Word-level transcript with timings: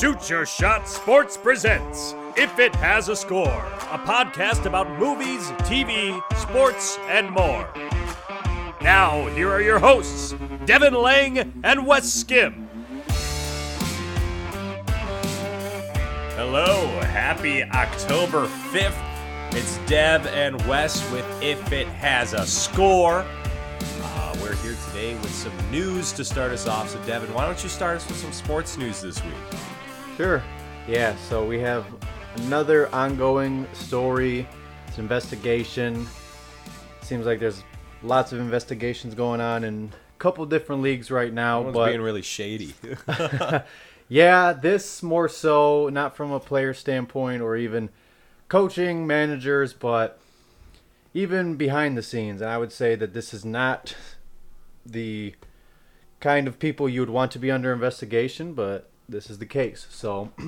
Shoot 0.00 0.30
Your 0.30 0.46
Shot 0.46 0.88
Sports 0.88 1.36
presents 1.36 2.14
If 2.34 2.58
It 2.58 2.74
Has 2.76 3.10
a 3.10 3.16
Score, 3.16 3.62
a 3.90 3.98
podcast 3.98 4.64
about 4.64 4.88
movies, 4.98 5.42
TV, 5.68 6.18
sports, 6.38 6.96
and 7.08 7.28
more. 7.28 7.68
Now, 8.80 9.26
here 9.34 9.50
are 9.50 9.60
your 9.60 9.78
hosts, 9.78 10.34
Devin 10.64 10.94
Lange 10.94 11.52
and 11.64 11.86
Wes 11.86 12.10
Skim. 12.10 12.66
Hello, 16.34 16.86
happy 17.00 17.62
October 17.64 18.46
5th. 18.72 19.54
It's 19.54 19.76
Dev 19.86 20.26
and 20.28 20.66
Wes 20.66 20.98
with 21.12 21.26
If 21.42 21.72
It 21.72 21.88
Has 21.88 22.32
a 22.32 22.46
Score. 22.46 23.26
Uh, 24.02 24.36
we're 24.40 24.56
here 24.62 24.76
today 24.88 25.12
with 25.16 25.34
some 25.34 25.52
news 25.70 26.10
to 26.12 26.24
start 26.24 26.52
us 26.52 26.66
off. 26.66 26.88
So, 26.88 26.98
Devin, 27.04 27.34
why 27.34 27.44
don't 27.44 27.62
you 27.62 27.68
start 27.68 27.96
us 27.98 28.08
with 28.08 28.16
some 28.16 28.32
sports 28.32 28.78
news 28.78 29.02
this 29.02 29.22
week? 29.22 29.34
Sure. 30.20 30.42
Yeah, 30.86 31.16
so 31.16 31.46
we 31.46 31.60
have 31.60 31.86
another 32.36 32.94
ongoing 32.94 33.66
story. 33.72 34.46
It's 34.86 34.98
an 34.98 35.04
investigation. 35.04 36.06
Seems 37.00 37.24
like 37.24 37.40
there's 37.40 37.64
lots 38.02 38.30
of 38.30 38.38
investigations 38.38 39.14
going 39.14 39.40
on 39.40 39.64
in 39.64 39.90
a 39.90 40.18
couple 40.18 40.44
different 40.44 40.82
leagues 40.82 41.10
right 41.10 41.32
now. 41.32 41.60
Everyone's 41.60 41.74
but 41.74 41.86
being 41.86 42.02
really 42.02 42.20
shady. 42.20 42.74
yeah, 44.10 44.52
this 44.52 45.02
more 45.02 45.26
so 45.26 45.88
not 45.88 46.14
from 46.14 46.32
a 46.32 46.38
player 46.38 46.74
standpoint 46.74 47.40
or 47.40 47.56
even 47.56 47.88
coaching 48.48 49.06
managers, 49.06 49.72
but 49.72 50.20
even 51.14 51.56
behind 51.56 51.96
the 51.96 52.02
scenes. 52.02 52.42
And 52.42 52.50
I 52.50 52.58
would 52.58 52.72
say 52.72 52.94
that 52.94 53.14
this 53.14 53.32
is 53.32 53.46
not 53.46 53.96
the 54.84 55.34
kind 56.20 56.46
of 56.46 56.58
people 56.58 56.90
you 56.90 57.00
would 57.00 57.08
want 57.08 57.32
to 57.32 57.38
be 57.38 57.50
under 57.50 57.72
investigation, 57.72 58.52
but 58.52 58.89
this 59.10 59.30
is 59.30 59.38
the 59.38 59.46
case. 59.46 59.86
So, 59.90 60.30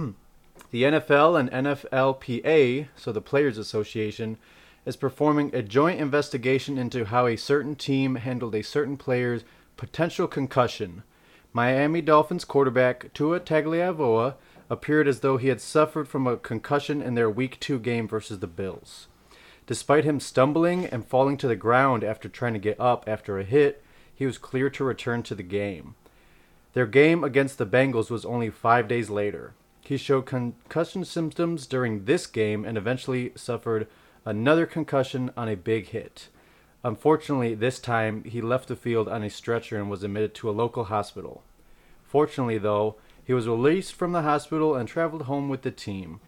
the 0.71 0.84
NFL 0.84 1.39
and 1.39 1.51
NFLPA, 1.51 2.88
so 2.96 3.13
the 3.13 3.21
Players 3.21 3.59
Association, 3.59 4.38
is 4.85 4.96
performing 4.96 5.55
a 5.55 5.63
joint 5.63 6.01
investigation 6.01 6.79
into 6.79 7.05
how 7.07 7.27
a 7.27 7.37
certain 7.37 7.74
team 7.74 8.16
handled 8.16 8.55
a 8.55 8.63
certain 8.63 8.96
player's 8.96 9.45
potential 9.77 10.27
concussion. 10.27 11.02
Miami 11.52 12.01
Dolphins 12.01 12.45
quarterback 12.45 13.13
Tua 13.13 13.40
Tagovailoa 13.40 14.35
appeared 14.71 15.07
as 15.07 15.21
though 15.21 15.37
he 15.37 15.49
had 15.49 15.60
suffered 15.60 16.09
from 16.09 16.27
a 16.27 16.37
concussion 16.37 17.02
in 17.02 17.15
their 17.15 17.30
Week 17.30 17.60
2 17.60 17.79
game 17.79 18.09
versus 18.09 18.38
the 18.38 18.46
Bills. 18.46 19.09
Despite 19.66 20.05
him 20.05 20.18
stumbling 20.18 20.87
and 20.87 21.07
falling 21.07 21.37
to 21.38 21.49
the 21.49 21.57
ground 21.57 22.02
after 22.02 22.29
trying 22.29 22.55
to 22.55 22.59
get 22.59 22.80
up 22.80 23.05
after 23.07 23.38
a 23.38 23.45
hit, 23.45 23.83
he 24.15 24.27
was 24.27 24.38
clear 24.38 24.71
to 24.71 24.85
return 24.85 25.23
to 25.24 25.35
the 25.35 25.43
game. 25.43 25.95
Their 26.74 26.87
game 26.87 27.23
against 27.23 27.59
the 27.59 27.66
Bengals 27.66 28.10
was 28.10 28.24
only 28.24 28.51
five 28.51 28.88
days 28.88 29.10
later. 29.10 29.54
He 29.82 29.96
showed 29.96 30.26
concussion 30.26 31.04
symptoms 31.04 31.66
during 31.66 32.04
this 32.04 32.26
game 32.26 32.65
and 32.65 32.78
eventually 32.78 33.32
suffered 33.34 33.88
another 34.24 34.65
concussion 34.65 35.30
on 35.37 35.48
a 35.48 35.56
big 35.56 35.88
hit. 35.88 36.28
Unfortunately, 36.84 37.54
this 37.54 37.78
time 37.78 38.24
he 38.24 38.40
left 38.40 38.68
the 38.68 38.76
field 38.76 39.09
on 39.09 39.23
a 39.23 39.30
stretcher 39.30 39.78
and 39.78 39.90
was 39.90 40.02
admitted 40.02 40.34
to 40.37 40.48
a 40.48 40.52
local 40.52 40.84
hospital. 40.84 41.43
Fortunately, 42.04 42.59
though, 42.59 42.96
he 43.24 43.32
was 43.32 43.46
released 43.46 43.93
from 43.95 44.12
the 44.12 44.23
hospital 44.23 44.74
and 44.74 44.88
traveled 44.88 45.23
home 45.23 45.48
with 45.48 45.62
the 45.62 45.70
team. 45.70 46.20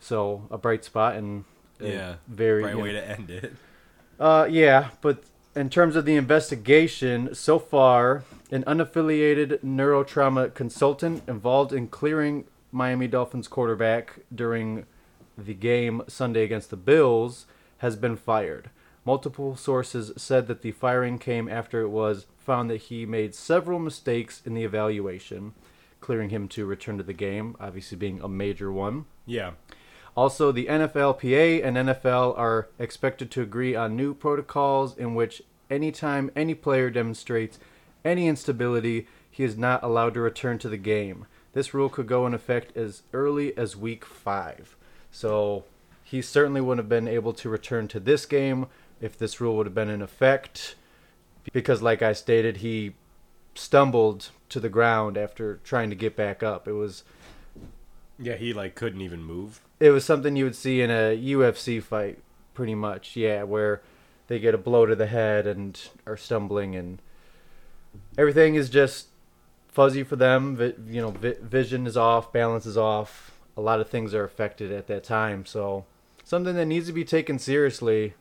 So, 0.00 0.46
a 0.50 0.58
bright 0.58 0.84
spot 0.84 1.16
and 1.16 1.44
a 1.80 1.88
yeah, 1.88 2.14
very 2.28 2.62
right 2.64 2.70
you 2.72 2.78
know- 2.78 2.84
way 2.84 2.92
to 2.92 3.08
end 3.10 3.30
it. 3.30 3.52
uh, 4.20 4.46
yeah, 4.50 4.90
but 5.00 5.22
in 5.58 5.68
terms 5.68 5.96
of 5.96 6.04
the 6.04 6.14
investigation, 6.14 7.34
so 7.34 7.58
far, 7.58 8.22
an 8.52 8.62
unaffiliated 8.62 9.58
neurotrauma 9.64 10.54
consultant 10.54 11.22
involved 11.26 11.72
in 11.72 11.88
clearing 11.88 12.44
Miami 12.70 13.08
Dolphins 13.08 13.48
quarterback 13.48 14.20
during 14.32 14.86
the 15.36 15.54
game 15.54 16.02
Sunday 16.06 16.44
against 16.44 16.70
the 16.70 16.76
Bills 16.76 17.46
has 17.78 17.96
been 17.96 18.16
fired. 18.16 18.70
Multiple 19.04 19.56
sources 19.56 20.12
said 20.16 20.46
that 20.46 20.62
the 20.62 20.70
firing 20.70 21.18
came 21.18 21.48
after 21.48 21.80
it 21.80 21.88
was 21.88 22.26
found 22.38 22.70
that 22.70 22.82
he 22.82 23.04
made 23.04 23.34
several 23.34 23.80
mistakes 23.80 24.40
in 24.44 24.54
the 24.54 24.64
evaluation, 24.64 25.54
clearing 26.00 26.30
him 26.30 26.46
to 26.48 26.66
return 26.66 26.98
to 26.98 27.02
the 27.02 27.12
game, 27.12 27.56
obviously 27.58 27.98
being 27.98 28.20
a 28.20 28.28
major 28.28 28.70
one. 28.70 29.06
Yeah. 29.26 29.52
Also, 30.18 30.50
the 30.50 30.66
NFLPA 30.66 31.64
and 31.64 31.76
NFL 31.76 32.36
are 32.36 32.66
expected 32.76 33.30
to 33.30 33.40
agree 33.40 33.76
on 33.76 33.94
new 33.94 34.12
protocols 34.12 34.96
in 34.96 35.14
which 35.14 35.42
anytime 35.70 36.28
any 36.34 36.56
player 36.56 36.90
demonstrates 36.90 37.60
any 38.04 38.26
instability, 38.26 39.06
he 39.30 39.44
is 39.44 39.56
not 39.56 39.80
allowed 39.84 40.14
to 40.14 40.20
return 40.20 40.58
to 40.58 40.68
the 40.68 40.76
game. 40.76 41.26
This 41.52 41.72
rule 41.72 41.88
could 41.88 42.08
go 42.08 42.26
in 42.26 42.34
effect 42.34 42.76
as 42.76 43.02
early 43.12 43.56
as 43.56 43.76
week 43.76 44.04
five. 44.04 44.76
So 45.12 45.62
he 46.02 46.20
certainly 46.20 46.60
wouldn't 46.60 46.84
have 46.84 46.88
been 46.88 47.06
able 47.06 47.32
to 47.34 47.48
return 47.48 47.86
to 47.86 48.00
this 48.00 48.26
game 48.26 48.66
if 49.00 49.16
this 49.16 49.40
rule 49.40 49.56
would 49.56 49.66
have 49.66 49.74
been 49.76 49.88
in 49.88 50.02
effect. 50.02 50.74
Because, 51.52 51.80
like 51.80 52.02
I 52.02 52.12
stated, 52.12 52.56
he 52.56 52.94
stumbled 53.54 54.30
to 54.48 54.58
the 54.58 54.68
ground 54.68 55.16
after 55.16 55.60
trying 55.62 55.90
to 55.90 55.96
get 55.96 56.16
back 56.16 56.42
up. 56.42 56.66
It 56.66 56.72
was 56.72 57.04
Yeah, 58.18 58.34
he 58.34 58.52
like 58.52 58.74
couldn't 58.74 59.00
even 59.00 59.22
move. 59.22 59.60
it 59.80 59.90
was 59.90 60.04
something 60.04 60.34
you 60.36 60.44
would 60.44 60.56
see 60.56 60.80
in 60.80 60.90
a 60.90 61.16
UFC 61.16 61.82
fight, 61.82 62.18
pretty 62.54 62.74
much. 62.74 63.16
Yeah, 63.16 63.44
where 63.44 63.80
they 64.26 64.38
get 64.38 64.54
a 64.54 64.58
blow 64.58 64.86
to 64.86 64.96
the 64.96 65.06
head 65.06 65.46
and 65.46 65.80
are 66.06 66.16
stumbling, 66.16 66.74
and 66.76 67.00
everything 68.16 68.54
is 68.54 68.68
just 68.68 69.06
fuzzy 69.68 70.02
for 70.02 70.16
them. 70.16 70.58
You 70.88 71.00
know, 71.00 71.10
vi- 71.10 71.36
vision 71.40 71.86
is 71.86 71.96
off, 71.96 72.32
balance 72.32 72.66
is 72.66 72.76
off. 72.76 73.32
A 73.56 73.60
lot 73.60 73.80
of 73.80 73.88
things 73.88 74.14
are 74.14 74.24
affected 74.24 74.70
at 74.72 74.86
that 74.88 75.04
time, 75.04 75.44
so 75.46 75.84
something 76.24 76.54
that 76.56 76.66
needs 76.66 76.86
to 76.86 76.92
be 76.92 77.04
taken 77.04 77.38
seriously. 77.38 78.14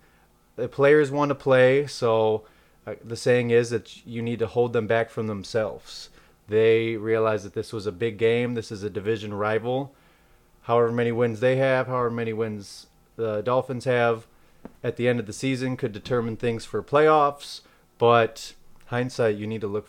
The 0.56 0.68
players 0.68 1.12
want 1.12 1.30
to 1.30 1.36
play, 1.36 1.86
so 1.86 2.44
uh, 2.88 2.96
the 3.04 3.16
saying 3.16 3.52
is 3.52 3.70
that 3.70 4.06
you 4.08 4.22
need 4.24 4.40
to 4.40 4.48
hold 4.48 4.74
them 4.74 4.88
back 4.88 5.10
from 5.12 5.28
themselves. 5.28 6.10
They 6.48 6.96
realize 6.96 7.44
that 7.44 7.54
this 7.54 7.74
was 7.74 7.86
a 7.86 7.92
big 7.92 8.18
game. 8.18 8.54
This 8.54 8.72
is 8.72 8.84
a 8.84 8.90
division 8.90 9.34
rival 9.34 9.94
however 10.68 10.92
many 10.92 11.14
wins 11.14 11.40
they 11.40 11.56
have, 11.56 11.88
however 11.88 12.12
many 12.12 12.34
wins 12.34 12.88
the 13.16 13.42
Dolphins 13.42 13.86
have 13.86 14.28
at 14.84 14.98
the 14.98 15.08
end 15.08 15.20
of 15.20 15.26
the 15.26 15.34
season 15.34 15.78
could 15.78 15.94
determine 15.94 16.36
things 16.36 16.66
for 16.66 16.84
playoffs. 16.84 17.62
But 17.98 18.54
hindsight, 18.88 19.38
you 19.38 19.48
need 19.48 19.62
to 19.62 19.68
look 19.68 19.88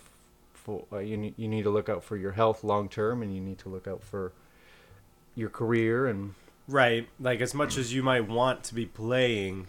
for 0.55 0.85
uh, 0.93 0.99
you 0.99 1.17
need, 1.17 1.35
you 1.37 1.49
need 1.49 1.65
to 1.65 1.71
look 1.71 1.89
out 1.89 2.05
for 2.05 2.17
your 2.17 2.33
health 2.33 2.63
long 2.63 2.89
term, 2.89 3.23
and 3.23 3.35
you 3.35 3.41
need 3.41 3.59
to 3.59 3.69
look 3.69 3.89
out 3.89 4.03
for 4.03 4.33
your 5.35 5.51
career 5.51 6.07
and 6.07 6.35
Right. 6.69 7.09
Like 7.19 7.41
as 7.41 7.55
much 7.55 7.77
as 7.77 7.95
you 7.95 8.03
might 8.03 8.29
want 8.29 8.63
to 8.65 8.75
be 8.75 8.87
playing, 8.87 9.69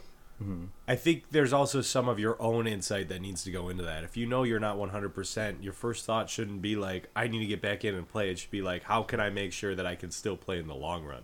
I 0.87 0.95
think 0.95 1.25
there's 1.31 1.51
also 1.51 1.81
some 1.81 2.07
of 2.07 2.17
your 2.19 2.41
own 2.41 2.65
insight 2.65 3.09
that 3.09 3.21
needs 3.21 3.43
to 3.43 3.51
go 3.51 3.69
into 3.69 3.83
that. 3.83 4.03
If 4.03 4.15
you 4.15 4.25
know 4.25 4.43
you're 4.43 4.59
not 4.59 4.77
100%, 4.77 5.63
your 5.63 5.73
first 5.73 6.05
thought 6.05 6.29
shouldn't 6.29 6.61
be 6.61 6.75
like, 6.75 7.09
I 7.15 7.27
need 7.27 7.39
to 7.39 7.45
get 7.45 7.61
back 7.61 7.83
in 7.83 7.93
and 7.95 8.07
play. 8.07 8.29
It 8.29 8.39
should 8.39 8.51
be 8.51 8.61
like, 8.61 8.83
how 8.83 9.03
can 9.03 9.19
I 9.19 9.29
make 9.29 9.51
sure 9.51 9.75
that 9.75 9.85
I 9.85 9.95
can 9.95 10.11
still 10.11 10.37
play 10.37 10.59
in 10.59 10.67
the 10.67 10.75
long 10.75 11.03
run? 11.03 11.23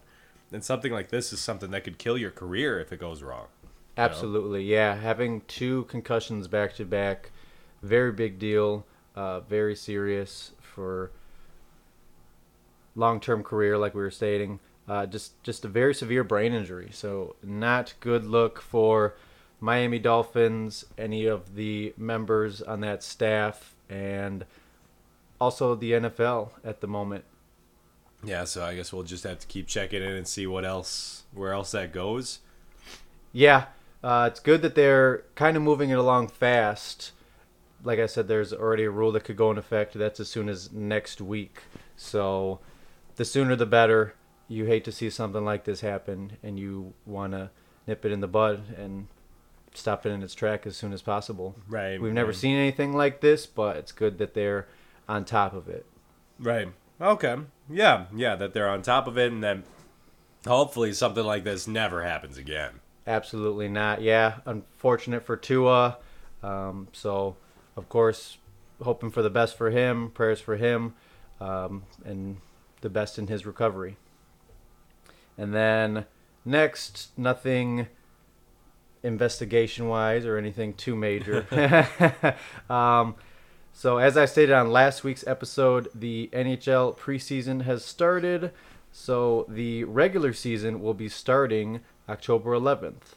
And 0.52 0.64
something 0.64 0.92
like 0.92 1.09
this 1.09 1.31
is 1.34 1.40
something 1.40 1.72
that 1.72 1.84
could 1.84 1.98
kill 1.98 2.18
your 2.18 2.31
career 2.31 2.80
if 2.80 2.92
it 2.92 3.00
goes 3.00 3.24
wrong. 3.24 3.48
Absolutely, 3.98 4.64
yeah. 4.64 4.96
Having 4.96 5.42
two 5.48 5.86
concussions 5.86 6.48
back 6.48 6.75
to 6.75 6.86
back, 6.86 7.31
very 7.81 8.12
big 8.12 8.38
deal. 8.38 8.86
Uh, 9.16 9.40
very 9.40 9.75
serious 9.75 10.52
for 10.59 11.12
long 12.96 13.22
term 13.22 13.44
career, 13.44 13.78
like 13.78 13.96
we 13.96 14.02
were 14.02 14.12
stating. 14.12 14.59
Uh, 14.88 15.06
just 15.06 15.41
just 15.44 15.66
a 15.66 15.68
very 15.68 15.96
severe 15.96 16.23
brain 16.23 16.53
injury, 16.53 16.90
so 16.91 17.35
not 17.41 17.96
good 18.00 18.23
look 18.23 18.62
for 18.62 19.16
Miami 19.59 19.97
Dolphins, 19.97 20.85
any 20.97 21.25
of 21.25 21.56
the 21.56 21.94
members 21.97 22.62
on 22.62 22.81
that 22.81 23.01
staff, 23.01 23.74
and 23.90 24.45
also 25.41 25.74
the 25.74 25.94
NFL 25.94 26.50
at 26.63 26.81
the 26.81 26.88
moment. 26.88 27.24
Yeah, 28.24 28.44
so 28.44 28.63
I 28.63 28.75
guess 28.75 28.94
we'll 28.94 29.04
just 29.04 29.24
have 29.24 29.39
to 29.39 29.48
keep 29.48 29.68
checking 29.68 30.01
in 30.01 30.12
and 30.12 30.27
see 30.27 30.48
what 30.48 30.65
else, 30.65 31.24
where 31.33 31.54
else 31.54 31.71
that 31.71 31.92
goes. 31.92 32.39
Yeah, 33.31 33.65
uh, 34.04 34.30
it's 34.31 34.39
good 34.39 34.62
that 34.62 34.75
they're 34.75 35.24
kind 35.36 35.57
of 35.57 35.63
moving 35.63 35.89
it 35.89 35.98
along 35.98 36.30
fast. 36.30 37.12
Like 37.83 38.00
I 38.00 38.06
said, 38.06 38.27
there's 38.27 38.54
already 38.54 38.83
a 38.83 38.89
rule 38.89 39.12
that 39.12 39.24
could 39.24 39.36
go 39.36 39.51
in 39.51 39.57
effect. 39.57 39.94
That's 39.94 40.19
as 40.19 40.30
soon 40.30 40.50
as 40.50 40.71
next 40.71 41.21
week. 41.21 41.63
So 41.95 42.60
the 43.15 43.25
sooner 43.25 43.56
the 43.56 43.65
better. 43.65 44.15
You 44.47 44.65
hate 44.65 44.83
to 44.86 44.92
see 44.92 45.09
something 45.09 45.44
like 45.44 45.63
this 45.63 45.81
happen, 45.81 46.38
and 46.44 46.59
you 46.59 46.94
want 47.06 47.33
to 47.33 47.50
nip 47.88 48.06
it 48.06 48.12
in 48.12 48.19
the 48.19 48.27
bud 48.27 48.75
and 48.77 49.07
stop 49.74 50.06
it 50.06 50.09
in 50.09 50.24
its 50.24 50.36
track 50.36 50.65
as 50.65 50.77
soon 50.77 50.94
as 50.94 51.01
possible. 51.01 51.56
Right. 51.68 52.01
We've 52.01 52.13
never 52.13 52.30
right. 52.30 52.36
seen 52.36 52.57
anything 52.57 52.94
like 52.94 53.21
this, 53.21 53.45
but 53.45 53.77
it's 53.77 53.92
good 53.92 54.18
that 54.19 54.33
they're 54.33 54.68
on 55.07 55.25
top 55.25 55.53
of 55.53 55.68
it. 55.68 55.86
Right. 56.39 56.69
Okay. 57.01 57.38
Yeah. 57.69 58.06
Yeah. 58.15 58.36
That 58.36 58.53
they're 58.53 58.69
on 58.69 58.81
top 58.81 59.07
of 59.07 59.18
it, 59.18 59.31
and 59.31 59.44
then 59.44 59.63
hopefully 60.48 60.94
something 60.94 61.24
like 61.24 61.44
this 61.44 61.68
never 61.68 62.03
happens 62.03 62.38
again. 62.38 62.80
Absolutely 63.07 63.68
not. 63.68 64.01
Yeah, 64.01 64.39
unfortunate 64.45 65.24
for 65.24 65.38
Tua. 65.38 65.98
Um, 66.41 66.88
so, 66.91 67.36
of 67.75 67.88
course, 67.89 68.38
hoping 68.81 69.12
for 69.12 69.21
the 69.21 69.30
best 69.30 69.57
for 69.57 69.69
him, 69.69 70.09
prayers 70.12 70.41
for 70.41 70.56
him, 70.56 70.95
um, 71.39 71.83
and 72.03 72.38
the 72.81 72.89
best 72.89 73.19
in 73.19 73.27
his 73.27 73.45
recovery. 73.45 73.98
And 75.38 75.54
then 75.54 76.06
next, 76.44 77.10
nothing 77.18 77.88
investigation 79.04 79.88
wise 79.88 80.26
or 80.26 80.38
anything 80.38 80.74
too 80.74 80.96
major. 80.96 81.46
um, 82.70 83.16
so, 83.78 83.98
as 83.98 84.16
I 84.16 84.24
stated 84.24 84.54
on 84.54 84.72
last 84.72 85.04
week's 85.04 85.28
episode, 85.28 85.90
the 85.94 86.30
NHL 86.32 86.98
preseason 86.98 87.64
has 87.64 87.84
started. 87.84 88.52
So, 88.92 89.46
the 89.50 89.84
regular 89.84 90.32
season 90.32 90.82
will 90.82 90.94
be 90.94 91.10
starting 91.10 91.82
October 92.08 92.52
11th. 92.52 93.16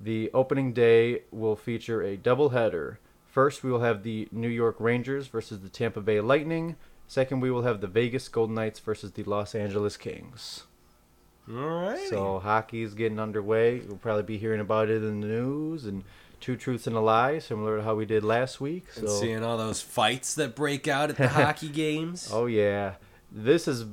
The 0.00 0.30
opening 0.32 0.72
day 0.72 1.22
will 1.32 1.56
feature 1.56 2.02
a 2.02 2.16
doubleheader. 2.16 2.98
First, 3.26 3.64
we 3.64 3.70
will 3.72 3.80
have 3.80 4.04
the 4.04 4.28
New 4.30 4.48
York 4.48 4.76
Rangers 4.78 5.26
versus 5.26 5.60
the 5.60 5.68
Tampa 5.68 6.00
Bay 6.00 6.20
Lightning. 6.20 6.76
Second, 7.08 7.40
we 7.40 7.50
will 7.50 7.62
have 7.62 7.80
the 7.80 7.86
Vegas 7.86 8.28
Golden 8.28 8.54
Knights 8.54 8.78
versus 8.78 9.12
the 9.12 9.24
Los 9.24 9.54
Angeles 9.54 9.96
Kings. 9.96 10.64
All 11.48 11.54
right. 11.54 12.08
So 12.08 12.38
hockey 12.38 12.82
is 12.82 12.94
getting 12.94 13.20
underway. 13.20 13.80
We'll 13.80 13.96
probably 13.98 14.24
be 14.24 14.38
hearing 14.38 14.60
about 14.60 14.88
it 14.88 15.02
in 15.02 15.20
the 15.20 15.26
news 15.26 15.84
and 15.84 16.04
two 16.40 16.56
truths 16.56 16.86
and 16.86 16.96
a 16.96 17.00
lie, 17.00 17.38
similar 17.38 17.78
to 17.78 17.82
how 17.82 17.94
we 17.94 18.04
did 18.06 18.24
last 18.24 18.60
week. 18.60 18.86
So 18.92 19.02
and 19.02 19.10
seeing 19.10 19.42
all 19.44 19.56
those 19.56 19.80
fights 19.80 20.34
that 20.34 20.54
break 20.56 20.88
out 20.88 21.10
at 21.10 21.16
the 21.16 21.28
hockey 21.40 21.68
games. 21.68 22.30
oh 22.32 22.46
yeah, 22.46 22.94
this 23.30 23.68
is 23.68 23.84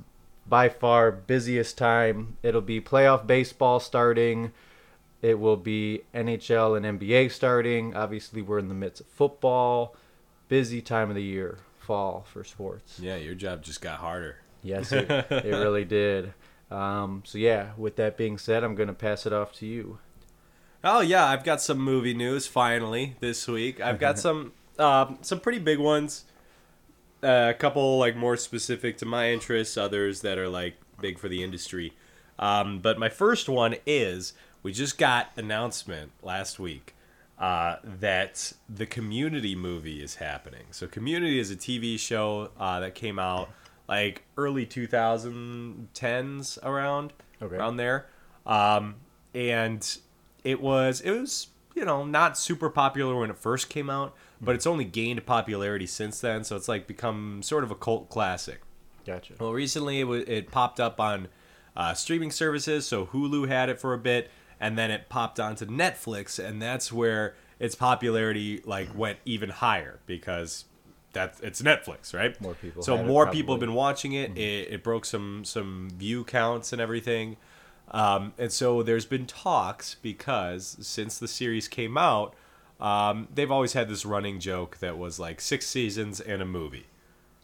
by 0.48 0.70
far 0.70 1.12
busiest 1.12 1.78
time. 1.78 2.38
It'll 2.44 2.62
be 2.62 2.82
playoff 2.82 3.26
baseball 3.28 3.80
starting. 3.80 4.52
It 5.22 5.40
will 5.40 5.58
be 5.58 6.02
NHL 6.14 6.76
and 6.76 7.00
NBA 7.00 7.32
starting. 7.32 7.96
Obviously, 7.96 8.42
we're 8.42 8.60
in 8.60 8.68
the 8.68 8.74
midst 8.74 9.02
of 9.02 9.08
football. 9.08 9.96
Busy 10.50 10.82
time 10.82 11.10
of 11.10 11.16
the 11.16 11.24
year, 11.24 11.60
fall 11.80 12.26
for 12.32 12.44
sports. 12.44 13.00
Yeah, 13.00 13.16
your 13.16 13.34
job 13.34 13.64
just 13.64 13.82
got 13.82 14.00
harder. 14.00 14.38
Yes, 14.62 14.92
it, 14.92 15.10
it 15.10 15.46
really 15.46 15.86
did. 15.86 16.34
Um, 16.74 17.22
so 17.26 17.38
yeah, 17.38 17.72
with 17.78 17.96
that 17.98 18.18
being 18.18 18.38
said, 18.38 18.64
I'm 18.64 18.76
gonna 18.76 18.94
pass 18.94 19.26
it 19.26 19.34
off 19.34 19.54
to 19.54 19.66
you. 19.66 20.00
Oh 20.84 21.02
yeah, 21.02 21.26
I've 21.26 21.44
got 21.44 21.62
some 21.62 21.78
movie 21.78 22.14
news 22.14 22.48
finally 22.48 23.16
this 23.20 23.48
week. 23.48 23.80
I've 23.80 24.00
got 24.00 24.18
some 24.26 24.54
um, 24.80 25.20
some 25.22 25.40
pretty 25.40 25.60
big 25.60 25.80
ones. 25.80 26.26
Uh, 27.24 27.48
a 27.50 27.54
couple 27.54 28.00
like 28.00 28.16
more 28.18 28.36
specific 28.36 28.98
to 28.98 29.06
my 29.06 29.32
interests, 29.32 29.78
others 29.78 30.22
that 30.22 30.38
are 30.38 30.50
like 30.50 30.76
big 31.00 31.20
for 31.20 31.30
the 31.30 31.44
industry. 31.44 31.94
Um, 32.40 32.80
but 32.80 32.98
my 32.98 33.10
first 33.10 33.48
one 33.48 33.76
is 33.86 34.34
we 34.64 34.74
just 34.74 34.98
got 34.98 35.32
announcement 35.38 36.12
last 36.24 36.60
week 36.60 36.96
uh, 37.38 37.78
that 37.84 38.54
the 38.68 38.86
Community 38.86 39.56
movie 39.56 40.02
is 40.02 40.16
happening. 40.16 40.66
So 40.72 40.88
Community 40.88 41.40
is 41.40 41.52
a 41.52 41.56
TV 41.56 42.00
show 42.00 42.50
uh, 42.60 42.80
that 42.80 42.96
came 42.96 43.20
out 43.20 43.50
like 43.88 44.24
early 44.38 44.66
2010s 44.66 46.58
around 46.64 47.14
Okay. 47.42 47.56
around 47.58 47.78
there 47.78 48.06
um, 48.46 48.96
and 49.34 49.98
it 50.44 50.62
was 50.62 51.02
it 51.02 51.12
was 51.12 51.48
you 51.76 51.84
know 51.84 52.06
not 52.06 52.38
super 52.38 52.70
popular 52.70 53.16
when 53.20 53.30
it 53.30 53.38
first 53.38 53.70
came 53.70 53.90
out 53.90 54.16
but 54.42 54.56
it's 54.56 54.66
only 54.68 54.86
gained 54.86 55.26
popularity 55.26 55.86
since 55.88 56.22
then 56.22 56.44
so 56.44 56.56
it's 56.56 56.68
like 56.70 56.88
become 56.88 57.42
sort 57.44 57.64
of 57.64 57.72
a 57.72 57.76
cult 57.76 58.10
classic 58.10 58.62
Gotcha. 59.06 59.34
well 59.40 59.52
recently 59.52 60.00
it, 60.00 60.04
w- 60.04 60.24
it 60.28 60.52
popped 60.52 60.80
up 60.80 61.00
on 61.02 61.28
uh, 61.76 61.94
streaming 61.94 62.32
services 62.32 62.86
so 62.86 63.08
hulu 63.08 63.48
had 63.50 63.68
it 63.70 63.80
for 63.80 63.94
a 63.94 63.98
bit 63.98 64.30
and 64.60 64.78
then 64.78 64.90
it 64.92 65.10
popped 65.10 65.40
onto 65.40 65.66
netflix 65.66 66.42
and 66.44 66.62
that's 66.62 66.94
where 66.94 67.36
its 67.60 67.76
popularity 67.76 68.62
like 68.66 68.96
went 68.96 69.18
even 69.26 69.50
higher 69.50 70.00
because 70.06 70.66
that's 71.14 71.40
it's 71.40 71.62
Netflix, 71.62 72.14
right? 72.14 72.40
More 72.42 72.56
people 72.56 72.84
So 72.84 73.04
more 73.04 73.30
people 73.32 73.56
have 73.56 73.60
been 73.60 73.74
watching 73.74 74.14
it. 74.14 74.32
Mm-hmm. 74.32 74.38
It, 74.40 74.74
it 74.74 74.84
broke 74.84 75.06
some 75.06 75.46
some 75.46 75.90
view 75.92 76.24
counts 76.24 76.74
and 76.74 76.82
everything, 76.82 77.38
um, 77.92 78.34
and 78.38 78.52
so 78.52 78.84
there's 78.84 79.06
been 79.06 79.26
talks 79.26 79.96
because 79.96 80.78
since 80.82 81.20
the 81.20 81.28
series 81.28 81.68
came 81.68 81.98
out, 81.98 82.36
um, 82.80 83.28
they've 83.34 83.52
always 83.52 83.74
had 83.74 83.88
this 83.88 84.06
running 84.06 84.40
joke 84.40 84.78
that 84.80 84.98
was 84.98 85.20
like 85.20 85.40
six 85.40 85.66
seasons 85.68 86.20
and 86.20 86.42
a 86.42 86.46
movie, 86.46 86.88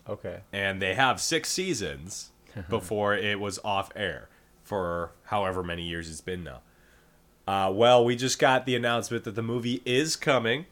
Okay. 0.08 0.42
and 0.52 0.82
they 0.82 0.96
have 0.96 1.22
six 1.22 1.50
seasons 1.50 2.32
before 2.70 3.14
it 3.16 3.40
was 3.40 3.60
off 3.64 3.92
air 3.96 4.28
for 4.64 5.12
however 5.26 5.64
many 5.64 5.84
years 5.84 6.10
it's 6.10 6.22
been 6.22 6.44
now. 6.44 6.62
Uh, 7.48 7.72
well, 7.72 8.06
we 8.06 8.16
just 8.16 8.38
got 8.38 8.66
the 8.68 8.76
announcement 8.76 9.24
that 9.24 9.34
the 9.36 9.42
movie 9.42 9.82
is 9.86 10.16
coming. 10.16 10.66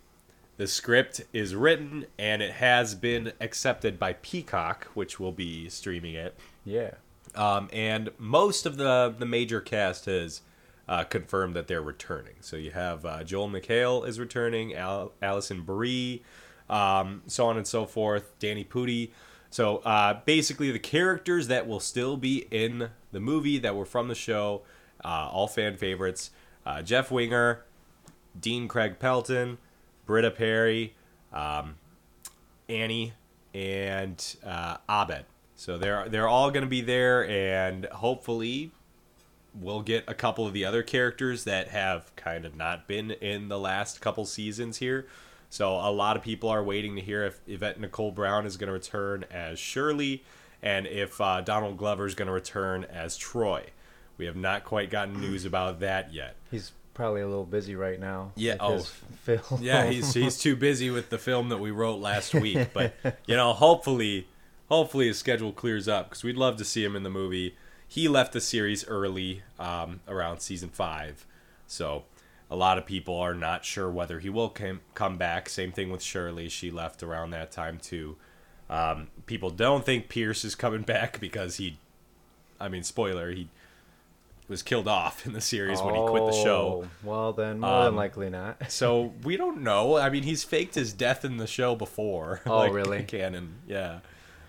The 0.57 0.67
script 0.67 1.21
is 1.33 1.53
written 1.55 2.07
and 2.17 2.41
it 2.41 2.51
has 2.53 2.95
been 2.95 3.31
accepted 3.39 3.99
by 3.99 4.13
Peacock, 4.13 4.85
which 4.95 5.19
will 5.19 5.31
be 5.31 5.69
streaming 5.69 6.15
it. 6.15 6.37
Yeah. 6.65 6.91
Um, 7.35 7.69
and 7.71 8.09
most 8.17 8.65
of 8.65 8.77
the 8.77 9.13
the 9.17 9.25
major 9.25 9.61
cast 9.61 10.05
has 10.05 10.41
uh, 10.89 11.03
confirmed 11.03 11.55
that 11.55 11.67
they're 11.67 11.81
returning. 11.81 12.35
So 12.41 12.55
you 12.55 12.71
have 12.71 13.05
uh, 13.05 13.23
Joel 13.23 13.49
McHale 13.49 14.07
is 14.07 14.19
returning, 14.19 14.73
Al- 14.73 15.11
Alison 15.21 15.61
Brie, 15.61 16.23
um, 16.69 17.21
so 17.27 17.45
on 17.47 17.57
and 17.57 17.67
so 17.67 17.85
forth. 17.85 18.37
Danny 18.39 18.63
Pudi. 18.63 19.11
So 19.49 19.77
uh, 19.77 20.19
basically, 20.25 20.71
the 20.71 20.79
characters 20.79 21.47
that 21.47 21.67
will 21.67 21.79
still 21.79 22.17
be 22.17 22.47
in 22.51 22.89
the 23.11 23.19
movie 23.19 23.59
that 23.59 23.75
were 23.75 23.85
from 23.85 24.07
the 24.07 24.15
show, 24.15 24.63
uh, 25.05 25.29
all 25.31 25.47
fan 25.47 25.77
favorites: 25.77 26.31
uh, 26.65 26.81
Jeff 26.81 27.11
Winger, 27.11 27.63
Dean 28.39 28.67
Craig 28.67 28.99
Pelton, 28.99 29.57
Britta 30.07 30.31
Perry, 30.31 30.95
um, 31.31 31.75
Annie, 32.67 33.13
and 33.53 34.35
uh, 34.43 34.77
Abed. 34.89 35.25
So 35.55 35.77
they're 35.77 36.07
they're 36.09 36.27
all 36.27 36.49
going 36.49 36.63
to 36.63 36.69
be 36.69 36.81
there, 36.81 37.27
and 37.27 37.85
hopefully, 37.85 38.71
we'll 39.53 39.81
get 39.81 40.03
a 40.07 40.13
couple 40.13 40.47
of 40.47 40.53
the 40.53 40.65
other 40.65 40.83
characters 40.83 41.43
that 41.43 41.67
have 41.69 42.15
kind 42.15 42.45
of 42.45 42.55
not 42.55 42.87
been 42.87 43.11
in 43.11 43.49
the 43.49 43.59
last 43.59 44.01
couple 44.01 44.25
seasons 44.25 44.77
here. 44.77 45.07
So 45.49 45.75
a 45.75 45.91
lot 45.91 46.15
of 46.17 46.23
people 46.23 46.49
are 46.49 46.63
waiting 46.63 46.95
to 46.95 47.01
hear 47.01 47.23
if 47.23 47.39
Yvette 47.47 47.79
Nicole 47.79 48.11
Brown 48.11 48.45
is 48.45 48.57
going 48.57 48.67
to 48.67 48.73
return 48.73 49.25
as 49.31 49.59
Shirley, 49.59 50.23
and 50.61 50.85
if 50.85 51.19
uh, 51.21 51.41
Donald 51.41 51.77
Glover 51.77 52.05
is 52.05 52.15
going 52.15 52.27
to 52.27 52.33
return 52.33 52.83
as 52.83 53.17
Troy. 53.17 53.65
We 54.17 54.25
have 54.25 54.35
not 54.35 54.63
quite 54.63 54.89
gotten 54.89 55.21
news 55.21 55.45
about 55.45 55.79
that 55.79 56.13
yet. 56.13 56.35
He's 56.51 56.71
probably 56.97 57.21
a 57.21 57.27
little 57.27 57.45
busy 57.45 57.75
right 57.75 57.99
now. 57.99 58.31
Yeah, 58.35 58.55
oh. 58.59 58.79
film. 59.21 59.61
Yeah, 59.61 59.85
he's 59.85 60.13
he's 60.13 60.37
too 60.37 60.55
busy 60.55 60.89
with 60.89 61.09
the 61.09 61.19
film 61.19 61.49
that 61.49 61.59
we 61.59 61.69
wrote 61.71 62.01
last 62.01 62.33
week. 62.33 62.73
But 62.73 62.95
you 63.27 63.35
know, 63.35 63.53
hopefully, 63.53 64.27
hopefully 64.67 65.07
his 65.07 65.17
schedule 65.17 65.53
clears 65.53 65.87
up 65.87 66.09
because 66.09 66.23
we'd 66.23 66.35
love 66.35 66.57
to 66.57 66.65
see 66.65 66.83
him 66.83 66.95
in 66.95 67.03
the 67.03 67.09
movie. 67.09 67.55
He 67.87 68.09
left 68.09 68.33
the 68.33 68.41
series 68.41 68.85
early, 68.87 69.43
um, 69.59 70.01
around 70.07 70.39
season 70.39 70.69
five, 70.69 71.25
so 71.67 72.03
a 72.49 72.55
lot 72.55 72.77
of 72.77 72.85
people 72.85 73.15
are 73.15 73.35
not 73.35 73.63
sure 73.63 73.89
whether 73.89 74.19
he 74.19 74.29
will 74.29 74.49
come 74.49 74.81
come 74.95 75.17
back. 75.17 75.47
Same 75.47 75.71
thing 75.71 75.91
with 75.91 76.01
Shirley; 76.01 76.49
she 76.49 76.71
left 76.71 77.03
around 77.03 77.29
that 77.29 77.51
time 77.51 77.77
too. 77.77 78.17
Um, 78.71 79.09
people 79.27 79.51
don't 79.51 79.85
think 79.85 80.09
Pierce 80.09 80.43
is 80.43 80.55
coming 80.55 80.81
back 80.95 81.19
because 81.19 81.57
he, 81.57 81.77
I 82.59 82.67
mean, 82.69 82.83
spoiler, 82.83 83.31
he 83.31 83.49
was 84.47 84.63
killed 84.63 84.87
off 84.87 85.25
in 85.25 85.33
the 85.33 85.41
series 85.41 85.81
when 85.81 85.93
he 85.95 86.01
quit 86.05 86.25
the 86.25 86.31
show. 86.31 86.85
Oh, 86.85 86.89
Well, 87.03 87.33
then 87.33 87.59
more 87.59 87.79
than 87.83 87.87
Um, 87.89 87.95
likely 87.95 88.29
not. 88.29 88.57
So 88.71 89.13
we 89.23 89.35
don't 89.37 89.61
know. 89.61 89.97
I 89.97 90.09
mean, 90.09 90.23
he's 90.23 90.43
faked 90.43 90.75
his 90.75 90.93
death 90.93 91.25
in 91.25 91.37
the 91.37 91.47
show 91.47 91.75
before. 91.75 92.41
Oh, 92.47 92.69
really? 92.69 93.03
Canon, 93.07 93.55
yeah. 93.67 93.99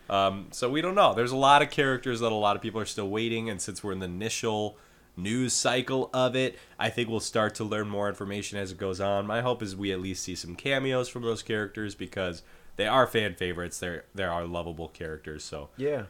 Um, 0.09 0.47
so 0.53 0.71
we 0.71 0.81
don't 0.81 0.95
know. 0.95 1.15
There's 1.15 1.33
a 1.33 1.37
lot 1.37 1.63
of 1.63 1.71
characters 1.71 2.21
that 2.21 2.33
a 2.33 2.35
lot 2.35 2.57
of 2.57 2.63
people 2.63 2.81
are 2.81 2.87
still 2.87 3.09
waiting, 3.09 3.51
and 3.51 3.61
since 3.61 3.83
we're 3.85 3.93
in 3.93 3.99
the 3.99 4.07
initial 4.07 4.79
news 5.17 5.53
cycle 5.53 6.09
of 6.15 6.35
it, 6.37 6.57
I 6.79 6.89
think 6.91 7.09
we'll 7.09 7.19
start 7.21 7.57
to 7.57 7.65
learn 7.65 7.89
more 7.89 8.09
information 8.09 8.57
as 8.59 8.71
it 8.71 8.79
goes 8.79 9.01
on. 9.01 9.27
My 9.27 9.41
hope 9.43 9.63
is 9.63 9.75
we 9.77 9.93
at 9.93 10.01
least 10.01 10.23
see 10.23 10.35
some 10.37 10.55
cameos 10.55 11.09
from 11.09 11.23
those 11.25 11.43
characters 11.43 11.95
because 11.97 12.43
they 12.77 12.87
are 12.87 13.07
fan 13.07 13.35
favorites. 13.35 13.81
They're 13.81 14.05
they 14.15 14.23
are 14.25 14.45
lovable 14.47 14.89
characters. 14.89 15.43
So 15.45 15.71
Yeah. 15.77 16.05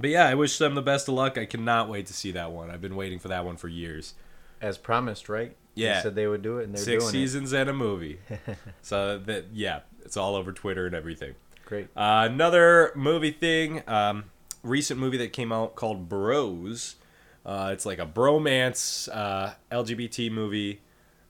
But 0.00 0.10
yeah, 0.10 0.26
I 0.26 0.34
wish 0.34 0.58
them 0.58 0.74
the 0.74 0.82
best 0.82 1.08
of 1.08 1.14
luck. 1.14 1.38
I 1.38 1.46
cannot 1.46 1.88
wait 1.88 2.06
to 2.06 2.12
see 2.12 2.32
that 2.32 2.52
one. 2.52 2.70
I've 2.70 2.80
been 2.80 2.96
waiting 2.96 3.18
for 3.18 3.28
that 3.28 3.44
one 3.44 3.56
for 3.56 3.68
years. 3.68 4.14
As 4.60 4.78
promised, 4.78 5.28
right? 5.28 5.56
Yeah. 5.74 5.96
They 5.96 6.02
said 6.02 6.14
they 6.14 6.26
would 6.26 6.42
do 6.42 6.58
it, 6.58 6.64
and 6.64 6.74
they're 6.74 6.82
Six 6.82 7.04
doing 7.04 7.12
seasons 7.12 7.52
and 7.52 7.68
a 7.68 7.72
movie. 7.72 8.20
so 8.82 9.18
that 9.18 9.46
yeah, 9.52 9.80
it's 10.04 10.16
all 10.16 10.36
over 10.36 10.52
Twitter 10.52 10.86
and 10.86 10.94
everything. 10.94 11.34
Great. 11.64 11.88
Uh, 11.96 12.28
another 12.30 12.92
movie 12.94 13.30
thing, 13.30 13.82
um, 13.88 14.24
recent 14.62 15.00
movie 15.00 15.16
that 15.18 15.32
came 15.32 15.52
out 15.52 15.74
called 15.74 16.08
Bros. 16.08 16.96
Uh, 17.44 17.70
it's 17.72 17.86
like 17.86 17.98
a 17.98 18.06
bromance 18.06 19.08
uh, 19.12 19.54
LGBT 19.70 20.30
movie. 20.30 20.80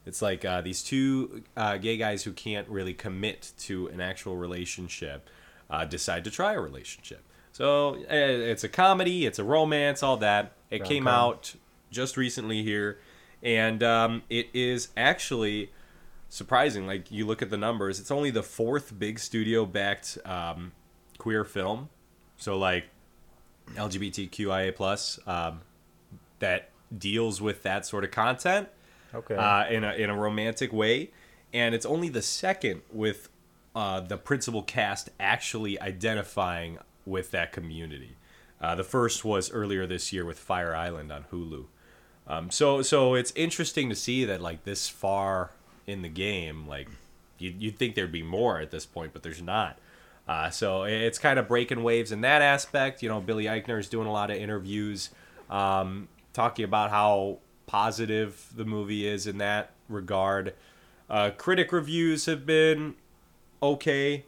It's 0.05 0.21
like 0.21 0.43
uh, 0.43 0.61
these 0.61 0.83
two 0.83 1.43
uh, 1.55 1.77
gay 1.77 1.97
guys 1.97 2.23
who 2.23 2.33
can't 2.33 2.67
really 2.67 2.93
commit 2.93 3.53
to 3.59 3.87
an 3.87 4.01
actual 4.01 4.35
relationship 4.35 5.29
uh, 5.69 5.85
decide 5.85 6.23
to 6.25 6.31
try 6.31 6.53
a 6.53 6.59
relationship. 6.59 7.23
So 7.53 7.95
uh, 7.95 8.05
it's 8.09 8.63
a 8.63 8.69
comedy, 8.69 9.25
it's 9.25 9.39
a 9.39 9.43
romance, 9.43 10.03
all 10.03 10.17
that. 10.17 10.53
It 10.71 10.83
came 10.83 11.05
Rom-com. 11.05 11.29
out 11.29 11.55
just 11.91 12.17
recently 12.17 12.63
here, 12.63 12.99
and 13.43 13.81
um, 13.83 14.23
it 14.29 14.47
is 14.53 14.89
actually 14.97 15.71
surprising. 16.29 16.87
Like 16.87 17.11
you 17.11 17.25
look 17.27 17.43
at 17.43 17.51
the 17.51 17.57
numbers, 17.57 17.99
it's 17.99 18.09
only 18.09 18.31
the 18.31 18.41
fourth 18.43 18.97
big 18.97 19.19
studio 19.19 19.65
backed 19.67 20.17
um, 20.25 20.71
queer 21.19 21.43
film. 21.45 21.89
So 22.37 22.57
like 22.57 22.85
LGBTQIA 23.75 24.75
plus 24.75 25.19
um, 25.27 25.61
that 26.39 26.69
deals 26.97 27.39
with 27.39 27.63
that 27.63 27.85
sort 27.85 28.03
of 28.03 28.11
content 28.11 28.69
Okay. 29.13 29.35
uh, 29.35 29.67
in 29.69 29.83
a 29.83 29.93
in 29.93 30.09
a 30.09 30.17
romantic 30.17 30.73
way, 30.73 31.11
and 31.53 31.75
it's 31.75 31.85
only 31.85 32.09
the 32.09 32.23
second 32.23 32.81
with 32.91 33.29
uh, 33.75 33.99
the 33.99 34.17
principal 34.17 34.63
cast 34.63 35.09
actually 35.19 35.79
identifying 35.79 36.79
with 37.05 37.31
that 37.31 37.51
community. 37.51 38.15
Uh, 38.61 38.75
the 38.75 38.83
first 38.83 39.25
was 39.25 39.51
earlier 39.51 39.85
this 39.85 40.13
year 40.13 40.25
with 40.25 40.39
Fire 40.39 40.75
Island 40.75 41.11
on 41.11 41.25
Hulu. 41.31 41.65
Um, 42.25 42.49
so 42.49 42.81
so 42.81 43.15
it's 43.15 43.33
interesting 43.35 43.89
to 43.89 43.95
see 43.95 44.23
that 44.25 44.41
like 44.41 44.63
this 44.63 44.87
far 44.87 45.51
in 45.85 46.01
the 46.01 46.09
game, 46.09 46.67
like 46.67 46.87
you 47.37 47.53
you'd 47.57 47.77
think 47.77 47.95
there'd 47.95 48.11
be 48.11 48.23
more 48.23 48.59
at 48.59 48.71
this 48.71 48.85
point, 48.85 49.11
but 49.13 49.23
there's 49.23 49.41
not. 49.41 49.77
Uh, 50.25 50.49
so 50.49 50.83
it's 50.83 51.19
kind 51.19 51.37
of 51.37 51.49
breaking 51.49 51.83
waves 51.83 52.11
in 52.11 52.21
that 52.21 52.41
aspect. 52.41 53.03
You 53.03 53.09
know, 53.09 53.19
Billy 53.19 53.45
Eichner 53.45 53.77
is 53.77 53.89
doing 53.89 54.07
a 54.07 54.11
lot 54.11 54.31
of 54.31 54.37
interviews, 54.37 55.09
um, 55.49 56.07
talking 56.31 56.63
about 56.63 56.91
how 56.91 57.39
positive 57.65 58.49
the 58.55 58.63
movie 58.63 59.05
is 59.05 59.27
in 59.27 59.37
that 59.39 59.71
regard. 59.89 60.53
Uh, 61.09 61.31
critic 61.31 61.73
reviews 61.73 62.25
have 62.25 62.45
been 62.45 62.95
okay. 63.61 64.23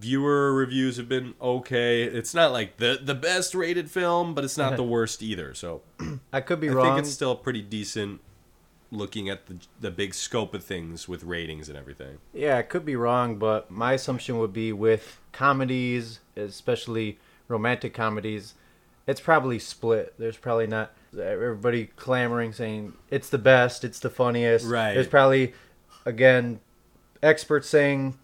Viewer 0.00 0.52
reviews 0.54 0.96
have 0.96 1.08
been 1.08 1.34
okay. 1.40 2.02
It's 2.02 2.34
not 2.34 2.52
like 2.52 2.76
the 2.76 2.98
the 3.02 3.14
best 3.14 3.54
rated 3.54 3.90
film, 3.90 4.34
but 4.34 4.44
it's 4.44 4.56
not 4.56 4.76
the 4.76 4.84
worst 4.84 5.22
either. 5.22 5.54
So 5.54 5.82
I 6.32 6.40
could 6.40 6.60
be 6.60 6.68
I 6.68 6.72
wrong. 6.72 6.86
I 6.86 6.88
think 6.90 7.06
it's 7.06 7.14
still 7.14 7.34
pretty 7.34 7.62
decent, 7.62 8.20
looking 8.90 9.28
at 9.28 9.46
the 9.46 9.56
the 9.80 9.90
big 9.90 10.14
scope 10.14 10.54
of 10.54 10.62
things 10.64 11.08
with 11.08 11.24
ratings 11.24 11.68
and 11.68 11.76
everything. 11.76 12.18
Yeah, 12.32 12.58
I 12.58 12.62
could 12.62 12.84
be 12.84 12.96
wrong, 12.96 13.36
but 13.36 13.70
my 13.70 13.94
assumption 13.94 14.38
would 14.38 14.52
be 14.52 14.72
with 14.72 15.18
comedies, 15.32 16.20
especially 16.36 17.18
romantic 17.48 17.94
comedies, 17.94 18.54
it's 19.06 19.20
probably 19.20 19.58
split. 19.58 20.14
There's 20.18 20.36
probably 20.36 20.66
not 20.66 20.92
everybody 21.18 21.86
clamoring 21.96 22.52
saying 22.52 22.94
it's 23.10 23.28
the 23.28 23.38
best, 23.38 23.84
it's 23.84 24.00
the 24.00 24.10
funniest. 24.10 24.66
Right. 24.66 24.94
There's 24.94 25.06
probably 25.06 25.54
again 26.04 26.60
experts 27.22 27.68
saying 27.68 28.18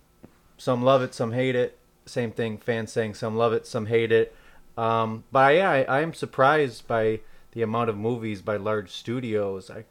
some 0.63 0.85
love 0.85 1.03
it, 1.03 1.13
some 1.13 1.33
hate 1.33 1.57
it. 1.57 1.77
Same 2.07 2.31
thing, 2.31 2.57
fans 2.57 2.93
saying 2.93 3.15
some 3.15 3.37
love 3.37 3.53
it, 3.53 3.67
some 3.67 3.87
hate 3.87 4.13
it. 4.13 4.33
Um, 4.79 5.25
but 5.33 5.57
yeah, 5.57 5.69
I, 5.69 5.83
I 5.83 6.01
am 6.03 6.15
surprised 6.15 6.87
by 6.87 7.19
the 7.51 7.63
amount 7.63 7.91
of 7.91 7.97
movies 7.97 8.43
by 8.43 8.57
large 8.59 8.93
studios. 8.93 9.71
I 9.71 9.87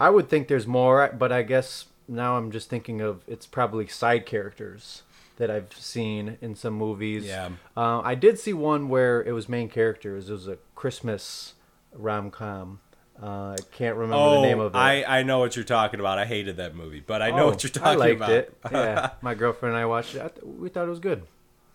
I 0.00 0.10
would 0.10 0.28
think 0.28 0.48
there's 0.48 0.66
more, 0.66 1.14
but 1.16 1.30
I 1.30 1.42
guess 1.42 1.84
now 2.08 2.36
I'm 2.36 2.50
just 2.50 2.68
thinking 2.68 3.00
of 3.00 3.22
it's 3.28 3.46
probably 3.46 3.86
side 3.86 4.26
characters 4.26 5.04
that 5.36 5.48
I've 5.48 5.72
seen 5.72 6.38
in 6.40 6.56
some 6.56 6.74
movies. 6.74 7.26
Yeah. 7.26 7.50
Uh, 7.76 8.00
I 8.00 8.16
did 8.16 8.40
see 8.40 8.52
one 8.52 8.88
where 8.88 9.22
it 9.22 9.30
was 9.30 9.48
main 9.48 9.68
characters. 9.68 10.28
It 10.28 10.32
was 10.32 10.48
a 10.48 10.58
Christmas 10.74 11.54
rom 11.92 12.32
com. 12.32 12.80
Uh, 13.22 13.52
I 13.52 13.56
can't 13.72 13.96
remember 13.96 14.16
Oh, 14.16 14.40
the 14.40 14.46
name 14.48 14.58
of 14.60 14.74
it. 14.74 14.78
I, 14.78 15.04
I 15.20 15.22
know 15.22 15.38
what 15.38 15.54
you're 15.56 15.64
talking 15.64 16.00
about. 16.00 16.18
I 16.18 16.24
hated 16.26 16.56
that 16.56 16.74
movie, 16.74 17.02
but 17.06 17.22
I 17.22 17.30
know 17.30 17.44
Oh, 17.44 17.50
what 17.50 17.62
you're 17.62 17.70
talking 17.70 17.88
I 17.88 17.94
liked 17.94 18.16
about. 18.16 18.30
it. 18.30 18.56
Yeah, 18.72 19.10
my 19.22 19.34
girlfriend 19.34 19.74
and 19.74 19.82
I 19.82 19.86
watched 19.86 20.14
it. 20.16 20.20
I 20.22 20.28
th- 20.28 20.44
we 20.44 20.68
thought 20.68 20.86
it 20.86 20.90
was 20.90 20.98
good. 20.98 21.22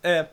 Eh. 0.04 0.24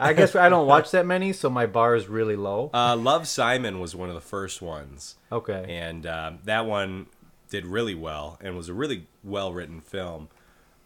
I 0.00 0.12
guess 0.12 0.34
I 0.36 0.48
don't 0.48 0.66
watch 0.66 0.90
that 0.92 1.04
many, 1.06 1.32
so 1.32 1.50
my 1.50 1.66
bar 1.66 1.94
is 1.96 2.06
really 2.08 2.36
low. 2.36 2.70
Uh, 2.72 2.96
Love 2.96 3.26
Simon 3.28 3.78
was 3.80 3.94
one 3.96 4.08
of 4.08 4.14
the 4.14 4.20
first 4.20 4.62
ones, 4.62 5.16
Okay. 5.32 5.64
and 5.68 6.06
um, 6.06 6.38
that 6.44 6.66
one 6.66 7.06
did 7.50 7.66
really 7.66 7.94
well 7.94 8.38
and 8.40 8.56
was 8.56 8.68
a 8.68 8.74
really 8.74 9.06
well 9.24 9.52
written 9.52 9.80
film 9.80 10.28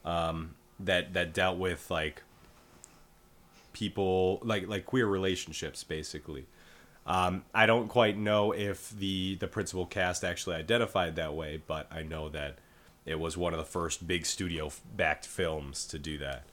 um, 0.05 0.55
that 0.81 1.13
that 1.13 1.33
dealt 1.35 1.59
with 1.59 1.91
like 1.91 2.23
people 3.73 4.39
like 4.43 4.67
like 4.69 4.87
queer 4.87 5.07
relationships 5.07 5.85
basically. 5.85 6.47
Um, 7.07 7.45
I 7.53 7.67
don't 7.67 7.89
quite 7.89 8.17
know 8.17 8.53
if 8.53 8.91
the 8.91 9.35
the 9.37 9.49
principal 9.49 9.87
cast 9.87 10.25
actually 10.25 10.57
identified 10.57 11.17
that 11.17 11.35
way, 11.35 11.61
but 11.67 11.87
I 11.91 12.03
know 12.03 12.29
that 12.29 12.59
it 13.05 13.19
was 13.19 13.37
one 13.37 13.53
of 13.53 13.59
the 13.59 13.65
first 13.65 14.07
big 14.07 14.25
studio 14.25 14.71
backed 14.97 15.27
films 15.27 15.85
to 15.87 15.99
do 15.99 16.19
that. 16.19 16.45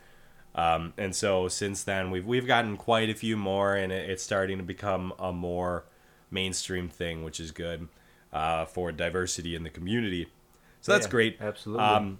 Um, 0.55 0.93
and 0.97 1.15
so 1.15 1.47
since 1.47 1.83
then, 1.83 2.09
we've 2.09 2.25
we've 2.25 2.47
gotten 2.47 2.77
quite 2.77 3.09
a 3.09 3.13
few 3.13 3.37
more, 3.37 3.75
and 3.75 3.91
it, 3.91 4.09
it's 4.09 4.23
starting 4.23 4.57
to 4.57 4.63
become 4.63 5.13
a 5.19 5.31
more 5.31 5.85
mainstream 6.31 6.89
thing, 6.89 7.23
which 7.23 7.39
is 7.39 7.51
good 7.51 7.87
uh, 8.33 8.65
for 8.65 8.91
diversity 8.91 9.55
in 9.55 9.63
the 9.63 9.69
community. 9.69 10.27
So 10.81 10.91
that's 10.91 11.05
Yeah, 11.05 11.11
great. 11.11 11.37
absolutely. 11.39 11.85
Um, 11.85 12.19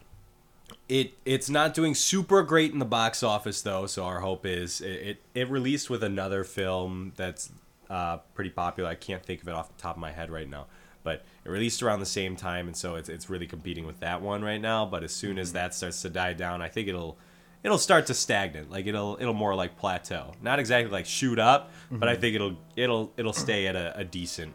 it 0.88 1.14
it's 1.26 1.50
not 1.50 1.74
doing 1.74 1.96
super 1.96 2.44
great 2.44 2.72
in 2.72 2.80
the 2.80 2.86
box 2.86 3.24
office 3.24 3.62
though, 3.62 3.88
so 3.88 4.04
our 4.06 4.20
hope 4.20 4.46
is 4.46 4.82
it 4.82 4.88
it, 4.88 5.22
it 5.34 5.50
released 5.50 5.90
with 5.90 6.04
another 6.04 6.44
film 6.44 7.14
that's 7.16 7.52
uh, 7.90 8.18
pretty 8.34 8.50
popular. 8.52 8.90
I 8.90 8.96
can't 8.96 9.24
think 9.24 9.42
of 9.42 9.48
it 9.48 9.54
off 9.54 9.76
the 9.76 9.82
top 9.82 9.96
of 9.96 10.02
my 10.02 10.12
head 10.12 10.30
right 10.30 10.48
now, 10.48 10.68
but 11.04 11.26
it 11.46 11.50
released 11.50 11.82
around 11.82 12.00
the 12.00 12.06
same 12.06 12.36
time, 12.36 12.68
and 12.68 12.76
so 12.76 12.96
it's 12.96 13.10
it's 13.10 13.30
really 13.30 13.48
competing 13.48 13.86
with 13.86 14.00
that 14.02 14.22
one 14.22 14.44
right 14.44 14.62
now. 14.62 14.86
But 14.86 15.04
as 15.04 15.14
soon 15.14 15.40
as 15.40 15.54
that 15.54 15.74
starts 15.74 16.02
to 16.04 16.10
die 16.10 16.34
down, 16.34 16.62
I 16.62 16.70
think 16.70 16.88
it'll 16.88 17.18
it'll 17.64 17.78
start 17.78 18.06
to 18.08 18.14
stagnate. 18.14 18.70
Like 18.70 18.86
it'll 18.86 19.18
it'll 19.20 19.34
more 19.34 19.56
like 19.56 19.78
plateau. 19.78 20.34
Not 20.42 20.60
exactly 20.60 20.92
like 20.92 21.06
shoot 21.06 21.40
up, 21.40 21.72
but 21.92 22.08
I 22.10 22.16
think 22.16 22.36
it'll 22.36 22.58
it'll 22.76 23.12
it'll 23.18 23.34
stay 23.34 23.68
at 23.68 23.76
a, 23.76 23.98
a 23.98 24.04
decent 24.04 24.54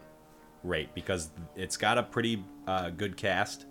rate 0.62 0.95
because 0.95 1.31
it's 1.57 1.76
got 1.76 1.99
a 1.99 2.03
pretty 2.03 2.43
uh, 2.67 2.91
good 2.91 3.17
cast. 3.17 3.67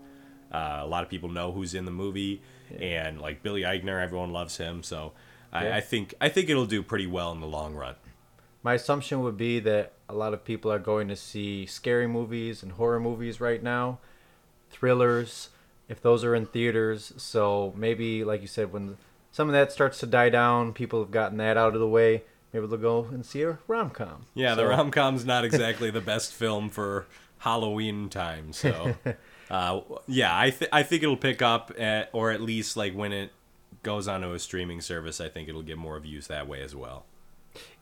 Uh, 0.51 0.81
a 0.81 0.87
lot 0.87 1.03
of 1.03 1.09
people 1.09 1.29
know 1.29 1.51
who's 1.51 1.73
in 1.73 1.85
the 1.85 1.91
movie, 1.91 2.41
and 2.79 3.19
like 3.19 3.41
Billy 3.41 3.61
Eichner, 3.61 4.01
everyone 4.03 4.31
loves 4.31 4.57
him. 4.57 4.83
So 4.83 5.13
I, 5.51 5.73
I 5.73 5.81
think 5.81 6.13
I 6.21 6.29
think 6.29 6.49
it'll 6.49 6.65
do 6.65 6.83
pretty 6.83 7.07
well 7.07 7.31
in 7.31 7.39
the 7.39 7.47
long 7.47 7.73
run. 7.75 7.95
My 8.63 8.75
assumption 8.75 9.21
would 9.21 9.37
be 9.37 9.59
that 9.59 9.93
a 10.07 10.13
lot 10.13 10.33
of 10.33 10.45
people 10.45 10.71
are 10.71 10.79
going 10.79 11.09
to 11.09 11.15
see 11.15 11.65
scary 11.65 12.07
movies 12.07 12.63
and 12.63 12.71
horror 12.71 12.99
movies 12.99 13.41
right 13.41 13.61
now, 13.61 13.99
thrillers, 14.71 15.49
if 15.89 16.01
those 16.01 16.23
are 16.23 16.33
in 16.33 16.45
theaters. 16.45 17.13
So 17.17 17.73
maybe, 17.75 18.23
like 18.23 18.41
you 18.41 18.47
said, 18.47 18.71
when 18.71 18.97
some 19.31 19.49
of 19.49 19.53
that 19.53 19.71
starts 19.71 19.99
to 19.99 20.07
die 20.07 20.29
down, 20.29 20.73
people 20.73 21.01
have 21.01 21.11
gotten 21.11 21.37
that 21.39 21.57
out 21.57 21.73
of 21.73 21.81
the 21.81 21.87
way. 21.87 22.23
Maybe 22.53 22.67
they'll 22.67 22.77
go 22.77 23.05
and 23.11 23.25
see 23.25 23.41
a 23.41 23.57
rom 23.67 23.89
com. 23.89 24.27
Yeah, 24.33 24.55
the 24.55 24.65
rom 24.65 24.91
com's 24.91 25.25
not 25.25 25.43
exactly 25.45 25.89
the 25.89 26.01
best 26.01 26.33
film 26.33 26.69
for 26.69 27.07
Halloween 27.39 28.09
time. 28.09 28.53
So 28.53 28.95
uh, 29.49 29.81
yeah, 30.07 30.37
I 30.37 30.51
th- 30.51 30.69
I 30.71 30.83
think 30.83 31.03
it'll 31.03 31.17
pick 31.17 31.41
up 31.41 31.71
at, 31.77 32.09
or 32.13 32.31
at 32.31 32.41
least 32.41 32.77
like 32.77 32.93
when 32.93 33.11
it 33.11 33.31
goes 33.81 34.07
onto 34.07 34.31
a 34.33 34.39
streaming 34.39 34.81
service, 34.81 35.19
I 35.19 35.29
think 35.29 35.49
it'll 35.49 35.63
get 35.63 35.77
more 35.77 35.99
views 35.99 36.27
that 36.27 36.47
way 36.47 36.61
as 36.61 36.75
well. 36.75 37.05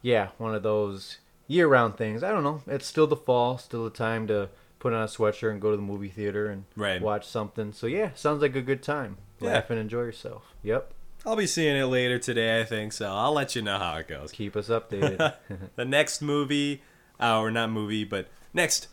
Yeah, 0.02 0.30
one 0.38 0.56
of 0.56 0.64
those 0.64 1.18
year 1.48 1.68
round 1.68 1.98
things. 1.98 2.24
I 2.24 2.32
don't 2.32 2.44
know. 2.44 2.62
It's 2.68 2.86
still 2.88 3.08
the 3.08 3.16
fall, 3.16 3.58
still 3.58 3.84
the 3.84 3.90
time 3.90 4.28
to 4.28 4.50
put 4.80 4.94
on 4.94 5.04
a 5.04 5.08
sweatshirt 5.08 5.52
and 5.52 5.62
go 5.62 5.70
to 5.72 5.76
the 5.78 5.84
movie 5.84 6.10
theater 6.10 6.48
and 6.48 6.66
Right. 6.76 7.02
watch 7.02 7.28
something. 7.28 7.72
So 7.74 7.88
yeah, 7.88 8.12
sounds 8.16 8.42
like 8.42 8.56
a 8.56 8.62
good 8.62 8.82
time. 8.82 9.18
Yeah. 9.40 9.50
Laugh 9.54 9.70
and 9.70 9.80
enjoy 9.80 10.02
yourself. 10.02 10.54
Yep. 10.64 10.94
I'll 11.26 11.36
be 11.36 11.46
seeing 11.46 11.76
it 11.78 11.86
later 11.86 12.18
today, 12.18 12.60
I 12.60 12.64
think. 12.64 12.94
So 12.94 13.08
I'll 13.12 13.34
let 13.34 13.56
you 13.56 13.62
know 13.62 13.78
how 13.78 13.96
it 13.98 14.08
goes. 14.08 14.32
Keep 14.32 14.56
us 14.56 14.70
updated. 14.70 15.36
the 15.76 15.86
next 15.86 16.22
movie, 16.22 16.82
uh, 17.20 17.40
or 17.40 17.52
not 17.52 17.70
movie, 17.70 18.04
but 18.04 18.28
next 18.54 18.88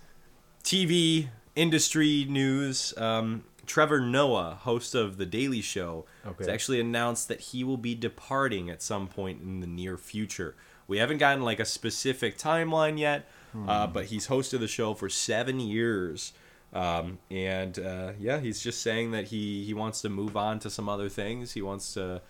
TV 0.62 1.28
industry 1.56 2.26
news. 2.28 2.92
Um, 2.98 3.44
Trevor 3.66 4.00
Noah, 4.00 4.58
host 4.62 4.94
of 4.94 5.18
The 5.18 5.26
Daily 5.26 5.60
Show, 5.60 6.06
has 6.38 6.48
actually 6.48 6.80
announced 6.80 7.28
that 7.28 7.40
he 7.40 7.64
will 7.64 7.76
be 7.76 7.94
departing 7.94 8.70
at 8.70 8.82
some 8.82 9.08
point 9.08 9.42
in 9.42 9.60
the 9.60 9.66
near 9.66 9.96
future. 9.98 10.54
We 10.88 10.98
haven't 10.98 11.18
gotten 11.18 11.42
like 11.44 11.60
a 11.60 11.64
specific 11.64 12.36
timeline 12.38 12.98
yet, 12.98 13.28
uh, 13.66 13.86
but 13.86 14.06
he's 14.06 14.26
hosted 14.28 14.58
the 14.60 14.68
show 14.68 14.94
for 14.94 15.08
seven 15.08 15.60
years. 15.60 16.32
Um, 16.72 17.18
and 17.30 17.78
uh, 17.78 18.12
yeah, 18.18 18.40
he's 18.40 18.60
just 18.60 18.82
saying 18.82 19.12
that 19.12 19.26
he, 19.28 19.64
he 19.64 19.72
wants 19.74 20.00
to 20.02 20.08
move 20.08 20.36
on 20.36 20.58
to 20.60 20.70
some 20.70 20.88
other 20.88 21.08
things. 21.08 21.52
He 21.52 21.62
wants 21.62 21.94
to 21.94 22.20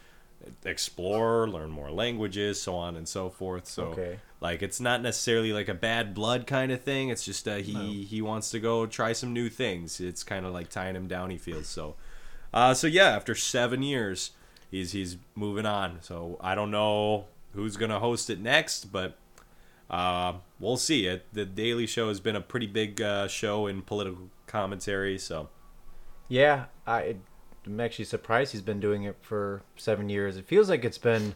explore, 0.65 1.49
learn 1.49 1.71
more 1.71 1.91
languages, 1.91 2.61
so 2.61 2.75
on 2.77 2.97
and 2.97 3.09
so 3.09 3.31
forth. 3.31 3.67
So 3.67 3.87
Okay. 3.87 4.19
like 4.41 4.63
it's 4.63 4.81
not 4.81 5.03
necessarily 5.03 5.53
like 5.53 5.69
a 5.69 5.75
bad 5.75 6.15
blood 6.15 6.47
kind 6.47 6.71
of 6.73 6.81
thing. 6.83 7.09
It's 7.09 7.25
just 7.25 7.47
uh, 7.49 7.57
he 7.57 8.05
he 8.05 8.23
wants 8.23 8.51
to 8.53 8.61
go 8.61 8.87
try 8.87 9.13
some 9.13 9.33
new 9.33 9.49
things. 9.49 10.01
It's 10.01 10.23
kind 10.23 10.47
of 10.47 10.53
like 10.53 10.69
tying 10.71 10.97
him 10.97 11.09
down. 11.09 11.31
He 11.31 11.39
feels 11.39 11.67
so. 11.67 11.97
Uh, 12.53 12.75
so 12.75 12.87
yeah, 12.87 13.09
after 13.09 13.35
seven 13.35 13.83
years, 13.83 14.31
he's 14.71 14.93
he's 14.93 15.17
moving 15.35 15.67
on. 15.67 15.99
So 16.03 16.37
I 16.41 16.55
don't 16.55 16.71
know 16.71 17.27
who's 17.53 17.77
gonna 17.77 17.99
host 18.01 18.31
it 18.31 18.41
next, 18.41 18.93
but 18.93 19.19
uh, 19.91 20.35
we'll 20.61 20.77
see. 20.77 21.07
It 21.07 21.27
the 21.33 21.45
Daily 21.45 21.87
Show 21.87 22.09
has 22.09 22.21
been 22.21 22.37
a 22.37 22.41
pretty 22.41 22.67
big 22.67 23.01
uh, 23.01 23.29
show 23.29 23.67
in 23.67 23.83
political 23.83 24.31
commentary. 24.47 25.19
So 25.19 25.49
yeah, 26.29 26.67
I, 26.87 27.17
I'm 27.67 27.81
actually 27.81 28.05
surprised 28.05 28.53
he's 28.53 28.63
been 28.63 28.81
doing 28.81 29.05
it 29.05 29.17
for 29.21 29.63
seven 29.77 30.09
years. 30.09 30.37
It 30.37 30.47
feels 30.47 30.69
like 30.69 30.85
it's 30.85 30.99
been 30.99 31.35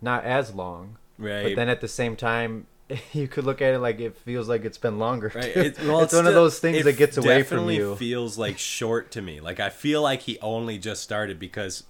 not 0.00 0.24
as 0.24 0.54
long, 0.54 0.98
right, 1.18 1.42
but 1.42 1.56
then 1.56 1.68
at 1.68 1.80
the 1.80 1.88
same 1.88 2.16
time, 2.16 2.66
you 3.12 3.28
could 3.28 3.44
look 3.44 3.62
at 3.62 3.74
it 3.74 3.78
like 3.78 4.00
it 4.00 4.16
feels 4.16 4.48
like 4.48 4.64
it's 4.64 4.78
been 4.78 4.98
longer. 4.98 5.32
Right. 5.34 5.56
It, 5.60 5.78
well, 5.82 6.00
it's 6.00 6.14
one 6.14 6.26
of 6.26 6.34
those 6.34 6.58
things 6.58 6.84
that 6.84 6.96
gets 6.96 7.16
away 7.16 7.42
from 7.42 7.58
definitely 7.58 7.76
you. 7.76 7.96
feels 7.96 8.38
like 8.38 8.58
short 8.58 9.10
to 9.12 9.22
me. 9.22 9.40
Like 9.40 9.60
I 9.60 9.70
feel 9.70 10.02
like 10.02 10.22
he 10.22 10.38
only 10.40 10.78
just 10.78 11.02
started 11.02 11.38
because 11.38 11.84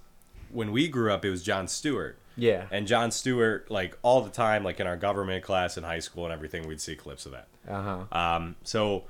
when 0.51 0.71
we 0.71 0.87
grew 0.87 1.11
up, 1.11 1.23
it 1.23 1.29
was 1.29 1.43
Jon 1.43 1.67
Stewart, 1.67 2.17
Yeah. 2.37 2.65
And 2.71 2.87
Jon 2.87 3.11
Stewart, 3.11 3.69
like 3.69 3.97
all 4.01 4.21
the 4.21 4.29
time, 4.29 4.63
like 4.63 4.79
in 4.79 4.87
our 4.87 4.97
government 4.97 5.43
class 5.43 5.77
in 5.77 5.83
high 5.83 5.99
school 5.99 6.23
and 6.25 6.33
everything, 6.33 6.67
we'd 6.67 6.81
see 6.81 6.95
clips 6.95 7.25
of 7.25 7.33
that. 7.33 7.47
Uh 7.67 8.05
huh. 8.11 8.17
Um, 8.17 8.55
so, 8.63 9.03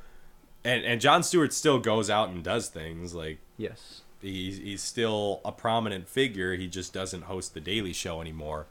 and 0.63 0.83
and 0.83 0.99
Jon 1.01 1.23
Stewart 1.23 1.53
still 1.53 1.79
goes 1.79 2.09
out 2.09 2.29
and 2.29 2.43
does 2.43 2.67
things 2.67 3.13
like 3.13 3.39
Yes. 3.57 4.01
he's 4.21 4.57
he's 4.57 4.81
still 4.81 5.41
a 5.45 5.51
prominent 5.51 6.07
figure. 6.09 6.55
He 6.55 6.67
just 6.67 6.93
doesn't 6.93 7.23
host 7.23 7.53
the 7.53 7.59
Daily 7.61 7.93
Show 7.93 8.21
anymore. 8.21 8.65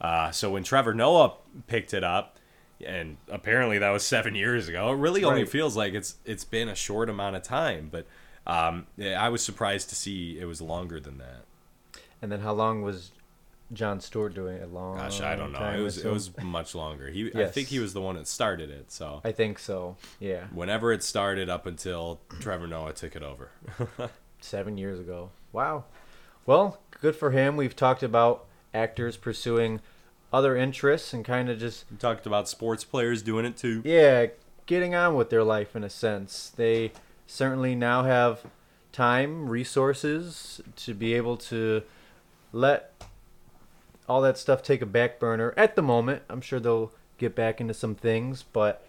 Uh, 0.00 0.30
so 0.30 0.50
when 0.52 0.62
Trevor 0.64 0.94
Noah 0.94 1.34
picked 1.66 1.92
it 1.92 2.02
up, 2.02 2.38
and 2.86 3.18
apparently 3.28 3.76
that 3.78 3.90
was 3.90 4.02
seven 4.02 4.34
years 4.34 4.66
ago, 4.68 4.90
it 4.92 4.96
really 4.96 5.24
only 5.24 5.42
Right. 5.42 5.50
feels 5.50 5.76
like 5.76 5.92
it's 5.94 6.14
it's 6.24 6.44
been 6.44 6.68
a 6.68 6.74
short 6.74 7.10
amount 7.10 7.36
of 7.36 7.42
time. 7.42 7.88
But 7.92 8.06
um, 8.46 8.86
I 8.98 9.28
was 9.28 9.42
surprised 9.42 9.90
to 9.90 9.94
see 9.94 10.38
it 10.38 10.46
was 10.46 10.62
longer 10.62 10.98
than 11.00 11.18
that. 11.18 11.44
And 12.22 12.32
then 12.32 12.40
how 12.40 12.52
long 12.54 12.80
was 12.82 13.10
Jon 13.72 14.00
Stewart 14.00 14.34
doing 14.34 14.56
it? 14.56 14.62
A 14.64 14.66
long. 14.66 14.96
Gosh, 14.96 15.20
I 15.20 15.36
don't 15.36 15.52
know. 15.52 15.70
It 15.70 15.80
was 15.80 15.98
it 15.98 16.10
was 16.10 16.36
much 16.42 16.74
longer. 16.74 17.08
He 17.08 17.30
I 17.34 17.46
think 17.46 17.68
he 17.68 17.78
was 17.78 17.92
the 17.92 18.00
one 18.00 18.16
that 18.16 18.26
started 18.26 18.70
it. 18.70 18.90
So 18.90 19.20
I 19.24 19.32
think 19.32 19.58
so. 19.58 19.96
Yeah. 20.18 20.44
whenever 20.52 20.92
it 20.92 21.02
started 21.02 21.48
up 21.48 21.66
until 21.66 22.20
Trevor 22.40 22.66
Noah 22.66 22.92
took 22.92 23.14
it 23.14 23.22
over. 23.22 23.50
Seven 24.40 24.78
years 24.78 24.98
ago. 24.98 25.30
Wow. 25.52 25.84
Well, 26.46 26.80
good 27.00 27.14
for 27.14 27.30
him. 27.30 27.56
We've 27.56 27.76
talked 27.76 28.02
about 28.02 28.46
actors 28.72 29.16
pursuing 29.16 29.80
other 30.32 30.56
interests 30.56 31.12
and 31.12 31.24
kind 31.24 31.48
of 31.48 31.58
just 31.58 31.84
We 31.90 31.96
talked 31.96 32.26
about 32.26 32.48
sports 32.48 32.84
players 32.84 33.22
doing 33.22 33.44
it 33.44 33.56
too. 33.56 33.82
yeah, 33.84 34.26
getting 34.66 34.94
on 34.94 35.14
with 35.14 35.30
their 35.30 35.44
life 35.44 35.74
in 35.76 35.84
a 35.84 35.90
sense. 35.90 36.50
They 36.54 36.92
certainly 37.26 37.74
now 37.74 38.04
have 38.04 38.40
time, 38.92 39.48
resources 39.48 40.60
to 40.76 40.94
be 40.94 41.14
able 41.14 41.36
to 41.36 41.82
let 42.52 42.89
all 44.10 44.20
that 44.22 44.36
stuff 44.36 44.60
take 44.60 44.82
a 44.82 44.86
back 44.86 45.20
burner 45.20 45.54
at 45.56 45.76
the 45.76 45.82
moment. 45.82 46.20
I'm 46.28 46.40
sure 46.40 46.58
they'll 46.58 46.90
get 47.16 47.36
back 47.36 47.60
into 47.60 47.72
some 47.72 47.94
things, 47.94 48.42
but 48.42 48.84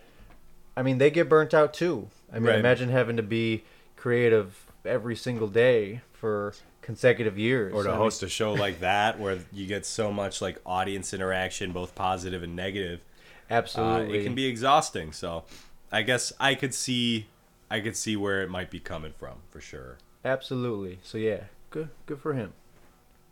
I 0.76 0.82
mean, 0.82 0.98
they 0.98 1.12
get 1.12 1.30
burnt 1.30 1.54
out 1.54 1.76
too. 1.76 2.08
I 2.34 2.40
mean, 2.40 2.46
Right. 2.48 2.60
imagine 2.60 2.90
having 2.90 3.18
to 3.18 3.24
be 3.24 3.64
creative 3.98 4.66
every 4.84 5.16
single 5.16 5.48
day 5.48 6.02
for 6.12 6.56
consecutive 6.82 7.38
years. 7.38 7.72
or 7.72 7.84
to 7.84 7.90
I 7.90 7.92
mean, 7.92 8.02
host 8.02 8.24
a 8.24 8.30
show 8.30 8.54
like 8.54 8.80
that 8.80 9.20
where 9.20 9.38
you 9.54 9.68
get 9.68 9.86
so 9.86 10.12
much 10.12 10.42
like 10.42 10.58
audience 10.66 11.14
interaction 11.14 11.72
both 11.72 11.94
positive 11.94 12.42
and 12.42 12.56
negative 12.56 13.02
uh, 13.02 13.54
absolutely. 13.54 14.18
it 14.20 14.24
can 14.24 14.34
be 14.34 14.46
exhausting 14.48 15.12
so 15.12 15.44
i 15.92 16.02
guess 16.02 16.34
i 16.40 16.56
could 16.56 16.74
see 16.74 17.28
i 17.70 17.80
could 17.80 17.96
see 17.96 18.16
where 18.18 18.42
it 18.42 18.50
might 18.50 18.72
be 18.72 18.80
coming 18.80 19.14
from 19.20 19.36
for 19.52 19.62
sure 19.62 19.98
absolutely. 20.26 20.98
So 21.04 21.20
yeah, 21.20 21.42
good 21.70 21.90
good 22.08 22.20
for 22.20 22.34
him. 22.34 22.54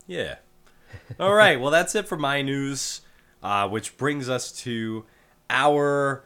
yeah 0.06 0.36
all 1.20 1.34
right 1.34 1.60
well 1.60 1.72
that's 1.72 1.96
it 1.96 2.08
for 2.08 2.18
my 2.18 2.42
news 2.42 3.02
uh, 3.42 3.68
which 3.68 3.98
brings 3.98 4.30
us 4.30 4.52
to 4.52 5.06
our 5.50 6.24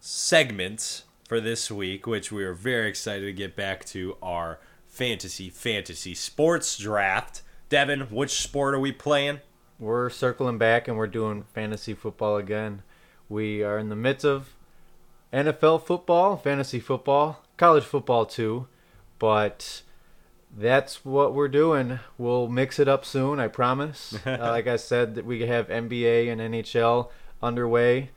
segment 0.00 1.04
for 1.28 1.40
this 1.40 1.70
week 1.70 2.06
which 2.06 2.30
we 2.30 2.44
are 2.44 2.54
very 2.54 2.88
excited 2.88 3.24
to 3.24 3.32
get 3.32 3.56
back 3.56 3.84
to 3.84 4.16
our 4.22 4.58
fantasy 4.86 5.48
fantasy 5.50 6.14
sports 6.14 6.76
draft 6.78 7.42
devin 7.68 8.00
which 8.10 8.32
sport 8.32 8.74
are 8.74 8.80
we 8.80 8.92
playing 8.92 9.40
We're 9.78 10.08
circling 10.10 10.58
back 10.58 10.86
and 10.86 10.96
we're 10.96 11.08
doing 11.08 11.44
fantasy 11.52 11.94
football 11.94 12.36
again. 12.36 12.82
We 13.28 13.62
are 13.62 13.78
in 13.78 13.88
the 13.88 13.96
midst 13.96 14.24
of 14.24 14.54
NFL 15.32 15.84
football, 15.84 16.36
fantasy 16.36 16.78
football, 16.78 17.42
college 17.56 17.82
football 17.84 18.24
too, 18.24 18.68
but 19.18 19.82
that's 20.56 21.04
what 21.04 21.34
we're 21.34 21.48
doing. 21.48 21.98
We'll 22.16 22.48
mix 22.48 22.78
it 22.78 22.88
up 22.88 23.04
soon, 23.04 23.40
I 23.40 23.48
promise. 23.48 24.14
uh, 24.26 24.38
like 24.40 24.66
I 24.66 24.76
said, 24.76 25.14
that 25.16 25.24
we 25.24 25.42
have 25.42 25.68
NBA 25.68 26.30
and 26.30 26.40
NHL 26.40 27.10
underway, 27.42 28.10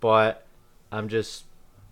but 0.00 0.46
I'm 0.90 1.08
just 1.08 1.44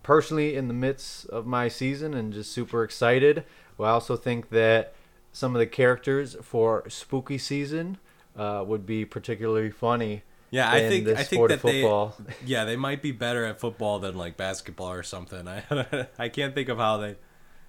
personally 0.03 0.55
in 0.55 0.67
the 0.67 0.73
midst 0.73 1.27
of 1.27 1.45
my 1.45 1.67
season 1.67 2.13
and 2.13 2.33
just 2.33 2.51
super 2.51 2.83
excited. 2.83 3.43
Well, 3.77 3.89
I 3.89 3.93
also 3.93 4.15
think 4.15 4.49
that 4.49 4.93
some 5.31 5.55
of 5.55 5.59
the 5.59 5.67
characters 5.67 6.35
for 6.41 6.87
spooky 6.89 7.37
season 7.37 7.97
uh, 8.35 8.63
would 8.65 8.85
be 8.85 9.05
particularly 9.05 9.71
funny. 9.71 10.23
Yeah, 10.49 10.69
I 10.69 10.89
think 10.89 11.07
I 11.07 11.23
think 11.23 11.47
that 11.47 11.61
football. 11.61 12.15
they 12.19 12.33
yeah 12.45 12.65
they 12.65 12.75
might 12.75 13.01
be 13.01 13.13
better 13.13 13.45
at 13.45 13.61
football 13.61 13.99
than 13.99 14.17
like 14.17 14.35
basketball 14.35 14.91
or 14.91 15.03
something. 15.03 15.47
I 15.47 16.07
I 16.19 16.27
can't 16.27 16.53
think 16.53 16.67
of 16.67 16.77
how 16.77 16.97
they 16.97 17.15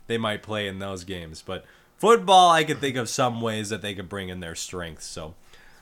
they 0.08 0.18
might 0.18 0.42
play 0.42 0.66
in 0.66 0.80
those 0.80 1.04
games, 1.04 1.42
but 1.46 1.64
football 2.02 2.50
I 2.50 2.64
could 2.64 2.80
think 2.80 2.96
of 2.96 3.08
some 3.08 3.40
ways 3.40 3.68
that 3.68 3.80
they 3.80 3.94
could 3.94 4.08
bring 4.08 4.28
in 4.28 4.40
their 4.40 4.56
strengths. 4.56 5.06
So 5.06 5.36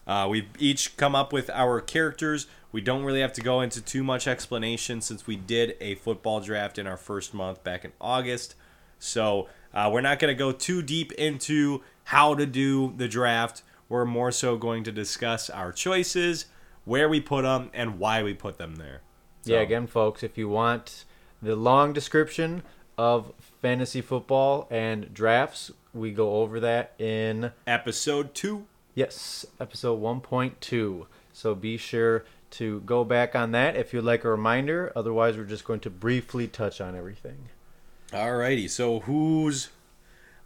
uh, 0.07 0.27
we've 0.29 0.51
each 0.59 0.99
come 0.99 1.15
up 1.15 1.33
with 1.33 1.49
our 1.49 1.81
characters. 1.81 2.47
We 2.73 2.83
don't 2.83 3.05
really 3.05 3.23
have 3.23 3.33
to 3.33 3.41
go 3.41 3.63
into 3.63 3.81
too 3.81 4.05
much 4.05 4.29
explanation 4.29 5.01
since 5.01 5.27
we 5.27 5.37
did 5.37 5.79
a 5.81 5.95
football 5.95 6.41
draft 6.41 6.79
in 6.79 6.87
our 6.87 6.99
first 6.99 7.33
month 7.33 7.65
back 7.65 7.87
in 7.87 7.93
August. 8.03 8.55
So 8.99 9.49
uh, 9.73 9.89
we're 9.91 10.03
not 10.03 10.19
going 10.19 10.31
to 10.31 10.39
go 10.39 10.53
too 10.53 10.83
deep 10.83 11.11
into 11.13 11.81
how 12.05 12.35
to 12.35 12.45
do 12.45 12.93
the 12.99 13.09
draft. 13.09 13.63
We're 13.89 14.05
more 14.05 14.31
so 14.31 14.59
going 14.59 14.85
to 14.85 14.93
discuss 14.93 15.49
our 15.49 15.73
choices, 15.73 16.45
where 16.85 17.09
we 17.09 17.23
put 17.23 17.45
them, 17.45 17.71
and 17.73 17.99
why 17.99 18.23
we 18.23 18.35
put 18.35 18.59
them 18.59 18.75
there. 18.77 19.01
Yeah, 19.45 19.61
again, 19.61 19.87
folks, 19.87 20.23
if 20.23 20.37
you 20.37 20.51
want 20.51 21.07
the 21.41 21.57
long 21.57 21.95
description 21.95 22.63
of 22.99 23.33
fantasy 23.63 24.03
football 24.03 24.69
and 24.71 25.15
drafts, 25.15 25.73
we 25.95 26.13
go 26.13 26.37
over 26.37 26.61
that 26.61 26.95
in 26.99 27.53
Episode 27.67 28.35
two. 28.35 28.67
yes, 28.95 29.47
episode 29.59 30.01
1.2. 30.01 31.07
So 31.33 31.55
be 31.55 31.77
sure 31.77 32.25
to 32.53 32.81
go 32.81 33.05
back 33.05 33.35
on 33.37 33.53
that 33.53 33.77
if 33.77 33.93
you'd 33.93 34.05
like 34.05 34.25
a 34.25 34.31
reminder. 34.31 34.93
Otherwise, 34.97 35.37
we're 35.37 35.45
just 35.45 35.65
going 35.65 35.81
to 35.81 35.91
briefly 35.91 36.49
touch 36.49 36.81
on 36.81 36.97
everything. 36.97 37.49
Alrighty, 38.13 38.69
so 38.69 39.01
who's? 39.01 39.69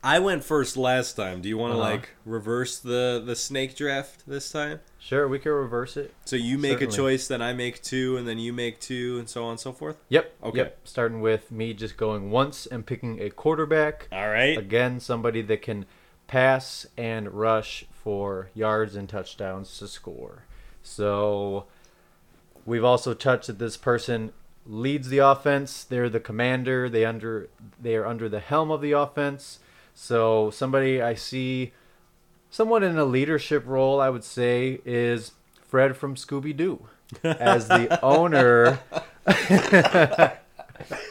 I 0.07 0.19
went 0.19 0.45
first 0.45 0.77
last 0.77 1.15
time. 1.15 1.41
Do 1.41 1.49
you 1.49 1.57
want 1.57 1.73
to 1.73 1.79
Uh-huh. 1.81 1.91
like 1.93 2.11
reverse 2.27 2.79
the 2.79 3.23
the 3.25 3.35
snake 3.35 3.75
draft 3.75 4.25
this 4.27 4.53
time? 4.53 4.81
Sure, 4.99 5.27
we 5.27 5.39
can 5.39 5.53
reverse 5.53 5.97
it. 5.97 6.13
So 6.27 6.37
you 6.37 6.59
make 6.59 6.81
Certainly. 6.81 6.95
a 6.95 6.97
choice, 6.97 7.27
then 7.29 7.41
I 7.41 7.55
make 7.55 7.83
two, 7.83 8.19
and 8.19 8.29
then 8.29 8.39
you 8.39 8.53
make 8.53 8.81
two, 8.81 9.17
and 9.19 9.29
so 9.29 9.45
on 9.45 9.53
and 9.53 9.61
so 9.61 9.73
forth. 9.73 9.97
Yep. 10.11 10.35
Okay. 10.45 10.59
Yep. 10.59 10.79
Starting 10.85 11.21
with 11.23 11.51
me 11.51 11.73
just 11.73 11.97
going 11.97 12.31
once 12.31 12.67
and 12.67 12.85
picking 12.85 13.19
a 13.21 13.31
quarterback. 13.31 14.07
All 14.13 14.29
right. 14.29 14.59
Again, 14.59 15.01
somebody 15.01 15.41
that 15.41 15.63
can 15.63 15.87
pass 16.27 16.87
and 16.99 17.33
rush 17.33 17.87
for 17.93 18.51
yards 18.55 18.95
and 18.97 19.09
touchdowns 19.09 19.79
to 19.79 19.89
score. 19.89 20.45
So 20.83 21.65
we've 22.67 22.85
also 22.85 23.15
touched 23.15 23.47
that 23.47 23.59
this 23.59 23.79
person 23.79 24.33
leads 24.67 25.09
the 25.09 25.19
offense. 25.19 25.83
They're 25.83 26.11
the 26.11 26.21
commander. 26.21 26.91
They 26.91 27.07
under 27.07 27.49
they 27.81 27.97
are 27.97 28.05
under 28.07 28.29
the 28.29 28.41
helm 28.41 28.71
of 28.71 28.83
the 28.83 28.93
offense. 28.93 29.61
So 29.95 30.51
somebody 30.51 31.01
I 31.01 31.15
see 31.15 31.73
somewhat 32.51 32.83
in 32.83 32.99
a 32.99 33.05
leadership 33.05 33.65
role, 33.67 34.01
I 34.01 34.11
would 34.11 34.25
say, 34.25 34.81
is 34.85 35.33
Fred 35.67 35.97
from 35.97 36.17
Scooby 36.17 36.57
Doo. 36.57 36.87
As 37.23 37.69
the 37.69 38.01
owner 38.03 38.81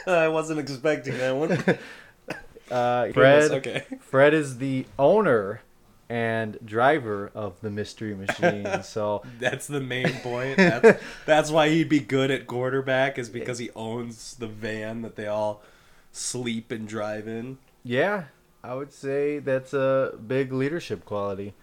I 0.07 0.27
wasn't 0.27 0.59
expecting 0.59 1.17
that 1.17 1.35
one. 1.35 1.51
uh, 2.71 3.11
Fred 3.11 3.51
okay. 3.51 3.83
Fred 4.01 4.33
is 4.33 4.57
the 4.57 4.85
owner 4.99 5.61
and 6.09 6.59
driver 6.63 7.31
of 7.33 7.59
the 7.61 7.71
Mystery 7.71 8.13
Machine. 8.13 8.83
so 8.83 9.23
That's 9.39 9.65
the 9.67 9.79
main 9.79 10.13
point. 10.19 10.57
That's, 10.57 11.01
that's 11.25 11.49
why 11.49 11.69
he'd 11.69 11.89
be 11.89 12.01
good 12.01 12.29
at 12.29 12.45
quarterback 12.45 13.17
is 13.17 13.29
because 13.29 13.57
he 13.57 13.71
owns 13.75 14.35
the 14.35 14.47
van 14.47 15.01
that 15.01 15.15
they 15.15 15.27
all 15.27 15.63
sleep 16.11 16.71
and 16.71 16.87
drive 16.87 17.27
in. 17.27 17.57
yeah, 17.83 18.25
I 18.63 18.75
would 18.75 18.93
say 18.93 19.39
that's 19.39 19.73
a 19.73 20.13
big 20.25 20.53
leadership 20.53 21.05
quality. 21.05 21.53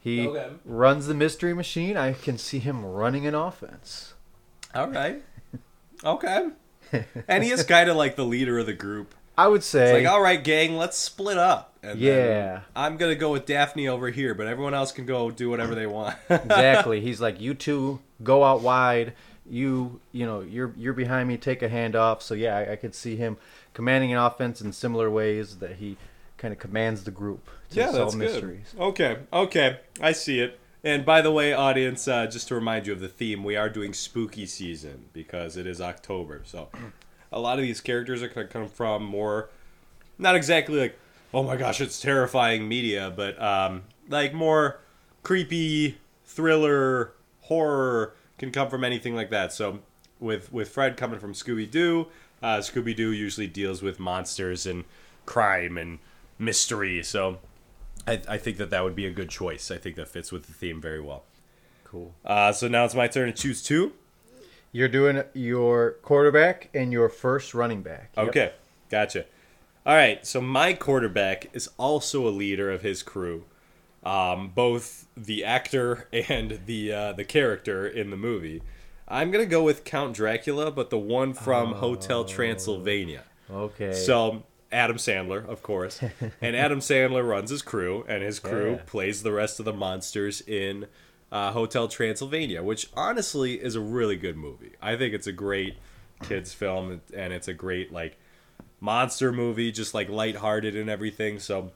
He 0.00 0.28
Okay. 0.28 0.50
runs 0.64 1.06
the 1.06 1.14
Mystery 1.14 1.54
Machine. 1.54 1.96
I 1.96 2.12
can 2.12 2.38
see 2.38 2.58
him 2.58 2.84
running 2.84 3.26
an 3.26 3.34
offense. 3.34 4.14
All 4.74 4.88
right. 4.88 5.22
Okay. 6.04 6.48
And 7.26 7.42
he 7.42 7.50
is 7.50 7.62
kind 7.64 7.88
of 7.88 7.96
like 7.96 8.16
the 8.16 8.24
leader 8.24 8.58
of 8.58 8.66
the 8.66 8.72
group. 8.74 9.14
I 9.36 9.48
would 9.48 9.58
It's 9.58 9.66
say 9.66 10.04
like, 10.04 10.12
all 10.12 10.20
right, 10.20 10.42
gang, 10.42 10.76
let's 10.76 10.96
split 10.96 11.38
up. 11.38 11.76
And 11.82 12.00
then 12.00 12.28
Yeah. 12.28 12.60
I'm 12.76 12.96
gonna 12.98 13.14
go 13.16 13.32
with 13.32 13.46
Daphne 13.46 13.88
over 13.88 14.10
here, 14.10 14.32
but 14.34 14.46
everyone 14.46 14.74
else 14.74 14.92
can 14.92 15.06
go 15.06 15.30
do 15.30 15.50
whatever 15.50 15.74
they 15.74 15.86
want. 15.86 16.16
exactly. 16.28 17.00
He's 17.00 17.20
like, 17.20 17.40
you 17.40 17.54
two 17.54 18.00
go 18.22 18.44
out 18.44 18.60
wide. 18.60 19.14
You, 19.48 20.00
you 20.12 20.24
know, 20.24 20.40
you're 20.40 20.72
you're 20.76 20.92
behind 20.94 21.28
me. 21.28 21.36
Take 21.36 21.62
a 21.62 21.68
hand 21.68 21.96
off. 21.96 22.22
So 22.22 22.34
yeah, 22.34 22.56
I, 22.58 22.72
I 22.72 22.76
could 22.76 22.94
see 22.94 23.16
him 23.16 23.36
commanding 23.72 24.12
an 24.12 24.18
offense 24.18 24.60
in 24.60 24.72
similar 24.72 25.10
ways 25.10 25.56
that 25.58 25.76
he 25.76 25.96
kind 26.44 26.52
of 26.52 26.58
commands 26.58 27.04
the 27.04 27.10
group 27.10 27.48
to 27.70 27.76
yeah, 27.76 27.86
solve 27.86 28.12
that's 28.12 28.16
mysteries. 28.16 28.74
good. 28.76 28.82
Okay, 28.82 29.16
okay, 29.32 29.78
I 30.02 30.12
see 30.12 30.40
it. 30.40 30.60
And 30.84 31.02
by 31.06 31.22
the 31.22 31.32
way, 31.32 31.54
audience, 31.54 32.06
uh, 32.06 32.26
just 32.26 32.48
to 32.48 32.54
remind 32.54 32.86
you 32.86 32.92
of 32.92 33.00
the 33.00 33.08
theme, 33.08 33.42
we 33.44 33.56
are 33.56 33.70
doing 33.70 33.94
spooky 33.94 34.44
season 34.44 35.06
because 35.14 35.56
it 35.56 35.66
is 35.66 35.80
October. 35.80 36.42
So 36.44 36.68
a 37.32 37.40
lot 37.40 37.58
of 37.58 37.62
these 37.62 37.80
characters 37.80 38.22
are 38.22 38.28
going 38.28 38.46
to 38.46 38.52
come 38.52 38.68
from 38.68 39.06
more, 39.06 39.48
not 40.18 40.36
exactly 40.36 40.78
like, 40.78 40.98
oh 41.32 41.42
my 41.42 41.56
gosh, 41.56 41.80
it's 41.80 41.98
terrifying 41.98 42.68
media, 42.68 43.10
but 43.16 43.40
um, 43.40 43.84
like 44.10 44.34
more 44.34 44.80
creepy, 45.22 45.96
thriller, 46.26 47.12
horror 47.40 48.12
can 48.36 48.50
come 48.50 48.68
from 48.68 48.84
anything 48.84 49.16
like 49.16 49.30
that. 49.30 49.50
So 49.50 49.78
with 50.20 50.52
with 50.52 50.68
Fred 50.68 50.98
coming 50.98 51.18
from 51.18 51.32
Scooby 51.32 51.70
Doo, 51.70 52.08
uh, 52.42 52.58
Scooby 52.58 52.94
Doo 52.94 53.12
usually 53.12 53.46
deals 53.46 53.80
with 53.80 53.98
monsters 53.98 54.66
and 54.66 54.84
crime 55.24 55.78
and 55.78 56.00
mystery. 56.38 57.02
So 57.02 57.38
I, 58.06 58.20
I 58.28 58.38
think 58.38 58.56
that 58.58 58.70
that 58.70 58.84
would 58.84 58.94
be 58.94 59.06
a 59.06 59.10
good 59.10 59.30
choice. 59.30 59.70
I 59.70 59.78
think 59.78 59.96
that 59.96 60.08
fits 60.08 60.32
with 60.32 60.46
the 60.46 60.52
theme 60.52 60.80
very 60.80 61.00
well. 61.00 61.24
Cool. 61.84 62.14
Uh, 62.24 62.52
so 62.52 62.68
now 62.68 62.84
it's 62.84 62.94
my 62.94 63.06
turn 63.06 63.26
to 63.26 63.32
choose 63.32 63.62
two. 63.62 63.92
You're 64.72 64.88
doing 64.88 65.22
your 65.34 65.92
quarterback 66.02 66.68
and 66.74 66.92
your 66.92 67.08
first 67.08 67.54
running 67.54 67.82
back. 67.82 68.10
Yep. 68.16 68.28
Okay, 68.28 68.52
gotcha. 68.90 69.26
All 69.86 69.94
right, 69.94 70.26
so 70.26 70.40
my 70.40 70.72
quarterback 70.72 71.48
is 71.52 71.68
also 71.76 72.26
a 72.26 72.30
leader 72.30 72.72
of 72.72 72.82
his 72.82 73.02
crew, 73.02 73.44
um, 74.02 74.50
both 74.52 75.06
the 75.16 75.44
actor 75.44 76.08
and 76.12 76.60
the 76.66 76.92
uh, 76.92 77.12
the 77.12 77.24
character 77.24 77.86
in 77.86 78.10
the 78.10 78.16
movie. 78.16 78.62
I'm 79.06 79.30
gonna 79.30 79.46
go 79.46 79.62
with 79.62 79.84
Count 79.84 80.16
Dracula, 80.16 80.72
but 80.72 80.90
the 80.90 80.98
one 80.98 81.34
from 81.34 81.74
Hotel 81.74 82.24
Transylvania. 82.24 83.22
Okay. 83.48 83.92
So 83.92 84.42
Adam 84.74 84.96
Sandler, 84.96 85.46
of 85.48 85.62
course, 85.62 86.00
and 86.42 86.56
Adam 86.56 86.80
Sandler 86.80 87.26
runs 87.26 87.50
his 87.50 87.62
crew, 87.62 88.04
and 88.08 88.22
his 88.22 88.38
crew 88.40 88.72
Yeah. 88.72 88.82
plays 88.86 89.22
the 89.22 89.32
rest 89.32 89.58
of 89.58 89.64
the 89.64 89.72
monsters 89.72 90.40
in 90.42 90.86
uh, 91.32 91.52
Hotel 91.52 91.88
Transylvania, 91.88 92.62
which 92.62 92.90
honestly 92.94 93.54
is 93.54 93.74
a 93.76 93.80
really 93.80 94.16
good 94.16 94.36
movie. 94.36 94.72
I 94.82 94.96
think 94.96 95.14
it's 95.14 95.26
a 95.26 95.32
great 95.32 95.76
kids 96.22 96.52
film, 96.52 97.00
and 97.16 97.32
it's 97.32 97.48
a 97.48 97.54
great 97.54 97.92
like 97.92 98.16
monster 98.80 99.32
movie, 99.32 99.72
just 99.72 99.94
like 99.94 100.08
lighthearted 100.08 100.76
and 100.76 100.90
everything. 100.90 101.38
So 101.38 101.70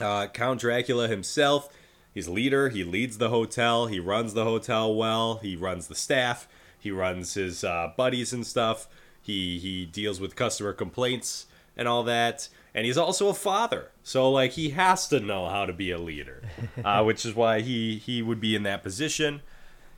uh, 0.00 0.28
Count 0.28 0.60
Dracula 0.60 1.08
himself, 1.08 1.68
he's 2.14 2.28
leader. 2.28 2.68
He 2.68 2.84
leads 2.84 3.18
the 3.18 3.28
hotel. 3.28 3.86
He 3.86 4.00
runs 4.00 4.34
the 4.34 4.44
hotel 4.44 4.94
well. 4.94 5.36
He 5.42 5.56
runs 5.56 5.88
the 5.88 5.94
staff. 5.94 6.48
He 6.78 6.90
runs 6.90 7.34
his 7.34 7.62
uh, 7.62 7.92
buddies 7.96 8.32
and 8.32 8.46
stuff. 8.46 8.88
He 9.22 9.58
he 9.58 9.84
deals 9.84 10.18
with 10.20 10.34
customer 10.34 10.72
complaints 10.72 11.46
and 11.76 11.86
all 11.88 12.02
that. 12.04 12.48
And 12.74 12.86
he's 12.86 12.96
also 12.98 13.28
a 13.28 13.34
father, 13.34 13.90
so 14.04 14.30
like 14.30 14.52
he 14.52 14.70
has 14.70 15.08
to 15.08 15.18
know 15.18 15.48
how 15.48 15.66
to 15.66 15.72
be 15.72 15.90
a 15.90 15.98
leader, 15.98 16.42
uh, 16.84 17.02
which 17.02 17.26
is 17.26 17.34
why 17.34 17.60
he 17.62 17.96
he 17.98 18.22
would 18.22 18.40
be 18.40 18.54
in 18.54 18.62
that 18.62 18.82
position. 18.84 19.42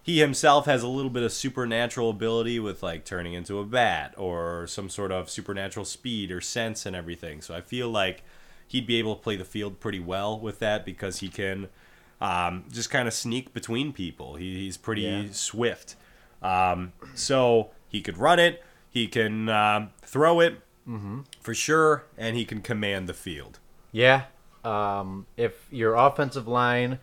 He 0.02 0.18
himself 0.20 0.64
has 0.66 0.82
a 0.82 0.88
little 0.88 1.10
bit 1.10 1.22
of 1.22 1.32
supernatural 1.32 2.10
ability 2.10 2.58
with 2.58 2.82
like 2.82 3.04
turning 3.04 3.34
into 3.34 3.58
a 3.60 3.64
bat 3.64 4.14
or 4.16 4.66
some 4.66 4.88
sort 4.88 5.12
of 5.12 5.30
supernatural 5.30 5.84
speed 5.84 6.32
or 6.32 6.40
sense 6.40 6.86
and 6.86 6.96
everything. 6.96 7.40
So 7.42 7.54
I 7.54 7.60
feel 7.60 7.88
like 7.88 8.24
he'd 8.66 8.86
be 8.86 8.96
able 8.96 9.14
to 9.16 9.22
play 9.22 9.36
the 9.36 9.44
field 9.44 9.78
pretty 9.78 10.00
well 10.00 10.40
with 10.40 10.58
that 10.58 10.84
because 10.84 11.20
he 11.20 11.28
can 11.28 11.68
um, 12.20 12.64
just 12.72 12.90
kind 12.90 13.06
of 13.06 13.14
sneak 13.14 13.52
between 13.52 13.92
people. 13.92 14.34
He, 14.36 14.54
he's 14.64 14.76
pretty 14.76 15.02
Yeah. 15.02 15.26
swift. 15.30 15.94
Um, 16.42 16.94
so 17.14 17.70
he 17.86 18.00
could 18.00 18.18
run 18.18 18.40
it, 18.40 18.60
he 18.90 19.06
can 19.06 19.48
um, 19.50 19.90
throw 20.02 20.40
it 20.40 20.60
for 21.40 21.54
sure, 21.54 22.04
and 22.18 22.36
he 22.36 22.44
can 22.44 22.60
command 22.60 23.08
the 23.08 23.14
field. 23.14 23.58
Yeah. 23.90 24.24
Um, 24.64 25.26
if 25.36 25.66
your 25.70 25.94
offensive 25.94 26.46
line 26.46 26.98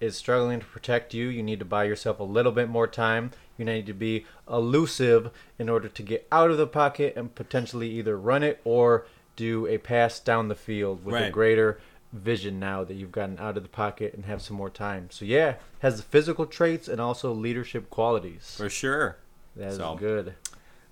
is 0.00 0.16
struggling 0.16 0.60
to 0.60 0.66
protect 0.66 1.14
you, 1.14 1.28
you 1.28 1.42
need 1.42 1.58
to 1.60 1.64
buy 1.64 1.84
yourself 1.84 2.18
a 2.20 2.24
little 2.24 2.52
bit 2.52 2.68
more 2.68 2.86
time. 2.86 3.30
You 3.56 3.64
need 3.64 3.86
to 3.86 3.92
be 3.94 4.26
elusive 4.50 5.30
in 5.58 5.68
order 5.68 5.88
to 5.88 6.02
get 6.02 6.26
out 6.32 6.50
of 6.50 6.58
the 6.58 6.66
pocket 6.66 7.14
and 7.16 7.34
potentially 7.34 7.88
either 7.90 8.18
run 8.18 8.42
it 8.42 8.60
or 8.64 9.06
do 9.36 9.66
a 9.66 9.78
pass 9.78 10.18
down 10.18 10.48
the 10.48 10.54
field 10.54 11.04
with 11.04 11.14
a 11.14 11.30
greater 11.30 11.78
vision 12.12 12.60
now 12.60 12.84
that 12.84 12.94
you've 12.94 13.12
gotten 13.12 13.38
out 13.38 13.56
of 13.56 13.62
the 13.62 13.68
pocket 13.68 14.14
and 14.14 14.24
have 14.26 14.42
some 14.42 14.56
more 14.56 14.70
time. 14.70 15.08
So 15.10 15.24
yeah, 15.24 15.54
has 15.80 15.96
the 15.96 16.02
physical 16.02 16.46
traits 16.46 16.86
and 16.88 17.00
also 17.00 17.32
leadership 17.32 17.90
qualities. 17.90 18.54
For 18.56 18.68
sure. 18.70 19.16
That 19.56 19.68
is 19.68 19.76
So- 19.78 19.94
good. 19.96 20.34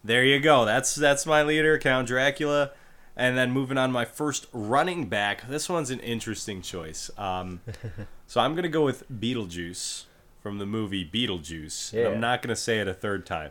There 0.04 0.24
you 0.24 0.40
go. 0.40 0.64
That's 0.64 0.94
that's 0.94 1.26
my 1.26 1.42
leader, 1.42 1.78
Count 1.78 2.08
Dracula. 2.08 2.72
And 3.14 3.36
then 3.36 3.50
moving 3.50 3.76
on, 3.76 3.92
my 3.92 4.04
first 4.04 4.46
running 4.52 5.08
back. 5.08 5.46
This 5.46 5.68
one's 5.68 5.90
an 5.90 6.00
interesting 6.00 6.62
choice. 6.62 7.10
Um, 7.18 7.60
so 8.26 8.40
I'm 8.40 8.54
gonna 8.54 8.68
go 8.68 8.84
with 8.84 9.10
Beetlejuice 9.10 10.04
from 10.40 10.58
the 10.58 10.66
movie 10.66 11.08
Beetlejuice. 11.08 11.92
Yeah. 11.92 12.08
I'm 12.08 12.20
not 12.20 12.42
gonna 12.42 12.56
say 12.56 12.80
it 12.80 12.88
a 12.88 12.94
third 12.94 13.26
time, 13.26 13.50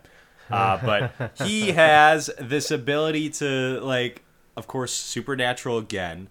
uh, 0.49 0.77
but 0.83 1.31
he 1.45 1.71
has 1.71 2.29
this 2.39 2.71
ability 2.71 3.29
to 3.29 3.79
like, 3.81 4.23
of 4.57 4.67
course, 4.67 4.93
supernatural 4.93 5.77
again. 5.77 6.27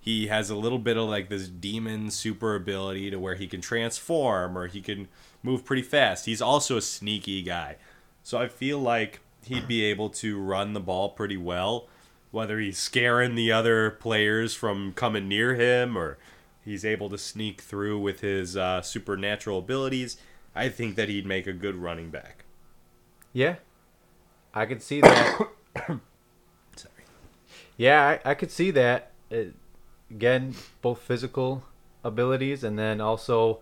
He 0.00 0.28
has 0.28 0.48
a 0.48 0.56
little 0.56 0.78
bit 0.78 0.96
of 0.96 1.08
like 1.08 1.28
this 1.28 1.48
demon 1.48 2.10
super 2.10 2.54
ability 2.54 3.10
to 3.10 3.18
where 3.18 3.34
he 3.34 3.46
can 3.46 3.60
transform 3.60 4.56
or 4.56 4.68
he 4.68 4.80
can 4.80 5.08
move 5.42 5.66
pretty 5.66 5.82
fast. 5.82 6.24
He's 6.24 6.40
also 6.40 6.78
a 6.78 6.80
sneaky 6.82 7.42
guy. 7.42 7.76
So 8.22 8.38
I 8.38 8.48
feel 8.48 8.78
like 8.78 9.20
he'd 9.44 9.68
be 9.68 9.84
able 9.84 10.10
to 10.10 10.40
run 10.40 10.72
the 10.72 10.80
ball 10.80 11.10
pretty 11.10 11.36
well, 11.36 11.88
whether 12.30 12.58
he's 12.58 12.78
scaring 12.78 13.34
the 13.34 13.52
other 13.52 13.90
players 13.90 14.54
from 14.54 14.92
coming 14.92 15.28
near 15.28 15.54
him 15.54 15.96
or 15.96 16.18
he's 16.64 16.84
able 16.84 17.08
to 17.10 17.18
sneak 17.18 17.60
through 17.60 17.98
with 17.98 18.20
his 18.20 18.56
uh, 18.56 18.82
supernatural 18.82 19.58
abilities. 19.58 20.16
I 20.54 20.68
think 20.68 20.96
that 20.96 21.08
he'd 21.08 21.26
make 21.26 21.46
a 21.46 21.52
good 21.52 21.76
running 21.76 22.10
back. 22.10 22.44
Yeah, 23.32 23.56
I 24.52 24.66
could 24.66 24.82
see 24.82 25.00
that. 25.00 25.48
Sorry. 26.76 27.04
Yeah, 27.76 28.18
I, 28.24 28.30
I 28.30 28.34
could 28.34 28.50
see 28.50 28.70
that. 28.72 29.12
It, 29.30 29.54
again, 30.10 30.54
both 30.82 31.00
physical 31.00 31.64
abilities 32.02 32.64
and 32.64 32.78
then 32.78 33.00
also, 33.00 33.60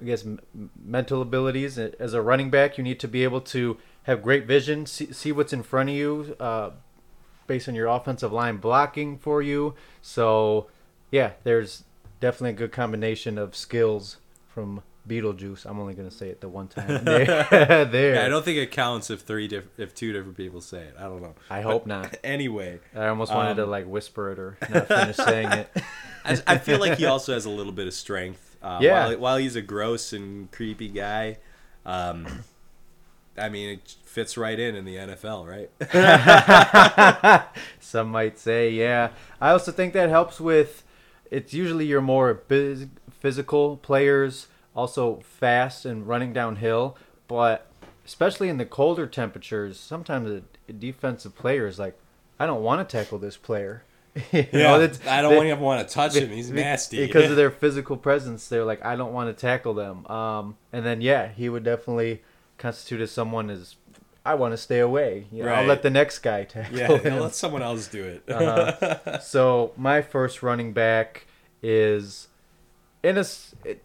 I 0.00 0.04
guess, 0.04 0.24
m- 0.24 0.40
mental 0.82 1.22
abilities. 1.22 1.78
As 1.78 2.14
a 2.14 2.22
running 2.22 2.50
back, 2.50 2.78
you 2.78 2.84
need 2.84 3.00
to 3.00 3.08
be 3.08 3.24
able 3.24 3.40
to 3.42 3.76
have 4.08 4.22
great 4.22 4.44
vision, 4.46 4.86
see, 4.86 5.12
see 5.12 5.30
what's 5.30 5.52
in 5.52 5.62
front 5.62 5.90
of 5.90 5.94
you, 5.94 6.34
uh, 6.40 6.70
based 7.46 7.68
on 7.68 7.74
your 7.76 7.86
offensive 7.86 8.32
line 8.32 8.56
blocking 8.56 9.16
for 9.18 9.40
you. 9.40 9.74
So, 10.02 10.66
yeah, 11.12 11.32
there's 11.44 11.84
definitely 12.18 12.50
a 12.50 12.54
good 12.54 12.72
combination 12.72 13.38
of 13.38 13.54
skills 13.54 14.16
from 14.48 14.82
Beetlejuice. 15.08 15.64
I'm 15.64 15.78
only 15.80 15.94
going 15.94 16.08
to 16.10 16.14
say 16.14 16.28
it 16.28 16.40
the 16.42 16.48
one 16.48 16.68
time. 16.68 17.04
there. 17.04 17.26
there. 17.86 18.14
Yeah, 18.16 18.26
I 18.26 18.28
don't 18.28 18.44
think 18.44 18.58
it 18.58 18.70
counts 18.70 19.08
if 19.08 19.20
three 19.22 19.48
diff- 19.48 19.78
if 19.78 19.94
two 19.94 20.12
different 20.12 20.36
people 20.36 20.60
say 20.60 20.80
it. 20.82 20.94
I 20.98 21.04
don't 21.04 21.22
know. 21.22 21.34
I 21.48 21.60
hope 21.62 21.86
not. 21.86 22.16
Anyway, 22.24 22.80
I 22.94 23.06
almost 23.06 23.32
wanted 23.32 23.54
to 23.56 23.64
Um, 23.64 23.70
like 23.70 23.86
whisper 23.86 24.32
it 24.32 24.38
or 24.38 24.58
not 24.68 24.88
finish 24.88 25.16
saying 25.16 25.50
it. 25.52 25.70
I, 26.24 26.38
I 26.46 26.58
feel 26.58 26.78
like 26.80 26.98
he 26.98 27.06
also 27.06 27.32
has 27.32 27.46
a 27.46 27.50
little 27.50 27.72
bit 27.72 27.86
of 27.86 27.94
strength. 27.94 28.56
Uh, 28.62 28.80
Yeah. 28.82 29.06
While, 29.08 29.18
while 29.18 29.36
he's 29.38 29.56
a 29.56 29.62
gross 29.62 30.12
and 30.12 30.50
creepy 30.50 30.88
guy, 30.88 31.38
um, 31.86 32.26
I 33.38 33.48
mean, 33.48 33.70
it 33.70 33.94
fits 34.04 34.36
right 34.36 34.58
in 34.58 34.74
in 34.74 34.84
the 34.84 34.96
NFL, 34.96 35.46
right? 35.46 35.70
Some 37.80 38.08
might 38.10 38.38
say, 38.38 38.70
yeah. 38.70 39.10
I 39.40 39.50
also 39.50 39.72
think 39.72 39.92
that 39.94 40.08
helps 40.10 40.40
with. 40.40 40.82
It's 41.30 41.52
usually 41.52 41.84
your 41.86 42.00
more 42.00 42.32
biz- 42.34 42.86
physical 43.20 43.76
players, 43.76 44.46
also 44.74 45.20
fast 45.22 45.84
and 45.84 46.06
running 46.08 46.32
downhill. 46.32 46.96
But 47.28 47.66
especially 48.06 48.48
in 48.48 48.56
the 48.56 48.64
colder 48.64 49.06
temperatures, 49.06 49.78
sometimes 49.78 50.42
a 50.68 50.72
defensive 50.72 51.34
player 51.36 51.66
is 51.66 51.78
like, 51.78 51.98
I 52.40 52.46
don't 52.46 52.62
want 52.62 52.86
to 52.88 52.96
tackle 52.96 53.18
this 53.18 53.36
player. 53.36 53.82
You 54.32 54.46
know, 54.52 54.78
that's- 54.80 55.06
I 55.06 55.20
don't 55.22 55.30
they- 55.32 55.36
want 55.36 55.48
to 55.50 55.56
want 55.56 55.86
to 55.88 55.94
touch 55.94 56.14
him. 56.16 56.30
He's 56.30 56.50
nasty. 56.50 57.06
because 57.06 57.30
of 57.30 57.36
their 57.36 57.50
physical 57.62 57.96
presence. 57.96 58.48
They're 58.48 58.64
like, 58.64 58.84
I 58.84 58.96
don't 58.96 59.12
want 59.12 59.28
to 59.34 59.38
tackle 59.40 59.74
them. 59.74 60.06
Um, 60.06 60.56
and 60.72 60.84
then 60.84 61.00
yeah, 61.02 61.28
he 61.28 61.48
would 61.48 61.62
definitely 61.62 62.22
constitute 62.58 63.00
as 63.00 63.10
someone 63.10 63.50
as 63.50 63.76
I 64.26 64.34
want 64.34 64.52
to 64.52 64.58
stay 64.58 64.80
away. 64.80 65.26
You 65.32 65.44
know, 65.44 65.54
I'll 65.54 65.64
let 65.64 65.82
the 65.82 65.90
next 65.90 66.18
guy 66.18 66.44
tackle 66.44 66.76
yeah, 66.76 66.98
him. 66.98 67.20
let 67.20 67.34
someone 67.34 67.62
else 67.62 67.88
do 67.88 68.04
it. 68.04 68.22
Uh-huh. 68.28 69.18
so 69.20 69.72
my 69.76 70.02
first 70.02 70.42
running 70.42 70.72
back 70.72 71.26
is 71.62 72.28
in 73.02 73.16
a 73.16 73.24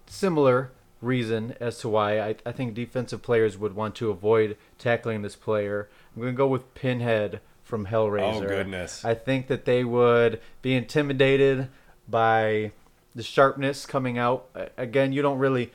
similar 0.07 0.71
reason 1.01 1.55
as 1.59 1.79
to 1.79 1.89
why 1.89 2.19
I, 2.19 2.35
I 2.45 2.51
think 2.51 2.73
defensive 2.73 3.21
players 3.21 3.57
would 3.57 3.75
want 3.75 3.95
to 3.95 4.09
avoid 4.09 4.57
tackling 4.77 5.21
this 5.21 5.35
player. 5.35 5.89
I'm 6.15 6.21
going 6.21 6.33
to 6.33 6.37
go 6.37 6.47
with 6.47 6.73
Pinhead 6.73 7.39
from 7.63 7.87
Hellraiser. 7.87 8.43
Oh, 8.43 8.47
goodness. 8.47 9.05
I 9.05 9.13
think 9.13 9.47
that 9.47 9.65
they 9.65 9.83
would 9.83 10.41
be 10.61 10.75
intimidated 10.75 11.69
by 12.07 12.71
the 13.15 13.23
sharpness 13.23 13.85
coming 13.85 14.17
out. 14.17 14.49
Again, 14.77 15.13
you 15.13 15.21
don't 15.21 15.39
really 15.39 15.71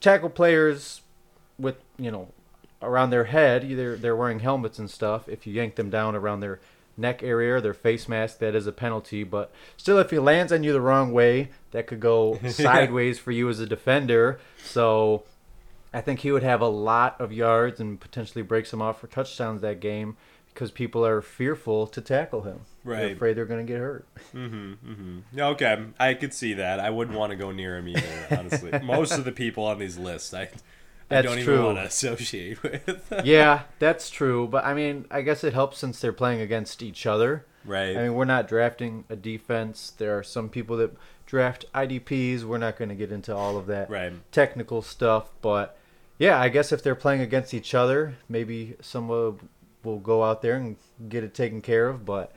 tackle 0.00 0.30
players 0.30 1.00
with, 1.58 1.76
you 1.98 2.10
know, 2.10 2.28
around 2.82 3.10
their 3.10 3.24
head. 3.24 3.64
Either 3.64 3.96
they're 3.96 4.16
wearing 4.16 4.40
helmets 4.40 4.78
and 4.78 4.90
stuff. 4.90 5.28
If 5.28 5.46
you 5.46 5.52
yank 5.52 5.74
them 5.76 5.90
down 5.90 6.14
around 6.14 6.40
their 6.40 6.60
neck 6.96 7.22
area 7.22 7.54
or 7.56 7.60
their 7.60 7.74
face 7.74 8.08
mask, 8.08 8.38
that 8.38 8.54
is 8.54 8.66
a 8.66 8.72
penalty. 8.72 9.24
But 9.24 9.50
still, 9.76 9.98
if 9.98 10.10
he 10.10 10.18
lands 10.18 10.52
on 10.52 10.62
you 10.64 10.72
the 10.72 10.80
wrong 10.80 11.12
way, 11.12 11.50
that 11.72 11.86
could 11.86 12.00
go 12.00 12.38
sideways 12.48 13.18
for 13.18 13.32
you 13.32 13.48
as 13.48 13.60
a 13.60 13.66
defender. 13.66 14.40
So 14.64 15.22
I 15.92 16.00
think 16.00 16.20
he 16.20 16.32
would 16.32 16.42
have 16.42 16.60
a 16.60 16.68
lot 16.68 17.20
of 17.20 17.32
yards 17.32 17.80
and 17.80 17.98
potentially 18.00 18.42
break 18.42 18.66
some 18.66 18.82
off 18.82 19.00
for 19.00 19.06
touchdowns 19.06 19.60
that 19.62 19.80
game 19.80 20.16
because 20.52 20.70
people 20.72 21.06
are 21.06 21.20
fearful 21.22 21.86
to 21.86 22.00
tackle 22.00 22.42
him. 22.42 22.60
They're 22.84 22.94
Right. 22.94 23.12
afraid 23.12 23.36
they're 23.36 23.44
going 23.44 23.64
to 23.64 23.70
get 23.72 23.80
hurt. 23.80 24.06
Mm-hmm. 24.34 25.18
Okay, 25.38 25.84
I 26.00 26.14
could 26.14 26.34
see 26.34 26.54
that. 26.54 26.80
I 26.80 26.90
wouldn't 26.90 27.16
want 27.16 27.30
to 27.30 27.36
go 27.36 27.52
near 27.52 27.76
him 27.78 27.88
either. 27.88 28.26
Honestly, 28.30 28.72
most 28.82 29.12
of 29.12 29.24
the 29.24 29.30
people 29.32 29.64
on 29.64 29.78
these 29.78 29.98
lists, 29.98 30.32
I, 30.34 30.48
I 31.10 31.14
That's 31.22 31.28
don't 31.28 31.38
even 31.38 31.54
true. 31.54 31.64
want 31.64 31.78
to 31.78 31.84
associate 31.84 32.62
with. 32.62 33.12
yeah, 33.24 33.62
that's 33.78 34.10
true. 34.10 34.46
But 34.46 34.64
I 34.64 34.74
mean, 34.74 35.06
I 35.10 35.22
guess 35.22 35.42
it 35.42 35.54
helps 35.54 35.78
since 35.78 36.00
they're 36.00 36.12
playing 36.12 36.40
against 36.42 36.82
each 36.82 37.06
other. 37.06 37.46
right. 37.64 37.96
I 37.96 38.02
mean, 38.02 38.14
we're 38.14 38.24
not 38.26 38.46
drafting 38.48 39.04
a 39.08 39.16
defense. 39.16 39.90
There 39.96 40.16
are 40.18 40.22
some 40.22 40.48
people 40.50 40.76
that 40.76 40.94
draft 41.24 41.64
IDPs. 41.74 42.44
We're 42.44 42.58
not 42.58 42.76
going 42.76 42.90
to 42.90 42.94
get 42.94 43.10
into 43.12 43.34
all 43.34 43.56
of 43.56 43.66
that 43.66 43.88
Right. 43.88 44.12
technical 44.32 44.82
stuff. 44.82 45.30
But 45.40 45.76
yeah, 46.18 46.38
I 46.38 46.48
guess 46.50 46.72
if 46.72 46.82
they're 46.82 46.94
playing 46.94 47.20
against 47.22 47.54
each 47.54 47.74
other, 47.74 48.16
maybe 48.28 48.76
someone 48.82 49.38
will 49.84 49.98
go 50.00 50.24
out 50.24 50.42
there 50.42 50.56
and 50.56 50.76
get 51.08 51.24
it 51.24 51.32
taken 51.32 51.62
care 51.62 51.88
of. 51.88 52.04
But 52.04 52.32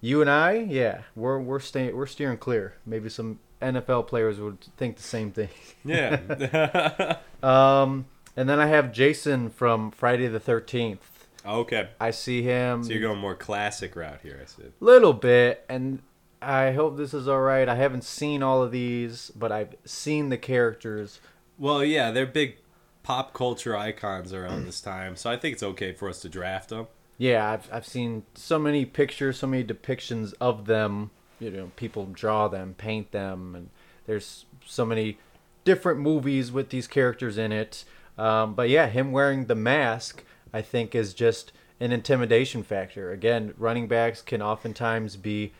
you 0.00 0.20
and 0.20 0.30
I, 0.30 0.52
yeah, 0.54 1.02
we're 1.14 1.38
we're 1.38 1.60
staying 1.60 1.94
we're 1.96 2.06
steering 2.06 2.38
clear. 2.38 2.74
Maybe 2.86 3.08
some 3.08 3.38
NFL 3.60 4.06
players 4.06 4.38
would 4.40 4.60
think 4.76 4.96
the 4.96 5.02
same 5.02 5.32
thing. 5.32 5.48
yeah. 5.84 7.16
Um, 7.42 8.06
and 8.36 8.48
then 8.48 8.58
I 8.58 8.66
have 8.66 8.92
Jason 8.92 9.48
from 9.50 9.92
Friday 9.92 10.26
the 10.26 10.40
Thirteenth. 10.40 11.26
okay. 11.46 11.88
I 12.00 12.10
see 12.10 12.42
him. 12.42 12.82
So 12.82 12.90
you're 12.90 13.00
going 13.02 13.20
more 13.20 13.36
classic 13.36 13.94
route 13.94 14.20
here. 14.22 14.40
I 14.42 14.46
said. 14.46 14.72
little 14.80 15.12
bit 15.12 15.64
and 15.68 16.00
i 16.40 16.70
hope 16.70 16.96
this 16.96 17.12
is 17.12 17.26
all 17.26 17.40
right 17.40 17.68
i 17.68 17.74
haven't 17.74 18.04
seen 18.04 18.44
all 18.44 18.62
of 18.62 18.70
these 18.70 19.32
but 19.34 19.50
i've 19.50 19.74
seen 19.84 20.28
the 20.28 20.36
characters 20.38 21.18
Well, 21.58 21.82
yeah, 21.84 22.12
they're 22.12 22.26
big 22.26 22.58
pop 23.02 23.32
culture 23.34 23.76
icons 23.76 24.32
around 24.32 24.64
this 24.64 24.80
time, 24.80 25.16
so 25.16 25.30
I 25.30 25.36
think 25.36 25.54
it's 25.54 25.64
okay 25.64 25.92
for 25.92 26.08
us 26.08 26.20
to 26.22 26.28
draft 26.28 26.68
them. 26.68 26.86
yeah 27.16 27.50
i've, 27.50 27.68
I've 27.72 27.86
seen 27.86 28.22
so 28.34 28.56
many 28.56 28.84
pictures 28.84 29.38
so 29.38 29.48
many 29.48 29.64
depictions 29.64 30.32
of 30.40 30.66
them 30.66 31.10
you 31.38 31.50
know 31.50 31.70
people 31.76 32.06
draw 32.06 32.48
them 32.48 32.74
paint 32.76 33.12
them 33.12 33.54
and 33.54 33.70
there's 34.06 34.46
so 34.64 34.84
many 34.84 35.18
different 35.64 36.00
movies 36.00 36.50
with 36.50 36.70
these 36.70 36.86
characters 36.86 37.38
in 37.38 37.52
it 37.52 37.84
um, 38.16 38.54
but 38.54 38.68
yeah 38.68 38.86
him 38.86 39.12
wearing 39.12 39.46
the 39.46 39.54
mask 39.54 40.24
i 40.52 40.60
think 40.60 40.94
is 40.94 41.14
just 41.14 41.52
an 41.80 41.92
intimidation 41.92 42.62
factor 42.62 43.12
again 43.12 43.54
running 43.56 43.86
backs 43.86 44.22
can 44.22 44.42
oftentimes 44.42 45.16
be 45.16 45.52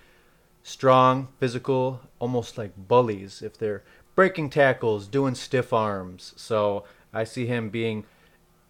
strong, 0.69 1.29
physical, 1.39 2.01
almost 2.19 2.59
like 2.59 2.73
bullies 2.77 3.43
if 3.43 3.57
they're 3.57 3.83
breaking 4.15 4.51
tackles, 4.51 5.07
doing 5.07 5.35
stiff 5.35 5.73
arms. 5.73 6.35
So 6.37 6.85
I 7.13 7.25
see 7.25 7.47
him 7.47 7.71
being 7.71 8.05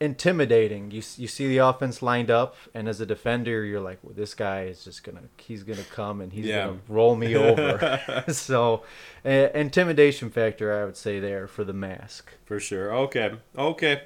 intimidating. 0.01 0.91
You 0.91 1.03
you 1.17 1.27
see 1.29 1.47
the 1.49 1.59
offense 1.59 2.03
lined 2.03 2.31
up, 2.31 2.57
and 2.75 2.89
as 2.89 3.01
a 3.01 3.07
defender, 3.07 3.65
you're 3.65 3.81
like, 3.81 3.99
well, 4.03 4.15
this 4.15 4.35
guy 4.35 4.65
is 4.65 4.85
just 4.85 5.05
gonna 5.05 5.23
he's 5.39 5.63
gonna 5.63 5.83
come 5.93 6.21
and 6.21 6.33
he's 6.33 6.47
Yeah. 6.47 6.67
gonna 6.67 6.79
roll 6.89 7.17
me 7.17 7.37
over. 7.37 8.25
so 8.29 8.83
uh, 9.25 9.29
intimidation 9.55 10.31
factor, 10.31 10.73
I 10.81 10.85
would 10.85 10.97
say 10.97 11.21
there 11.21 11.47
for 11.47 11.65
the 11.65 11.73
mask. 11.73 12.33
For 12.45 12.59
sure. 12.61 12.93
Okay. 12.95 13.33
Okay. 13.57 14.03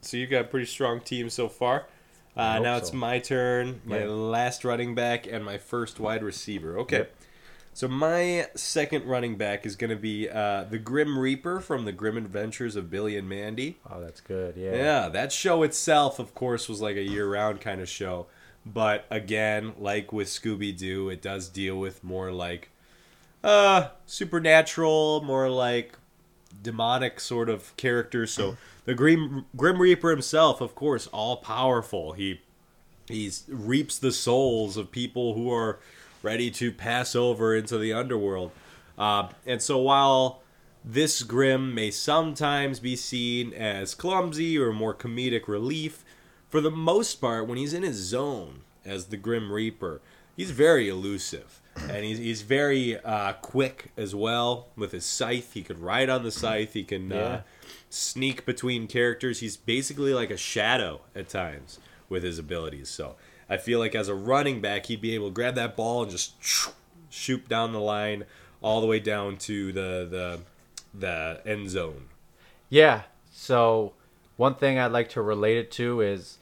So 0.00 0.16
you 0.16 0.26
got 0.26 0.42
a 0.42 0.48
pretty 0.48 0.66
strong 0.66 1.00
team 1.00 1.30
so 1.30 1.48
far. 1.48 1.86
Uh, 2.36 2.58
now 2.58 2.76
it's 2.76 2.92
my 2.92 3.18
turn. 3.18 3.80
My 3.84 4.00
Yeah. 4.00 4.10
last 4.10 4.62
running 4.64 4.94
back 4.94 5.26
and 5.26 5.42
my 5.44 5.56
first 5.58 5.98
wide 5.98 6.22
receiver. 6.22 6.78
Okay. 6.80 6.98
Yep. 6.98 7.14
So 7.76 7.88
my 7.88 8.46
second 8.54 9.04
running 9.04 9.36
back 9.36 9.66
is 9.66 9.76
going 9.76 9.90
to 9.90 9.96
be 9.96 10.30
uh, 10.30 10.64
the 10.64 10.78
Grim 10.78 11.18
Reaper 11.18 11.60
from 11.60 11.84
the 11.84 11.92
Grim 11.92 12.16
Adventures 12.16 12.74
of 12.74 12.90
Billy 12.90 13.18
and 13.18 13.28
Mandy. 13.28 13.76
Oh, 13.90 14.00
that's 14.00 14.22
good. 14.22 14.56
Yeah. 14.56 14.74
Yeah, 14.74 15.08
that 15.10 15.30
show 15.30 15.62
itself, 15.62 16.18
of 16.18 16.34
course, 16.34 16.70
was 16.70 16.80
like 16.80 16.96
a 16.96 17.02
year-round 17.02 17.60
kind 17.60 17.82
of 17.82 17.88
show. 17.90 18.28
But 18.64 19.04
again, 19.10 19.74
like 19.78 20.10
with 20.10 20.28
Scooby 20.28 20.74
Doo, 20.74 21.10
it 21.10 21.20
does 21.20 21.50
deal 21.50 21.78
with 21.78 22.02
more 22.02 22.32
like 22.32 22.70
uh 23.44 23.88
supernatural, 24.06 25.20
more 25.20 25.50
like 25.50 25.98
demonic 26.62 27.20
sort 27.20 27.50
of 27.50 27.76
characters. 27.76 28.32
So 28.32 28.56
the 28.86 28.94
Grim 28.94 29.44
Grim 29.54 29.82
Reaper 29.82 30.08
himself, 30.08 30.62
of 30.62 30.74
course, 30.74 31.08
all 31.08 31.36
powerful. 31.36 32.12
He 32.12 32.40
he's 33.06 33.44
reaps 33.48 33.98
the 33.98 34.12
souls 34.12 34.78
of 34.78 34.90
people 34.90 35.34
who 35.34 35.52
are 35.52 35.78
ready 36.26 36.50
to 36.50 36.72
pass 36.72 37.14
over 37.14 37.54
into 37.54 37.78
the 37.78 37.92
underworld. 37.92 38.50
Uh, 38.98 39.28
and 39.46 39.62
so 39.62 39.78
while 39.78 40.42
this 40.84 41.22
Grim 41.22 41.74
may 41.74 41.90
sometimes 41.90 42.80
be 42.80 42.96
seen 42.96 43.52
as 43.54 43.94
clumsy 43.94 44.58
or 44.58 44.72
more 44.72 44.94
comedic 44.94 45.46
relief, 45.48 46.04
for 46.48 46.60
the 46.60 46.70
most 46.70 47.16
part, 47.20 47.46
when 47.46 47.58
he's 47.58 47.72
in 47.74 47.82
his 47.82 47.96
zone 47.96 48.60
as 48.84 49.06
the 49.06 49.16
Grim 49.16 49.52
Reaper, 49.52 50.00
he's 50.36 50.50
very 50.50 50.88
elusive. 50.88 51.60
And 51.90 52.04
he's, 52.06 52.18
he's 52.18 52.40
very 52.42 52.98
uh, 52.98 53.34
quick 53.34 53.90
as 53.98 54.14
well 54.14 54.68
with 54.76 54.92
his 54.92 55.04
scythe. 55.04 55.52
He 55.52 55.62
could 55.62 55.78
ride 55.78 56.08
on 56.08 56.22
the 56.22 56.30
scythe. 56.30 56.72
He 56.72 56.84
can 56.84 57.10
Yeah. 57.10 57.18
uh, 57.20 57.40
sneak 57.90 58.46
between 58.46 58.86
characters. 58.86 59.40
He's 59.40 59.56
basically 59.58 60.14
like 60.14 60.30
a 60.30 60.36
shadow 60.38 61.02
at 61.14 61.28
times 61.28 61.78
with 62.08 62.22
his 62.22 62.38
abilities. 62.38 62.88
So 62.88 63.16
I 63.48 63.56
feel 63.56 63.78
like 63.78 63.94
as 63.94 64.08
a 64.08 64.14
running 64.14 64.60
back, 64.60 64.86
he'd 64.86 65.00
be 65.00 65.14
able 65.14 65.28
to 65.28 65.34
grab 65.34 65.54
that 65.54 65.76
ball 65.76 66.02
and 66.02 66.10
just 66.10 66.34
shoot 67.10 67.48
down 67.48 67.72
the 67.72 67.80
line 67.80 68.24
all 68.60 68.80
the 68.80 68.86
way 68.86 68.98
down 68.98 69.36
to 69.36 69.72
the 69.72 70.06
the 70.10 70.40
the 70.92 71.40
end 71.46 71.70
zone. 71.70 72.06
Yeah. 72.68 73.02
So 73.32 73.92
one 74.36 74.54
thing 74.54 74.78
I'd 74.78 74.92
like 74.92 75.08
to 75.10 75.22
relate 75.22 75.56
it 75.56 75.70
to 75.72 76.00
is 76.00 76.38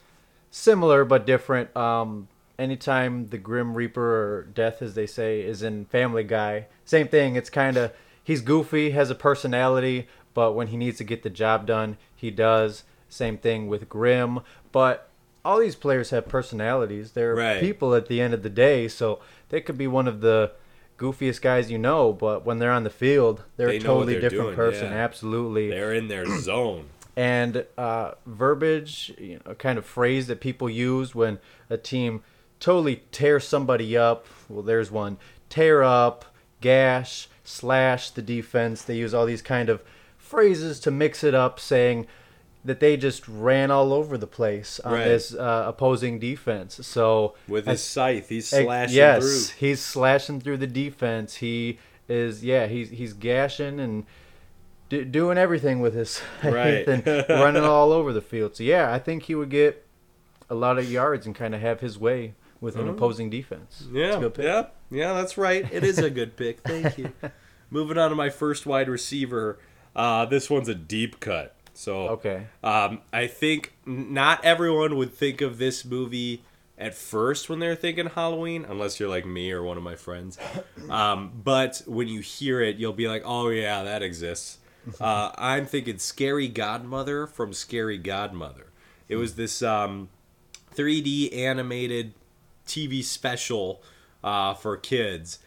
similar 0.51 1.05
but 1.05 1.27
different. 1.27 1.77
Um, 1.77 2.29
anytime 2.59 3.29
the 3.29 3.39
Grim 3.39 3.75
Reaper 3.75 4.01
or 4.01 4.43
Death, 4.43 4.81
as 4.81 4.95
they 4.95 5.07
say, 5.07 5.41
is 5.41 5.63
in 5.63 5.85
Family 5.87 6.25
Guy, 6.25 6.67
same 6.85 7.09
thing. 7.09 7.37
It's 7.37 7.51
kind 7.51 7.77
of 7.77 7.93
he's 8.23 8.41
goofy, 8.41 8.91
has 8.91 9.11
a 9.11 9.15
personality, 9.15 10.09
but 10.33 10.53
when 10.53 10.69
he 10.69 10.77
needs 10.77 10.99
to 10.99 11.05
get 11.05 11.23
the 11.23 11.31
job 11.31 11.67
done, 11.67 11.97
he 12.15 12.31
does. 12.31 12.85
Same 13.09 13.37
thing 13.37 13.69
with 13.69 13.89
Grim, 13.89 14.41
but 14.73 15.09
all 15.45 15.59
these 15.59 15.75
players 15.77 16.11
have 16.11 16.27
personalities. 16.29 17.13
They're 17.13 17.35
Right. 17.35 17.61
people 17.61 17.95
at 17.95 18.07
the 18.09 18.21
end 18.21 18.33
of 18.35 18.43
the 18.43 18.51
day, 18.51 18.89
so 18.89 19.21
they 19.51 19.61
could 19.61 19.77
be 19.79 19.87
one 19.87 20.09
of 20.09 20.21
the 20.21 20.53
goofiest 20.99 21.43
guys 21.43 21.71
you 21.71 21.79
know, 21.79 22.13
but 22.13 22.45
when 22.47 22.59
they're 22.61 22.71
on 22.73 22.85
the 22.85 22.91
field, 22.91 23.43
they're 23.57 23.67
They 23.69 23.77
a 23.77 23.81
totally 23.81 24.13
they're 24.15 24.23
different 24.23 24.45
doing, 24.45 24.57
person. 24.57 24.91
yeah. 24.93 24.99
Absolutely 24.99 25.69
They're 25.71 25.93
in 25.93 26.09
their 26.09 26.25
zone. 26.41 26.87
and 27.17 27.65
uh, 27.77 28.13
verbiage, 28.27 29.13
you 29.19 29.41
know, 29.45 29.55
kind 29.55 29.77
of 29.79 29.85
phrase 29.85 30.27
that 30.29 30.41
people 30.41 30.71
use 30.71 31.15
when 31.15 31.39
a 31.69 31.77
team 31.77 32.23
totally 32.61 33.03
tears 33.13 33.47
somebody 33.47 33.97
up. 33.97 34.27
Well, 34.49 34.63
there's 34.63 34.91
one 34.91 35.19
tear 35.51 35.83
up, 35.83 36.25
gash, 36.61 37.29
slash 37.45 38.11
the 38.11 38.23
defense. 38.23 38.83
They 38.83 38.97
use 38.97 39.13
all 39.15 39.27
these 39.27 39.43
kind 39.43 39.69
of 39.69 39.83
phrases 40.17 40.81
to 40.81 40.91
mix 40.91 41.23
it 41.23 41.35
up, 41.35 41.61
saying 41.61 42.07
that 42.65 42.81
they 42.81 42.97
just 42.97 43.29
ran 43.29 43.71
all 43.71 43.93
over 43.93 44.17
the 44.17 44.27
place 44.27 44.81
on 44.81 44.93
Right. 44.95 45.05
this 45.05 45.35
uh, 45.35 45.65
opposing 45.67 46.19
defense. 46.19 46.81
So 46.87 47.35
With 47.47 47.67
his 47.67 47.83
scythe, 47.83 48.29
he's 48.31 48.49
slashing 48.49 48.97
yes, 48.97 49.23
through. 49.51 49.69
he's 49.69 49.81
slashing 49.81 50.41
through 50.41 50.57
the 50.59 50.67
defense. 50.67 51.37
He 51.37 51.79
is, 52.09 52.45
yeah, 52.45 52.67
he's 52.67 52.91
he's 52.91 53.13
gashing 53.13 53.79
and 53.81 54.05
d- 54.89 55.05
doing 55.05 55.37
everything 55.39 55.81
with 55.81 55.95
his 55.95 56.21
Right. 56.43 56.87
and 56.89 57.07
running 57.29 57.65
all 57.65 57.93
over 57.93 58.13
the 58.13 58.23
field. 58.23 58.57
So 58.57 58.63
yeah, 58.63 58.93
I 58.93 58.99
think 58.99 59.25
he 59.25 59.35
would 59.35 59.51
get 59.51 59.87
a 60.51 60.55
lot 60.55 60.79
of 60.79 60.91
yards 60.91 61.27
and 61.27 61.35
kind 61.35 61.55
of 61.55 61.61
have 61.61 61.81
his 61.81 61.99
way 61.99 62.35
with 62.61 62.77
an 62.77 62.89
opposing 62.89 63.29
defense. 63.29 63.85
Yeah, 63.93 64.27
yeah, 64.39 64.67
yeah. 64.91 65.13
That's 65.13 65.37
right. 65.37 65.71
It 65.71 65.85
is 65.85 65.99
a 65.99 66.09
good 66.09 66.37
pick. 66.37 66.61
Thank 66.61 66.97
you. 66.97 67.13
Moving 67.71 67.99
on 67.99 68.09
to 68.11 68.17
my 68.17 68.31
first 68.31 68.65
wide 68.65 68.89
receiver. 68.89 69.59
Uh, 69.97 70.25
this 70.27 70.49
one's 70.49 70.69
a 70.69 70.75
deep 70.75 71.21
cut. 71.21 71.54
So 71.75 72.09
Okay. 72.11 72.47
Um, 72.63 73.03
I 73.13 73.27
think 73.27 73.75
not 73.85 74.45
everyone 74.45 74.97
would 74.97 75.13
think 75.13 75.41
of 75.41 75.59
this 75.59 75.85
movie 75.85 76.43
at 76.79 76.95
first 76.95 77.49
when 77.49 77.59
they're 77.59 77.75
thinking 77.77 78.07
Halloween, 78.07 78.65
unless 78.69 78.99
you're 78.99 79.09
like 79.09 79.27
me 79.27 79.53
or 79.53 79.63
one 79.63 79.77
of 79.77 79.83
my 79.83 79.95
friends. 79.97 80.39
Um, 80.89 81.33
but 81.45 81.83
when 81.87 82.09
you 82.09 82.21
hear 82.21 82.61
it, 82.61 82.77
you'll 82.77 82.93
be 82.93 83.09
like, 83.09 83.23
"Oh 83.25 83.49
yeah, 83.49 83.83
that 83.83 84.03
exists." 84.03 84.59
Uh, 85.01 85.31
I'm 85.39 85.65
thinking 85.65 85.97
Scary 85.97 86.47
Godmother 86.47 87.27
from 87.27 87.55
Scary 87.55 87.97
Godmother. 87.97 88.67
It 89.09 89.17
was 89.17 89.35
this 89.35 89.63
um, 89.63 90.11
3D 90.77 91.35
animated 91.35 92.13
TV 92.67 93.03
special 93.03 93.83
uh, 94.23 94.53
for 94.53 94.77
kids 94.77 95.39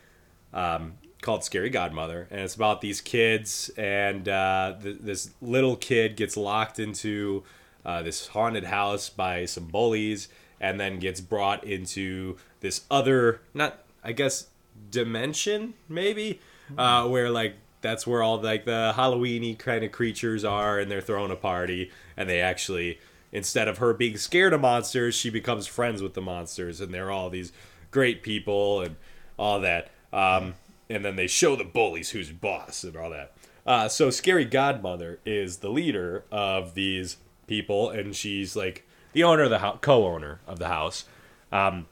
um, 0.54 0.94
called 1.22 1.44
Scary 1.44 1.70
Godmother, 1.70 2.28
and 2.30 2.42
it's 2.42 2.56
about 2.56 2.82
these 2.82 3.02
kids, 3.02 3.70
and 3.78 4.28
uh, 4.30 4.76
th- 4.82 4.98
this 5.02 5.32
little 5.42 5.76
kid 5.76 6.16
gets 6.16 6.38
locked 6.38 6.80
into 6.80 7.44
uh, 7.86 8.02
this 8.02 8.28
haunted 8.28 8.66
house 8.66 9.10
by 9.10 9.46
some 9.46 9.66
bullies, 9.66 10.28
and 10.60 10.80
then 10.80 11.00
gets 11.00 11.22
brought 11.22 11.64
into 11.64 12.38
this 12.60 12.82
other, 12.92 13.42
not 13.54 13.84
I 14.04 14.12
guess, 14.12 14.48
dimension 14.92 15.74
maybe, 15.90 16.40
uh, 16.78 17.08
where 17.08 17.30
like 17.30 17.56
that's 17.82 18.06
where 18.06 18.22
all 18.22 18.40
like 18.40 18.66
the 18.66 18.94
Halloweeny 18.96 19.58
kind 19.58 19.84
of 19.84 19.92
creatures 19.92 20.44
are, 20.44 20.80
and 20.80 20.90
they're 20.90 21.02
throwing 21.02 21.32
a 21.32 21.36
party, 21.36 21.92
and 22.16 22.30
they 22.30 22.42
actually 22.42 23.00
instead 23.32 23.68
of 23.68 23.80
her 23.80 23.94
being 23.94 24.18
scared 24.18 24.54
of 24.54 24.62
monsters, 24.62 25.16
she 25.16 25.30
becomes 25.30 25.68
friends 25.68 26.02
with 26.02 26.14
the 26.14 26.22
monsters, 26.22 26.80
and 26.80 26.94
they're 26.94 27.12
all 27.12 27.30
these 27.30 27.52
great 27.92 28.24
people 28.24 28.82
and 28.82 28.96
all 29.38 29.60
that. 29.60 29.90
Um, 30.14 30.56
and 30.90 31.04
then 31.04 31.16
they 31.16 31.28
show 31.28 31.56
the 31.56 31.64
bullies 31.64 32.12
who's 32.12 32.32
boss 32.32 32.84
and 32.84 32.96
all 32.96 33.10
that. 33.10 33.34
Uh, 33.66 33.88
so 33.90 34.10
Scary 34.10 34.46
Godmother 34.46 35.20
is 35.26 35.58
the 35.58 35.70
leader 35.70 36.24
of 36.32 36.74
these 36.74 37.18
people, 37.48 37.90
and 37.90 38.16
she's 38.16 38.56
like 38.56 38.88
the 39.14 39.24
owner 39.24 39.44
of 39.44 39.50
the 39.50 39.60
house, 39.60 39.80
co-owner 39.82 40.40
of 40.48 40.60
the 40.60 40.68
house. 40.68 41.06
Um, 41.52 41.88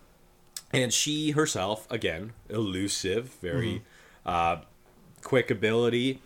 and 0.71 0.93
she 0.93 1.31
herself, 1.31 1.89
again, 1.91 2.33
elusive, 2.49 3.29
very 3.41 3.81
uh, 4.25 4.57
quick 5.23 5.51
ability, 5.51 6.21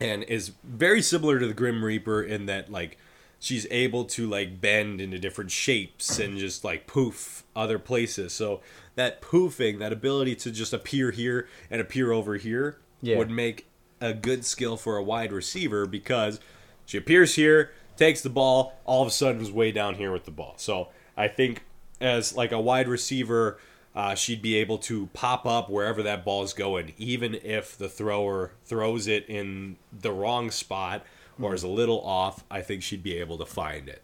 and 0.00 0.22
is 0.24 0.52
very 0.62 1.02
similar 1.02 1.38
to 1.38 1.46
the 1.46 1.54
Grim 1.54 1.84
Reaper 1.84 2.22
in 2.22 2.46
that 2.46 2.70
like 2.70 2.98
she's 3.40 3.66
able 3.70 4.04
to 4.04 4.28
like 4.28 4.60
bend 4.60 5.00
into 5.00 5.18
different 5.18 5.50
shapes 5.50 6.18
and 6.18 6.38
just 6.38 6.64
like 6.64 6.86
poof 6.86 7.44
other 7.54 7.78
places. 7.78 8.32
So 8.32 8.60
that 8.96 9.20
poofing, 9.22 9.78
that 9.78 9.92
ability 9.92 10.34
to 10.36 10.50
just 10.50 10.72
appear 10.72 11.10
here 11.12 11.48
and 11.70 11.80
appear 11.80 12.10
over 12.12 12.36
here, 12.36 12.78
Yeah. 13.00 13.16
would 13.16 13.30
make 13.30 13.66
a 14.00 14.12
good 14.12 14.44
skill 14.44 14.76
for 14.76 14.96
a 14.96 15.02
wide 15.02 15.32
receiver 15.32 15.86
because 15.86 16.40
she 16.84 16.98
appears 16.98 17.34
here, 17.36 17.70
takes 17.96 18.20
the 18.22 18.30
ball, 18.30 18.78
all 18.84 19.02
of 19.02 19.08
a 19.08 19.10
sudden 19.12 19.40
is 19.40 19.52
way 19.52 19.70
down 19.72 19.94
here 19.94 20.10
with 20.12 20.24
the 20.24 20.30
ball. 20.30 20.54
So 20.56 20.88
I 21.16 21.28
think 21.28 21.62
as 22.00 22.34
like 22.36 22.50
a 22.52 22.60
wide 22.60 22.88
receiver, 22.88 23.58
uh, 23.94 24.14
she'd 24.14 24.42
be 24.42 24.54
able 24.56 24.78
to 24.78 25.06
pop 25.12 25.46
up 25.46 25.68
wherever 25.68 26.02
that 26.04 26.24
ball 26.24 26.42
is 26.44 26.52
going, 26.52 26.92
even 26.98 27.34
if 27.42 27.76
the 27.76 27.88
thrower 27.88 28.52
throws 28.64 29.06
it 29.08 29.24
in 29.28 29.76
the 29.92 30.12
wrong 30.12 30.50
spot 30.50 31.04
or 31.40 31.54
is 31.54 31.62
a 31.62 31.68
little 31.68 32.00
off. 32.04 32.44
I 32.50 32.60
think 32.60 32.82
she'd 32.82 33.02
be 33.02 33.18
able 33.18 33.38
to 33.38 33.46
find 33.46 33.88
it. 33.88 34.02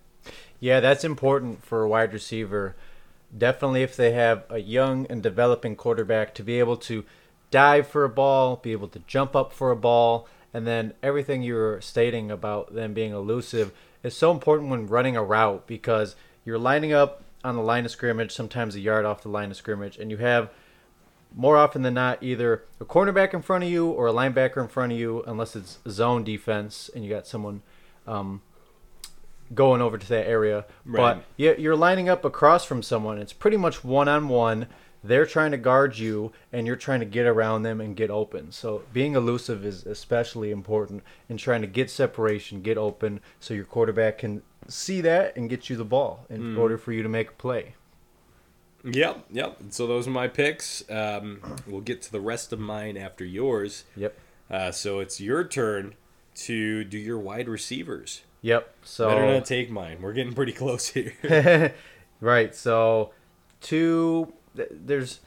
Yeah, 0.61 0.81
that's 0.81 1.05
important 1.05 1.65
for 1.65 1.83
a 1.83 1.89
wide 1.89 2.13
receiver. 2.13 2.77
Definitely, 3.37 3.83
if 3.83 3.97
they 3.97 4.13
have 4.13 4.45
a 4.49 4.59
young 4.59 5.07
and 5.07 5.23
developing 5.23 5.77
quarterback, 5.77 6.35
to 6.35 6.43
be 6.43 6.59
able 6.59 6.77
to 6.79 7.05
dive 7.51 7.87
for 7.87 8.05
a 8.05 8.09
ball, 8.09 8.57
be 8.57 8.73
able 8.73 8.89
to 8.89 9.01
jump 9.01 9.37
up 9.37 9.53
for 9.53 9.71
a 9.71 9.77
ball, 9.77 10.29
and 10.53 10.67
then 10.67 10.95
everything 11.03 11.43
you 11.43 11.55
were 11.55 11.81
stating 11.81 12.31
about 12.31 12.75
them 12.75 12.95
being 12.95 13.13
elusive 13.13 13.73
is 14.03 14.17
so 14.17 14.31
important 14.31 14.71
when 14.71 14.87
running 14.87 15.17
a 15.17 15.23
route 15.23 15.67
because 15.67 16.15
you're 16.45 16.59
lining 16.59 16.93
up 16.93 17.23
on 17.43 17.57
the 17.57 17.63
line 17.63 17.85
of 17.85 17.91
scrimmage, 17.91 18.33
sometimes 18.33 18.75
a 18.75 18.81
yard 18.81 19.05
off 19.05 19.23
the 19.23 19.29
line 19.29 19.51
of 19.51 19.57
scrimmage, 19.57 19.99
and 19.99 20.11
you 20.11 20.17
have 20.19 20.51
more 21.37 21.57
often 21.57 21.83
than 21.83 21.95
not 21.95 22.23
either 22.23 22.65
a 22.81 22.85
cornerback 22.85 23.35
in 23.35 23.43
front 23.43 23.65
of 23.65 23.71
you 23.71 23.89
or 23.89 24.07
a 24.07 24.13
linebacker 24.13 24.59
in 24.63 24.69
front 24.69 24.93
of 24.93 24.99
you, 24.99 25.23
unless 25.27 25.57
it's 25.57 25.79
zone 25.89 26.23
defense 26.25 26.89
and 26.95 27.03
you 27.05 27.11
got 27.11 27.27
someone 27.27 27.63
um, 28.07 28.41
going 29.55 29.81
over 29.83 29.99
to 29.99 30.09
that 30.09 30.27
area. 30.27 30.65
Right. 30.85 31.17
But 31.17 31.25
you- 31.37 31.57
you're 31.59 31.77
lining 31.77 32.09
up 32.09 32.25
across 32.25 32.65
from 32.65 32.83
someone. 32.83 33.19
It's 33.19 33.33
pretty 33.33 33.57
much 33.57 33.85
one 33.85 34.09
on 34.09 34.29
one. 34.29 34.67
They're 35.03 35.27
trying 35.27 35.51
to 35.51 35.59
guard 35.59 35.99
you, 35.99 36.33
and 36.51 36.67
you're 36.67 36.77
trying 36.77 37.01
to 37.01 37.05
get 37.07 37.27
around 37.27 37.63
them 37.63 37.79
and 37.79 37.95
get 37.95 38.11
open. 38.11 38.53
So 38.53 38.83
being 38.95 39.15
elusive 39.15 39.63
is 39.67 39.85
especially 39.85 40.51
important 40.51 41.03
in 41.29 41.37
trying 41.37 41.61
to 41.61 41.67
get 41.67 41.91
separation, 41.91 42.63
get 42.63 42.79
open, 42.79 43.21
so 43.39 43.53
your 43.53 43.67
quarterback 43.67 44.17
can 44.19 44.41
see 44.67 45.03
that 45.03 45.37
and 45.37 45.51
get 45.51 45.69
you 45.69 45.77
the 45.77 45.85
ball 45.85 46.25
in 46.31 46.57
order 46.57 46.79
for 46.79 46.93
you 46.93 47.03
to 47.03 47.09
make 47.11 47.29
a 47.29 47.33
play. 47.35 47.75
Yep, 48.85 49.27
yep. 49.31 49.59
So 49.71 49.87
those 49.87 50.07
are 50.07 50.11
my 50.11 50.29
picks. 50.29 50.89
Um, 50.91 51.41
we'll 51.67 51.81
get 51.81 52.03
to 52.03 52.13
the 52.13 52.21
rest 52.21 52.53
of 52.53 52.61
mine 52.61 52.97
after 52.97 53.25
yours. 53.25 53.85
Yep. 53.97 54.19
Uh, 54.51 54.71
so 54.71 55.01
it's 55.01 55.21
your 55.21 55.45
turn 55.45 55.95
to 56.35 56.85
do 56.85 56.99
your 56.99 57.19
wide 57.19 57.49
receivers. 57.49 58.23
Yep. 58.43 58.75
So 58.83 59.09
Better 59.09 59.33
not 59.33 59.47
take 59.47 59.71
mine. 59.71 59.99
We're 60.03 60.13
getting 60.13 60.35
pretty 60.35 60.53
close 60.63 60.89
here. 60.89 61.75
right. 62.21 62.55
So, 62.55 63.13
two. 63.61 64.33
There's 64.55 65.21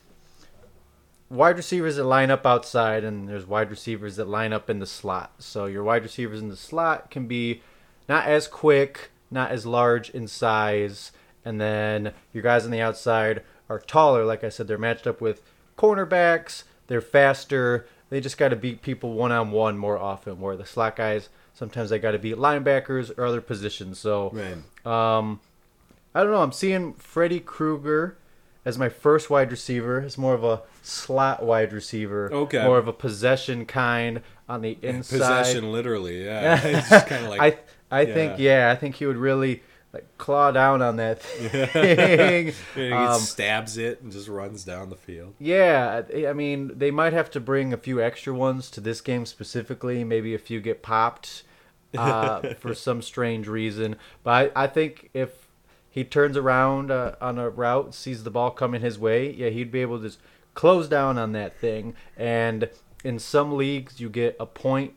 wide 1.30 1.58
receivers 1.58 1.98
that 1.98 2.06
line 2.06 2.32
up 2.32 2.46
outside, 2.46 3.04
and 3.04 3.28
there's 3.28 3.46
wide 3.46 3.70
receivers 3.70 4.16
that 4.16 4.28
line 4.28 4.54
up 4.54 4.70
in 4.70 4.80
the 4.80 4.86
slot. 4.86 5.34
So 5.40 5.66
your 5.66 5.84
wide 5.84 6.04
receivers 6.04 6.40
in 6.40 6.50
the 6.50 6.56
slot 6.56 7.12
can 7.12 7.28
be 7.28 7.62
not 8.08 8.26
as 8.26 8.48
quick, 8.48 9.12
not 9.30 9.52
as 9.52 9.66
large 9.66 10.10
in 10.12 10.28
size, 10.28 11.12
and 11.48 11.62
then 11.62 12.12
your 12.34 12.44
guys 12.44 12.66
on 12.66 12.72
the 12.72 12.82
outside 12.82 13.42
are 13.70 13.80
taller. 13.80 14.26
Like 14.26 14.44
I 14.44 14.50
said, 14.50 14.68
they're 14.68 14.78
matched 14.78 15.08
up 15.08 15.22
with 15.22 15.42
cornerbacks. 15.78 16.64
They're 16.88 17.02
faster. 17.02 17.88
They 18.10 18.20
just 18.20 18.38
got 18.38 18.50
to 18.50 18.56
beat 18.56 18.82
people 18.82 19.14
one 19.14 19.32
on 19.32 19.52
one 19.52 19.78
more 19.78 19.98
often. 19.98 20.42
Where 20.42 20.58
the 20.58 20.66
slot 20.66 20.98
guys 20.98 21.30
sometimes 21.54 21.90
they 21.90 22.00
got 22.00 22.12
to 22.12 22.20
beat 22.20 22.36
linebackers 22.36 23.18
or 23.18 23.26
other 23.26 23.42
positions. 23.42 23.98
So. 23.98 24.30
Um, 24.86 25.40
I 26.14 26.24
don't 26.24 26.32
know. 26.32 26.42
I'm 26.42 26.52
seeing 26.52 26.94
Freddy 26.94 27.40
Krueger 27.40 28.18
as 28.66 28.78
my 28.78 28.90
first 28.90 29.30
wide 29.30 29.52
receiver. 29.52 30.00
It's 30.00 30.18
more 30.18 30.34
of 30.34 30.44
a 30.44 30.64
slot 30.82 31.44
wide 31.44 31.72
receiver. 31.72 32.32
Okay. 32.34 32.64
More 32.64 32.78
of 32.78 32.88
a 32.88 32.94
possession 32.94 33.66
kind 33.66 34.22
on 34.50 34.62
the 34.62 34.78
inside. 34.82 35.20
Possession, 35.20 35.72
literally. 35.72 36.26
Yeah. 36.26 36.60
It's 36.66 36.90
just 36.90 37.08
kind 37.08 37.24
of 37.24 37.30
like. 37.30 37.42
I 37.42 38.02
I 38.02 38.06
think 38.06 38.38
yeah, 38.38 38.70
I 38.70 38.76
think 38.76 38.96
he 38.96 39.06
would 39.06 39.16
really 39.16 39.64
like 39.94 40.06
claw 40.18 40.52
down 40.52 40.82
on 40.82 40.98
that 40.98 41.22
thing. 41.22 42.54
he 42.76 42.92
Um, 42.92 43.20
stabs 43.20 43.78
it 43.78 44.02
and 44.02 44.12
just 44.12 44.28
runs 44.28 44.64
down 44.64 44.90
the 44.90 44.96
field. 44.96 45.34
Yeah, 45.40 46.04
I 46.14 46.28
I 46.28 46.34
mean, 46.34 46.72
they 46.78 46.92
might 46.92 47.14
have 47.14 47.32
to 47.32 47.40
bring 47.40 47.74
a 47.74 47.78
few 47.78 48.02
extra 48.02 48.34
ones 48.34 48.70
to 48.72 48.82
this 48.82 49.02
game 49.02 49.26
specifically. 49.26 50.04
Maybe 50.04 50.34
a 50.36 50.40
few 50.40 50.60
get 50.62 50.82
popped 50.84 51.44
uh, 51.98 52.54
for 52.60 52.74
some 52.74 53.02
strange 53.02 53.48
reason. 53.48 53.96
But 54.24 54.52
I, 54.56 54.64
I 54.64 54.68
think 54.68 55.10
if 55.14 55.48
he 55.90 56.04
turns 56.04 56.38
around 56.38 56.92
uh, 56.92 57.16
on 57.22 57.40
a 57.40 57.50
route, 57.50 57.96
sees 57.96 58.24
the 58.24 58.30
ball 58.30 58.52
coming 58.52 58.82
his 58.82 59.00
way, 59.00 59.32
yeah, 59.32 59.50
he'd 59.50 59.72
be 59.72 59.82
able 59.82 59.98
to 60.00 60.04
just 60.08 60.20
close 60.54 60.88
down 60.88 61.18
on 61.18 61.32
that 61.32 61.58
thing. 61.60 61.96
And 62.16 62.70
in 63.04 63.20
some 63.20 63.56
leagues, 63.56 64.00
you 64.00 64.10
get 64.10 64.36
a 64.40 64.46
point, 64.46 64.94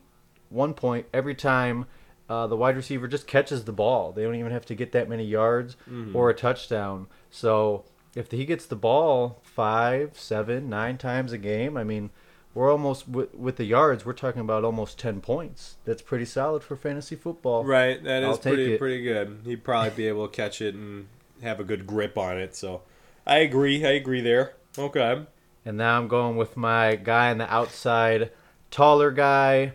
one 0.48 0.74
point 0.74 1.07
every 1.14 1.35
time. 1.35 1.87
Uh, 2.31 2.47
the 2.47 2.57
wide 2.57 2.77
receiver 2.77 3.09
just 3.09 3.27
catches 3.27 3.64
the 3.64 3.73
ball. 3.73 4.12
They 4.12 4.23
don't 4.23 4.37
even 4.37 4.53
have 4.53 4.64
to 4.66 4.75
get 4.77 4.93
that 4.93 5.09
many 5.09 5.25
yards 5.25 5.77
or 6.14 6.31
a 6.31 6.35
touchdown. 6.35 7.09
So 7.29 7.85
if 8.14 8.31
he 8.31 8.45
gets 8.45 8.66
the 8.66 8.77
ball 8.77 9.40
five, 9.43 10.16
seven, 10.16 10.69
nine 10.69 10.97
times 10.97 11.33
a 11.33 11.38
game, 11.38 11.77
I 11.77 11.83
mean, 11.83 12.11
we're 12.55 12.71
almost 12.71 13.09
with, 13.09 13.35
with 13.35 13.57
the 13.57 13.64
yards. 13.64 14.07
We're 14.07 14.12
talking 14.12 14.43
about 14.43 14.62
almost 14.62 14.97
ten 14.97 15.21
points. 15.21 15.77
That's 15.85 16.03
pretty 16.03 16.25
solid 16.25 16.62
for 16.62 16.77
fantasy 16.77 17.16
football. 17.16 17.64
Right. 17.64 18.03
That 18.05 18.23
I'll 18.23 18.35
is 18.35 18.38
pretty 18.38 18.75
it. 18.75 18.79
pretty 18.79 19.03
good. 19.03 19.40
He'd 19.45 19.64
probably 19.64 19.90
be 19.90 20.07
able 20.07 20.29
to 20.29 20.33
catch 20.33 20.62
it 20.62 20.77
and 20.77 21.09
have 21.43 21.59
a 21.59 21.64
good 21.64 21.85
grip 21.85 22.16
on 22.16 22.38
it. 22.38 22.55
So 22.55 22.83
I 23.27 23.38
agree. 23.38 23.85
I 23.85 23.90
agree 23.90 24.21
there. 24.21 24.55
Okay. 24.79 25.25
And 25.64 25.77
now 25.77 25.99
I'm 25.99 26.07
going 26.07 26.37
with 26.37 26.57
my 26.57 26.95
guy 26.95 27.31
on 27.33 27.38
the 27.38 27.53
outside, 27.53 28.31
taller 28.71 29.11
guy, 29.11 29.73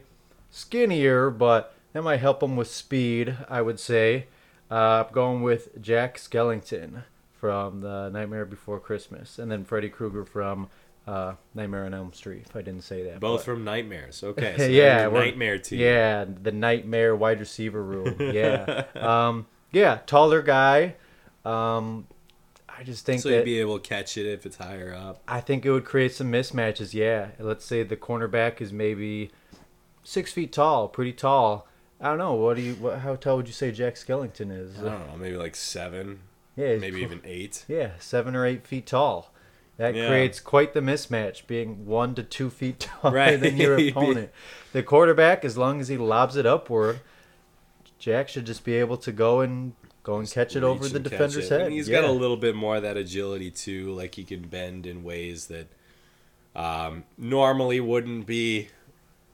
skinnier, 0.50 1.30
but 1.30 1.75
that 1.96 2.02
might 2.04 2.20
help 2.20 2.44
him 2.44 2.58
with 2.58 2.70
speed. 2.70 3.38
I 3.50 3.62
would 3.62 3.80
say. 3.80 4.28
Uh, 4.70 5.06
I'm 5.08 5.14
going 5.14 5.42
with 5.44 5.82
Jack 5.82 6.18
Skellington 6.18 7.04
from 7.40 7.80
the 7.82 8.10
Nightmare 8.10 8.46
Before 8.46 8.80
Christmas, 8.80 9.40
and 9.40 9.50
then 9.52 9.64
Freddy 9.64 9.88
Krueger 9.90 10.26
from 10.26 10.68
uh, 11.08 11.34
Nightmare 11.54 11.86
on 11.86 11.94
Elm 11.94 12.12
Street. 12.14 12.44
If 12.50 12.56
I 12.56 12.62
didn't 12.62 12.82
say 12.84 13.04
that, 13.04 13.20
Both 13.22 13.42
but- 13.42 13.46
from 13.46 13.64
Nightmares. 13.64 14.24
Okay. 14.24 14.56
So 14.58 14.66
yeah. 14.66 15.08
Nightmare 15.08 15.58
team. 15.60 15.80
Yeah, 15.80 16.26
the 16.26 16.52
nightmare 16.52 17.16
wide 17.16 17.40
receiver 17.40 17.82
room. 17.82 18.16
Yeah, 18.20 18.84
um, 18.96 19.46
yeah, 19.72 20.00
taller 20.06 20.42
guy. 20.42 20.96
Um, 21.46 22.08
I 22.68 22.84
just 22.84 23.06
think 23.06 23.22
So 23.22 23.30
that 23.30 23.36
you'd 23.38 23.46
be 23.46 23.60
able 23.62 23.80
to 23.80 23.88
catch 23.88 24.18
it 24.18 24.26
if 24.26 24.46
it's 24.46 24.58
higher 24.58 24.94
up. 24.94 25.22
I 25.30 25.40
think 25.40 25.66
it 25.66 25.72
would 25.72 25.86
create 25.86 26.14
some 26.14 26.30
mismatches. 26.30 26.94
Yeah, 26.94 27.30
let's 27.40 27.64
say 27.64 27.84
the 27.84 27.96
cornerback 27.96 28.60
is 28.60 28.74
maybe 28.74 29.32
six 30.04 30.34
feet 30.34 30.52
tall, 30.52 30.90
pretty 30.90 31.14
tall. 31.14 31.68
I 32.02 32.10
don't 32.10 32.18
know. 32.18 32.34
What 32.34 32.58
do 32.58 32.62
you? 32.62 32.74
What, 32.76 33.00
how 33.00 33.16
tall 33.16 33.38
would 33.38 33.48
you 33.48 33.54
say 33.54 33.72
Jack 33.72 33.96
Skellington 33.96 34.52
is? 34.52 34.78
I 34.80 34.84
don't 34.84 35.08
know, 35.08 35.18
maybe 35.18 35.38
like 35.38 35.56
seven, 35.56 36.20
yeah, 36.56 36.76
maybe 36.78 37.02
even 37.02 37.22
eight. 37.24 37.64
Yeah, 37.68 37.92
seven 38.00 38.36
or 38.36 38.46
eight 38.46 38.68
feet 38.68 38.86
tall. 38.88 39.32
That 39.78 39.94
Yeah. 39.96 40.08
creates 40.08 40.40
quite 40.40 40.74
the 40.74 40.80
mismatch, 40.80 41.48
being 41.48 41.86
one 41.86 42.16
to 42.16 42.24
two 42.24 42.50
feet 42.50 42.80
taller 43.02 43.14
Right. 43.16 43.40
than 43.40 43.58
your 43.58 43.78
opponent. 43.90 44.32
The 44.74 44.84
quarterback, 44.84 45.44
as 45.44 45.58
long 45.58 45.80
as 45.82 45.88
he 45.90 45.98
lobs 45.98 46.36
it 46.38 46.46
upward, 46.46 47.00
Jack 48.00 48.30
should 48.30 48.46
just 48.46 48.64
be 48.64 48.76
able 48.76 48.98
to 48.98 49.12
go 49.12 49.42
and 49.42 49.74
go 50.04 50.18
and 50.18 50.30
catch 50.30 50.56
it 50.56 50.64
over 50.64 50.88
the 50.88 51.00
defender's 51.00 51.50
head. 51.50 51.62
And 51.62 51.74
he's 51.74 51.90
yeah. 51.90 52.02
got 52.02 52.10
a 52.10 52.14
little 52.14 52.38
bit 52.38 52.56
more 52.56 52.76
of 52.78 52.84
that 52.84 52.96
agility 52.96 53.52
too. 53.52 53.92
Like 53.92 54.16
he 54.16 54.24
can 54.24 54.44
bend 54.48 54.86
in 54.86 55.04
ways 55.04 55.48
that 55.48 55.68
um, 56.56 57.04
normally 57.18 57.80
wouldn't 57.80 58.26
be 58.26 58.68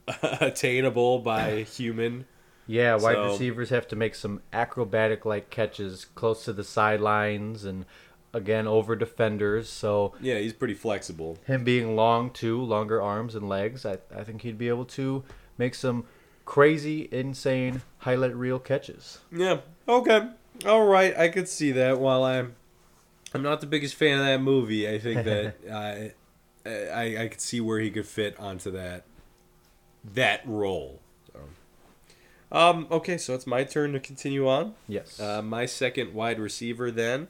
attainable 0.23 1.19
by 1.19 1.63
human. 1.63 2.25
Yeah, 2.67 2.93
wide 2.95 3.15
So- 3.15 3.31
receivers 3.31 3.69
have 3.69 3.87
to 3.89 3.95
make 3.95 4.15
some 4.15 4.41
acrobatic 4.53 5.25
like 5.25 5.49
catches 5.49 6.05
close 6.05 6.45
to 6.45 6.53
the 6.53 6.63
sidelines 6.63 7.65
and 7.65 7.85
again 8.33 8.65
over 8.67 8.95
defenders. 8.95 9.67
So 9.69 10.13
Yeah, 10.21 10.37
he's 10.37 10.53
pretty 10.53 10.73
flexible. 10.75 11.37
him 11.45 11.63
being 11.63 11.95
long 11.95 12.29
too, 12.31 12.61
longer 12.61 13.01
arms 13.01 13.35
and 13.35 13.49
legs, 13.49 13.85
I, 13.85 13.97
I 14.15 14.23
think 14.23 14.43
he'd 14.43 14.57
be 14.57 14.69
able 14.69 14.85
to 14.85 15.23
make 15.57 15.75
some 15.75 16.05
crazy, 16.45 17.09
insane 17.11 17.81
highlight 17.99 18.35
reel 18.35 18.59
catches. 18.59 19.19
Yeah. 19.31 19.59
Okay. 19.87 20.29
All 20.65 20.85
right, 20.85 21.17
I 21.17 21.29
could 21.29 21.47
see 21.49 21.71
that. 21.73 21.99
While 21.99 22.23
I'm, 22.23 22.55
I'm 23.33 23.41
not 23.41 23.59
the 23.61 23.67
biggest 23.67 23.95
fan 23.95 24.19
of 24.19 24.25
that 24.25 24.41
movie. 24.41 24.87
I 24.87 24.99
think 24.99 25.23
that 25.25 25.55
I, 25.71 26.13
I, 26.69 27.23
I 27.23 27.27
could 27.27 27.41
see 27.41 27.59
where 27.59 27.79
he 27.79 27.89
could 27.91 28.05
fit 28.05 28.39
onto 28.39 28.71
that, 28.71 29.03
that 30.13 30.41
role. 30.45 30.99
So. 32.51 32.57
Um. 32.57 32.87
Okay, 32.91 33.17
so 33.17 33.33
it's 33.33 33.47
my 33.47 33.63
turn 33.63 33.93
to 33.93 33.99
continue 33.99 34.47
on. 34.47 34.75
Yes. 34.87 35.19
Uh, 35.19 35.41
my 35.41 35.65
second 35.65 36.13
wide 36.13 36.39
receiver 36.39 36.91
then 36.91 37.27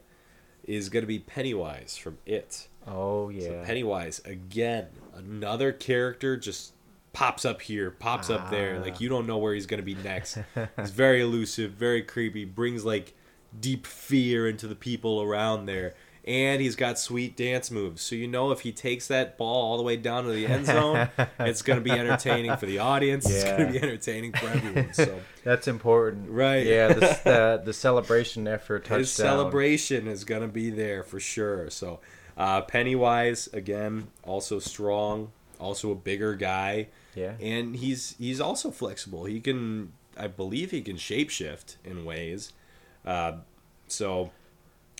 is 0.63 0.89
going 0.89 1.03
to 1.03 1.07
be 1.07 1.19
Pennywise 1.19 1.97
from 1.97 2.17
It. 2.25 2.67
oh 2.87 3.29
So 3.31 3.51
yeah. 3.51 3.63
Pennywise 3.63 4.21
again, 4.25 4.87
another 5.15 5.71
character 5.71 6.37
just 6.37 6.73
pops 7.13 7.45
up 7.45 7.61
here, 7.61 7.91
pops 7.91 8.29
up 8.29 8.49
there. 8.49 8.77
Ah. 8.79 8.83
Like 8.83 9.01
you 9.01 9.09
don't 9.09 9.27
know 9.27 9.37
where 9.37 9.53
he's 9.53 9.65
gonna 9.65 9.81
be 9.81 9.95
next. 9.95 10.37
he's 10.77 10.91
very 10.91 11.21
elusive, 11.21 11.71
very 11.71 12.01
creepy. 12.03 12.45
Brings 12.45 12.85
like 12.85 13.13
deep 13.59 13.85
fear 13.85 14.47
into 14.47 14.67
the 14.67 14.75
people 14.75 15.21
around 15.21 15.65
there. 15.65 15.93
And 16.25 16.61
he's 16.61 16.75
got 16.75 16.99
sweet 16.99 17.35
dance 17.35 17.71
moves. 17.71 18.03
So 18.03 18.15
you 18.15 18.27
know 18.27 18.51
if 18.51 18.59
he 18.59 18.71
takes 18.71 19.07
that 19.07 19.37
ball 19.39 19.71
all 19.71 19.77
the 19.77 19.83
way 19.83 19.97
down 19.97 20.25
to 20.25 20.29
the 20.31 20.45
end 20.45 20.67
zone, 20.67 21.09
it's 21.39 21.63
gonna 21.63 21.81
be 21.81 21.91
entertaining 21.91 22.55
for 22.57 22.67
the 22.67 22.77
audience. 22.79 23.27
It's 23.27 23.43
gonna 23.43 23.71
be 23.71 23.81
entertaining 23.81 24.33
for 24.33 24.47
everyone. 24.47 24.89
So 24.93 25.19
That's 25.43 25.67
important. 25.67 26.29
Right. 26.29 26.65
Yeah. 26.65 26.89
The 26.89 26.99
the, 27.23 27.61
the 27.65 27.73
celebration 27.73 28.47
after 28.47 28.75
a 28.75 28.79
touchdown. 28.79 28.99
his 28.99 29.11
celebration 29.11 30.07
is 30.07 30.23
gonna 30.23 30.47
be 30.47 30.69
there 30.69 31.03
for 31.03 31.19
sure. 31.19 31.69
So 31.71 31.99
uh, 32.37 32.61
Pennywise 32.61 33.47
again, 33.53 34.07
also 34.23 34.59
strong, 34.59 35.31
also 35.59 35.91
a 35.91 35.95
bigger 35.95 36.35
guy. 36.35 36.87
Yeah. 37.15 37.33
and 37.41 37.75
he's 37.75 38.15
he's 38.17 38.39
also 38.39 38.71
flexible. 38.71 39.25
He 39.25 39.41
can, 39.41 39.91
I 40.17 40.27
believe, 40.27 40.71
he 40.71 40.81
can 40.81 40.95
shapeshift 40.95 41.75
in 41.83 42.05
ways, 42.05 42.53
uh, 43.05 43.33
so 43.87 44.31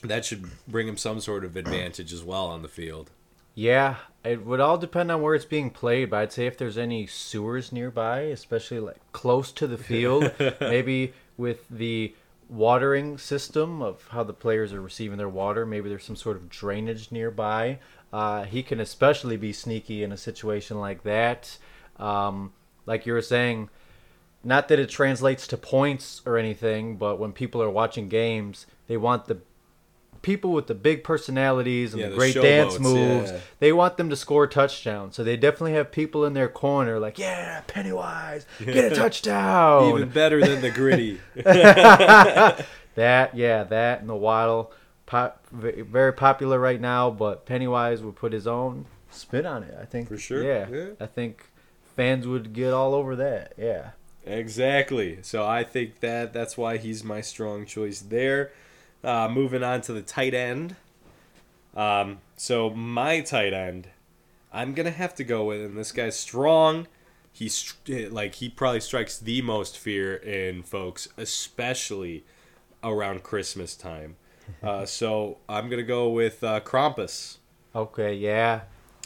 that 0.04 0.26
should 0.26 0.46
bring 0.68 0.88
him 0.88 0.98
some 0.98 1.20
sort 1.20 1.46
of 1.46 1.56
advantage 1.56 2.14
as 2.14 2.24
well 2.24 2.48
on 2.48 2.62
the 2.62 2.68
field. 2.68 3.12
Yeah, 3.54 3.98
it 4.24 4.46
would 4.46 4.60
all 4.60 4.78
depend 4.78 5.12
on 5.12 5.22
where 5.22 5.36
it's 5.36 5.46
being 5.46 5.70
played, 5.70 6.10
but 6.10 6.18
I'd 6.18 6.34
say 6.34 6.46
if 6.46 6.58
there's 6.58 6.78
any 6.78 7.06
sewers 7.06 7.72
nearby, 7.72 8.22
especially 8.22 8.80
like 8.80 9.00
close 9.12 9.52
to 9.54 9.68
the 9.68 9.78
field, 9.78 10.32
maybe 10.62 11.14
with 11.38 11.68
the 11.70 12.16
watering 12.50 13.18
system 13.18 13.82
of 13.82 14.08
how 14.10 14.24
the 14.24 14.34
players 14.34 14.74
are 14.74 14.82
receiving 14.82 15.18
their 15.18 15.30
water, 15.30 15.66
maybe 15.66 15.90
there's 15.90 16.06
some 16.06 16.16
sort 16.16 16.38
of 16.38 16.50
drainage 16.50 17.12
nearby. 17.12 17.80
Uh, 18.14 18.44
he 18.44 18.64
can 18.64 18.80
especially 18.80 19.38
be 19.38 19.54
sneaky 19.54 20.04
in 20.04 20.12
a 20.12 20.18
situation 20.18 20.80
like 20.80 21.04
that. 21.04 21.58
Um, 21.98 22.54
like 22.86 23.06
you 23.06 23.14
were 23.14 23.22
saying, 23.22 23.70
not 24.44 24.68
that 24.70 24.80
it 24.80 24.90
translates 24.90 25.48
to 25.48 25.58
points 25.58 26.22
or 26.26 26.38
anything, 26.38 26.98
but 26.98 27.20
when 27.20 27.32
people 27.32 27.62
are 27.62 27.70
watching 27.70 28.10
games, 28.10 28.66
they 28.88 28.98
want 28.98 29.26
the 29.26 29.40
people 30.22 30.52
with 30.52 30.68
the 30.68 30.76
big 30.76 31.04
personalities 31.04 31.94
and 31.94 32.02
Yeah, 32.02 32.08
the 32.08 32.12
the 32.14 32.18
great 32.18 32.36
dance 32.36 32.76
showboats, 32.76 32.80
moves. 32.80 33.32
yeah. 33.32 33.40
They 33.60 33.72
want 33.74 33.98
them 33.98 34.10
to 34.10 34.16
score 34.16 34.46
touchdowns. 34.48 35.16
So 35.16 35.24
they 35.24 35.36
definitely 35.38 35.74
have 35.74 35.92
people 35.92 36.26
in 36.26 36.34
their 36.34 36.48
corner 36.50 37.00
like, 37.00 37.18
"Yeah, 37.20 37.62
Pennywise, 37.68 38.46
get 38.64 38.92
a 38.92 38.96
touchdown." 39.04 39.90
Even 39.96 40.10
better 40.10 40.40
than 40.40 40.62
the 40.62 40.70
griddy. 40.72 41.20
that, 42.96 43.36
yeah, 43.36 43.64
that 43.64 44.02
and 44.02 44.10
the 44.10 44.16
Waddle, 44.16 44.72
pop, 45.06 45.46
very 45.52 46.14
popular 46.14 46.60
right 46.60 46.80
now. 46.82 47.10
But 47.10 47.46
Pennywise 47.46 48.02
would 48.02 48.16
put 48.16 48.34
his 48.34 48.48
own 48.48 48.86
spin 49.10 49.46
on 49.46 49.64
it. 49.64 49.76
I 49.80 49.86
think 49.86 50.08
For 50.08 50.18
sure, 50.18 50.44
Yeah, 50.44 50.68
yeah. 50.70 50.90
I 51.00 51.06
think 51.06 51.46
fans 51.96 52.28
would 52.28 52.54
get 52.54 52.74
all 52.74 52.94
over 52.94 53.16
that. 53.18 53.54
Yeah. 53.58 53.92
exactly. 54.26 55.20
So 55.22 55.46
I 55.46 55.64
think 55.64 56.00
that 56.02 56.34
that's 56.34 56.58
why 56.58 56.78
he's 56.78 57.04
my 57.04 57.22
strong 57.22 57.66
choice 57.66 58.00
there. 58.02 58.52
Uh, 59.04 59.28
moving 59.30 59.64
on 59.64 59.82
to 59.82 59.94
the 59.94 60.02
tight 60.02 60.34
end. 60.34 60.76
Um, 61.76 62.20
so 62.36 62.70
my 62.70 63.22
tight 63.22 63.54
end, 63.54 63.88
I'm 64.52 64.74
gonna 64.74 64.92
have 64.92 65.16
to 65.16 65.24
go 65.24 65.46
with, 65.46 65.62
and 65.62 65.78
this 65.78 65.92
guy's 65.92 66.18
strong. 66.20 66.88
He's 67.32 67.74
like 67.88 68.36
he 68.36 68.50
probably 68.50 68.82
strikes 68.82 69.18
the 69.18 69.42
most 69.42 69.78
fear 69.78 70.16
in 70.16 70.64
folks, 70.64 71.08
especially 71.18 72.26
around 72.84 73.24
Christmas 73.24 73.76
time. 73.76 74.16
Uh, 74.62 74.86
so 74.86 75.38
I'm 75.48 75.70
gonna 75.70 75.82
go 75.82 76.10
with 76.10 76.44
uh, 76.44 76.60
Krampus. 76.60 77.38
Okay. 77.74 78.14
Yeah. 78.16 78.62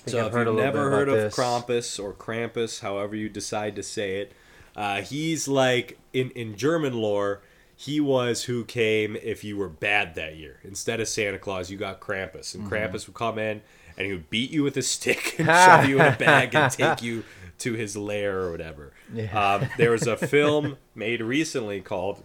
So 0.07 0.19
I've 0.19 0.27
if 0.27 0.33
heard 0.33 0.47
you've 0.47 0.55
never 0.55 0.89
heard 0.89 1.07
of 1.07 1.15
this. 1.15 1.35
Krampus 1.35 2.03
or 2.03 2.13
Krampus, 2.13 2.79
however 2.79 3.15
you 3.15 3.29
decide 3.29 3.75
to 3.75 3.83
say 3.83 4.21
it, 4.21 4.33
uh, 4.75 5.01
he's 5.01 5.47
like 5.47 5.99
in 6.13 6.31
in 6.31 6.55
German 6.55 6.93
lore. 6.93 7.41
He 7.75 7.99
was 7.99 8.43
who 8.45 8.63
came 8.65 9.15
if 9.17 9.43
you 9.43 9.57
were 9.57 9.67
bad 9.69 10.15
that 10.15 10.37
year. 10.37 10.59
Instead 10.63 10.99
of 11.01 11.07
Santa 11.07 11.37
Claus, 11.37 11.69
you 11.69 11.77
got 11.77 11.99
Krampus, 11.99 12.55
and 12.55 12.63
Mm-hmm. 12.65 12.73
Krampus 12.73 13.07
would 13.07 13.15
come 13.15 13.37
in 13.37 13.61
and 13.97 14.05
he 14.07 14.13
would 14.13 14.29
beat 14.29 14.51
you 14.51 14.63
with 14.63 14.77
a 14.77 14.81
stick 14.81 15.35
and 15.39 15.47
shove 15.65 15.85
you 15.87 15.99
in 15.99 16.13
a 16.13 16.17
bag 16.17 16.55
and 16.55 16.71
take 16.71 17.01
you 17.01 17.23
to 17.59 17.73
his 17.73 17.95
lair 17.95 18.41
or 18.41 18.51
whatever. 18.51 18.93
Yeah. 19.13 19.55
Um, 19.55 19.69
there 19.77 19.91
was 19.91 20.07
a 20.07 20.17
film 20.17 20.77
made 20.93 21.21
recently 21.21 21.81
called 21.81 22.23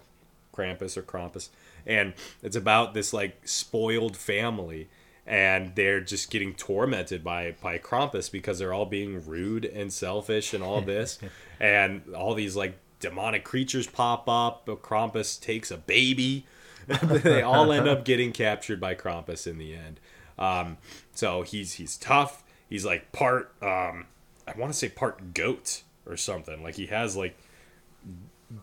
Krampus 0.53 0.97
or 0.97 1.01
Krampus, 1.01 1.49
and 1.85 2.13
it's 2.43 2.55
about 2.57 2.93
this 2.93 3.13
like 3.13 3.47
spoiled 3.47 4.17
family, 4.17 4.89
and 5.25 5.73
they're 5.75 6.01
just 6.01 6.29
getting 6.29 6.53
tormented 6.53 7.23
by 7.23 7.55
by 7.61 7.77
Krampus 7.77 8.29
because 8.29 8.59
they're 8.59 8.73
all 8.73 8.85
being 8.85 9.25
rude 9.25 9.63
and 9.63 9.93
selfish 9.93 10.53
and 10.53 10.61
all 10.61 10.81
this, 10.81 11.19
and 11.59 12.01
all 12.13 12.33
these 12.33 12.57
like 12.57 12.77
demonic 13.01 13.43
creatures 13.43 13.87
pop 13.87 14.29
up. 14.29 14.65
Krampus 14.65 15.39
takes 15.39 15.71
a 15.71 15.77
baby. 15.77 16.45
they 16.87 17.41
all 17.41 17.71
end 17.71 17.87
up 17.87 18.05
getting 18.05 18.31
captured 18.31 18.79
by 18.79 18.95
Krampus 18.95 19.45
in 19.45 19.57
the 19.57 19.75
end. 19.75 19.99
Um, 20.39 20.77
so 21.13 21.41
he's 21.41 21.73
he's 21.73 21.97
tough. 21.97 22.43
He's 22.69 22.85
like 22.85 23.11
part 23.11 23.51
um, 23.61 24.05
I 24.47 24.57
want 24.57 24.71
to 24.71 24.77
say 24.77 24.89
part 24.89 25.33
goat 25.33 25.83
or 26.05 26.17
something. 26.17 26.63
Like 26.63 26.75
he 26.75 26.87
has 26.87 27.15
like 27.15 27.37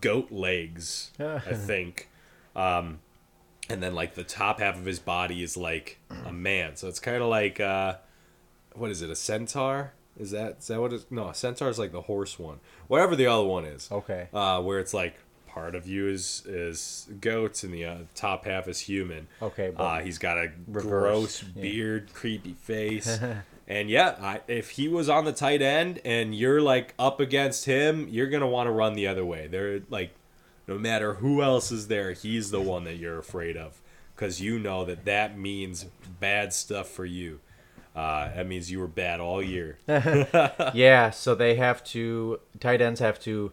goat 0.01 0.31
legs, 0.31 1.11
I 1.19 1.39
think. 1.53 2.09
Um, 2.55 2.99
and 3.69 3.81
then 3.81 3.93
like 3.93 4.15
the 4.15 4.23
top 4.23 4.59
half 4.59 4.77
of 4.77 4.85
his 4.85 4.99
body 4.99 5.43
is 5.43 5.55
like 5.55 5.99
a 6.25 6.33
man. 6.33 6.75
So 6.75 6.87
it's 6.87 6.99
kind 6.99 7.21
of 7.21 7.29
like 7.29 7.59
uh, 7.59 7.95
what 8.73 8.91
is 8.91 9.01
it? 9.01 9.09
A 9.09 9.15
centaur? 9.15 9.93
Is 10.19 10.31
that 10.31 10.57
is 10.59 10.67
that 10.67 10.79
what 10.81 10.93
it? 10.93 11.05
No, 11.09 11.31
centaur 11.31 11.69
is 11.69 11.79
like 11.79 11.91
the 11.91 12.01
horse 12.01 12.37
one. 12.37 12.59
Whatever 12.87 13.15
the 13.15 13.27
other 13.27 13.45
one 13.45 13.65
is. 13.65 13.89
Okay. 13.91 14.27
Uh, 14.33 14.61
where 14.61 14.79
it's 14.79 14.93
like 14.93 15.15
part 15.47 15.73
of 15.75 15.87
you 15.87 16.07
is 16.07 16.43
is 16.45 17.07
goats 17.21 17.63
and 17.63 17.73
the 17.73 17.85
uh, 17.85 17.97
top 18.15 18.45
half 18.45 18.67
is 18.67 18.79
human. 18.81 19.27
Okay, 19.41 19.71
but 19.75 19.83
Uh, 19.83 19.99
he's 20.01 20.17
got 20.17 20.37
a 20.37 20.51
reversed, 20.67 20.89
gross 20.89 21.43
yeah. 21.55 21.61
beard, 21.61 22.13
creepy 22.13 22.53
face. 22.53 23.19
and 23.67 23.89
yeah, 23.89 24.15
I, 24.21 24.41
if 24.47 24.71
he 24.71 24.87
was 24.87 25.09
on 25.09 25.25
the 25.25 25.33
tight 25.33 25.61
end 25.61 26.01
and 26.05 26.35
you're 26.35 26.61
like 26.61 26.93
up 26.99 27.19
against 27.19 27.65
him, 27.65 28.07
you're 28.09 28.27
gonna 28.29 28.47
want 28.47 28.67
to 28.67 28.71
run 28.71 28.93
the 28.93 29.07
other 29.07 29.25
way. 29.25 29.47
They're 29.47 29.81
like, 29.89 30.11
no 30.67 30.77
matter 30.77 31.15
who 31.15 31.41
else 31.41 31.71
is 31.71 31.87
there, 31.87 32.11
he's 32.11 32.51
the 32.51 32.61
one 32.61 32.83
that 32.83 32.97
you're 32.97 33.17
afraid 33.17 33.57
of, 33.57 33.81
because 34.15 34.39
you 34.39 34.59
know 34.59 34.85
that 34.85 35.05
that 35.05 35.37
means 35.37 35.85
bad 36.19 36.53
stuff 36.53 36.89
for 36.89 37.05
you. 37.05 37.39
Uh, 37.99 38.33
that 38.33 38.47
means 38.47 38.71
you 38.71 38.79
were 38.79 38.87
bad 38.87 39.19
all 39.19 39.43
year. 39.43 39.77
yeah, 40.73 41.09
so 41.09 41.35
they 41.35 41.55
have 41.55 41.83
to 41.83 42.39
tight 42.61 42.81
ends 42.81 43.01
have 43.01 43.19
to 43.19 43.51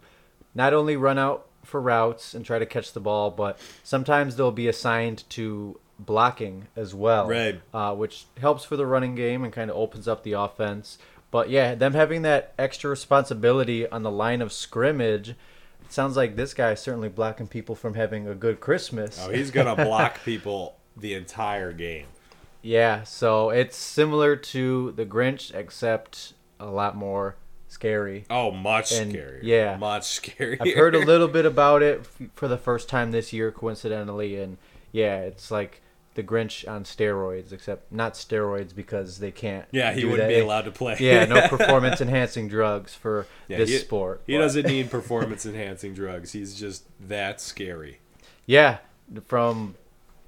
not 0.55 0.73
only 0.73 0.95
run 0.95 1.19
out 1.19 1.47
for 1.65 1.81
routes 1.81 2.33
and 2.33 2.45
try 2.45 2.57
to 2.57 2.65
catch 2.65 2.93
the 2.93 3.01
ball, 3.01 3.29
but 3.29 3.59
sometimes 3.83 4.37
they'll 4.37 4.51
be 4.51 4.69
assigned 4.69 5.25
to 5.31 5.77
blocking 5.99 6.67
as 6.77 6.95
well, 6.95 7.27
Right. 7.27 7.59
Uh, 7.73 7.93
which 7.93 8.25
helps 8.39 8.63
for 8.63 8.77
the 8.77 8.85
running 8.85 9.15
game 9.15 9.43
and 9.43 9.51
kind 9.51 9.69
of 9.69 9.75
opens 9.75 10.07
up 10.07 10.23
the 10.23 10.31
offense. 10.31 10.97
But 11.29 11.49
yeah, 11.49 11.75
them 11.75 11.93
having 11.93 12.21
that 12.21 12.53
extra 12.57 12.89
responsibility 12.89 13.85
on 13.85 14.03
the 14.03 14.11
line 14.11 14.41
of 14.41 14.53
scrimmage. 14.53 15.35
Sounds 15.89 16.15
like 16.15 16.37
this 16.37 16.53
guy 16.53 16.71
is 16.71 16.79
certainly 16.79 17.09
blocking 17.09 17.47
people 17.47 17.75
from 17.75 17.95
having 17.95 18.29
a 18.29 18.35
good 18.35 18.61
Christmas. 18.61 19.19
Oh, 19.21 19.29
he's 19.29 19.51
gonna 19.51 19.75
block 19.75 20.21
people 20.25 20.77
the 20.95 21.15
entire 21.15 21.73
game. 21.73 22.05
Yeah, 22.67 23.03
so 23.03 23.49
it's 23.49 23.77
similar 23.77 24.35
to 24.35 24.91
the 24.91 25.05
Grinch, 25.05 25.55
except 25.55 26.33
a 26.59 26.65
lot 26.65 26.95
more 26.97 27.37
scary. 27.69 28.25
Oh, 28.29 28.51
much 28.51 28.91
And, 28.91 29.13
scarier. 29.13 29.39
yeah. 29.41 29.77
much 29.77 30.01
scarier. 30.03 30.57
I've 30.59 30.73
heard 30.75 30.93
a 30.95 30.99
little 31.05 31.29
bit 31.29 31.45
about 31.45 31.81
it 31.81 32.01
f- 32.01 32.27
for 32.35 32.47
the 32.49 32.57
first 32.57 32.89
time 32.89 33.11
this 33.11 33.31
year, 33.31 33.51
coincidentally, 33.51 34.35
and 34.41 34.57
yeah, 34.91 35.19
it's 35.19 35.49
like 35.49 35.81
the 36.15 36.23
Grinch 36.23 36.67
on 36.67 36.83
steroids, 36.83 37.53
except 37.53 37.89
not 37.91 38.15
steroids 38.15 38.75
because 38.75 39.19
they 39.19 39.31
can't. 39.31 39.65
Yeah, 39.71 39.93
he 39.93 40.03
wouldn't 40.03 40.27
that. 40.27 40.35
be 40.35 40.39
allowed 40.39 40.63
to 40.65 40.71
play. 40.71 40.97
Yeah, 40.99 41.23
no 41.25 41.47
performance 41.47 42.01
enhancing 42.01 42.49
drugs 42.49 42.93
for 42.93 43.27
Yeah, 43.47 43.59
this 43.59 43.69
he, 43.69 43.77
sport. 43.77 44.23
He 44.27 44.35
but- 44.35 44.41
doesn't 44.41 44.65
need 44.65 44.91
performance 44.91 45.45
enhancing 45.45 45.93
drugs. 45.93 46.33
He's 46.33 46.59
just 46.59 46.83
that 47.07 47.39
scary. 47.39 47.99
Yeah, 48.45 48.79
from 49.25 49.75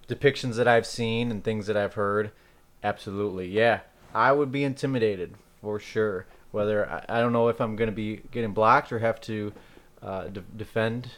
depictions 0.09 0.55
that 0.55 0.67
I've 0.67 0.85
seen 0.85 1.31
and 1.31 1.43
things 1.43 1.67
that 1.67 1.77
I've 1.77 1.93
heard, 1.93 2.31
absolutely. 2.83 3.47
Yeah, 3.47 3.81
I 4.13 4.31
would 4.31 4.51
be 4.51 4.63
intimidated 4.63 5.35
for 5.61 5.79
sure. 5.79 6.25
Whether 6.51 6.89
I, 6.89 7.05
I 7.07 7.21
don't 7.21 7.31
know 7.31 7.47
if 7.47 7.61
I'm 7.61 7.75
going 7.75 7.89
to 7.89 7.95
be 7.95 8.21
getting 8.31 8.53
blocked 8.53 8.91
or 8.91 8.99
have 8.99 9.21
to 9.21 9.53
uh, 10.01 10.23
de- 10.23 10.41
defend 10.41 11.11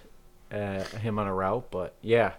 uh, 0.52 0.84
him 0.84 1.18
on 1.18 1.26
a 1.28 1.34
route, 1.34 1.72
but 1.72 1.96
yeah, 2.02 2.34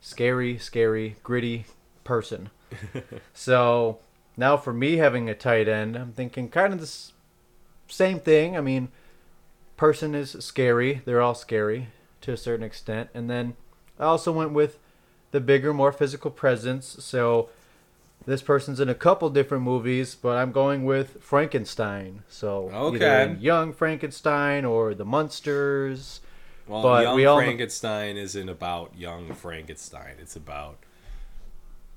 scary, 0.00 0.56
scary, 0.56 1.16
gritty 1.24 1.66
person. 2.04 2.50
so 3.34 3.98
now 4.36 4.56
for 4.56 4.72
me 4.72 4.96
having 4.96 5.28
a 5.28 5.34
tight 5.34 5.68
end, 5.68 5.96
I'm 5.96 6.12
thinking 6.12 6.48
kind 6.48 6.72
of 6.72 6.78
the 6.78 6.84
s- 6.84 7.12
same 7.88 8.20
thing. 8.20 8.56
I 8.56 8.60
mean, 8.60 8.88
person 9.76 10.14
is 10.14 10.36
scary. 10.40 11.02
They're 11.04 11.20
all 11.20 11.34
scary 11.34 11.88
to 12.20 12.32
a 12.32 12.36
certain 12.36 12.64
extent. 12.64 13.10
And 13.12 13.28
then 13.28 13.56
I 13.98 14.04
also 14.04 14.30
went 14.30 14.52
with 14.52 14.78
the 15.36 15.40
bigger, 15.40 15.74
more 15.74 15.92
physical 15.92 16.30
presence. 16.30 16.96
So 17.00 17.50
this 18.26 18.40
person's 18.40 18.80
in 18.80 18.88
a 18.88 18.94
couple 18.94 19.28
different 19.28 19.62
movies, 19.64 20.14
but 20.14 20.38
I'm 20.38 20.50
going 20.50 20.86
with 20.86 21.22
Frankenstein. 21.22 22.22
So 22.28 22.68
either 22.70 22.96
Okay. 22.96 23.36
Young 23.38 23.74
Frankenstein 23.74 24.64
or 24.64 24.94
The 24.94 25.04
Munsters. 25.04 26.20
Well, 26.66 26.82
But 26.82 27.02
young 27.02 27.16
we 27.16 27.26
all- 27.26 27.36
Frankenstein 27.38 28.16
isn't 28.16 28.48
about 28.48 28.96
young 28.96 29.34
Frankenstein. 29.34 30.14
It's 30.18 30.34
about 30.36 30.78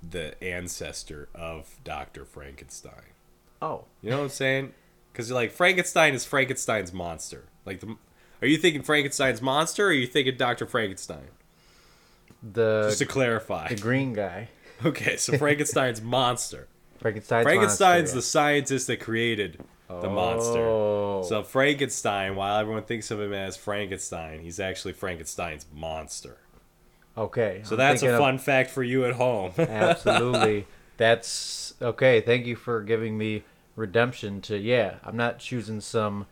the 0.07 0.41
ancestor 0.43 1.29
of 1.33 1.77
Doctor 1.85 2.25
Frankenstein. 2.25 3.13
Oh, 3.61 3.85
You 4.01 4.09
know 4.11 4.17
what 4.17 4.23
I'm 4.23 4.29
saying? 4.29 4.73
Because 5.11 5.31
like 5.31 5.51
Frankenstein 5.51 6.13
is 6.13 6.25
Frankenstein's 6.25 6.91
monster. 6.93 7.45
Like, 7.65 7.79
the, 7.79 7.95
are 8.41 8.47
you 8.47 8.57
thinking 8.57 8.83
Frankenstein's 8.83 9.41
monster, 9.41 9.85
or 9.85 9.89
are 9.89 9.93
you 9.93 10.07
thinking 10.07 10.37
Doctor 10.37 10.65
Frankenstein? 10.65 11.29
The 12.43 12.85
Just 12.87 12.99
to 12.99 13.05
clarify. 13.05 13.67
the 13.69 13.75
green 13.75 14.13
guy. 14.13 14.49
Okay, 14.85 15.17
so 15.17 15.37
Frankenstein's 15.37 16.01
monster. 16.01 16.67
Frankenstein's 16.99 17.43
Frankenstein's 17.45 18.01
monster, 18.09 18.15
the 18.15 18.21
scientist 18.21 18.87
that 18.87 18.99
created 19.01 19.59
the 19.89 20.09
monster. 20.09 20.59
Oh. 20.59 21.23
So 21.27 21.43
Frankenstein, 21.43 22.35
while 22.35 22.59
everyone 22.59 22.83
thinks 22.83 23.11
of 23.11 23.19
him 23.19 23.33
as 23.33 23.57
Frankenstein, 23.57 24.39
he's 24.41 24.59
actually 24.59 24.93
Frankenstein's 24.93 25.65
monster. 25.73 26.37
okay. 27.17 27.61
So 27.65 27.71
I'm 27.73 27.77
that's 27.77 28.01
a 28.01 28.05
thinking 28.05 28.15
of- 28.15 28.19
fun 28.19 28.37
fact 28.37 28.69
for 28.71 28.83
you 28.83 29.05
at 29.05 29.13
home. 29.15 29.51
Absolutely. 29.57 30.65
That's 30.97 31.73
okay. 31.81 32.21
Thank 32.21 32.45
you 32.45 32.55
for 32.55 32.81
giving 32.81 33.17
me 33.17 33.43
redemption 33.75 34.41
to 34.41 34.57
yeah. 34.57 34.95
I'm 35.03 35.15
not 35.17 35.39
choosing 35.39 35.81
some 35.81 36.25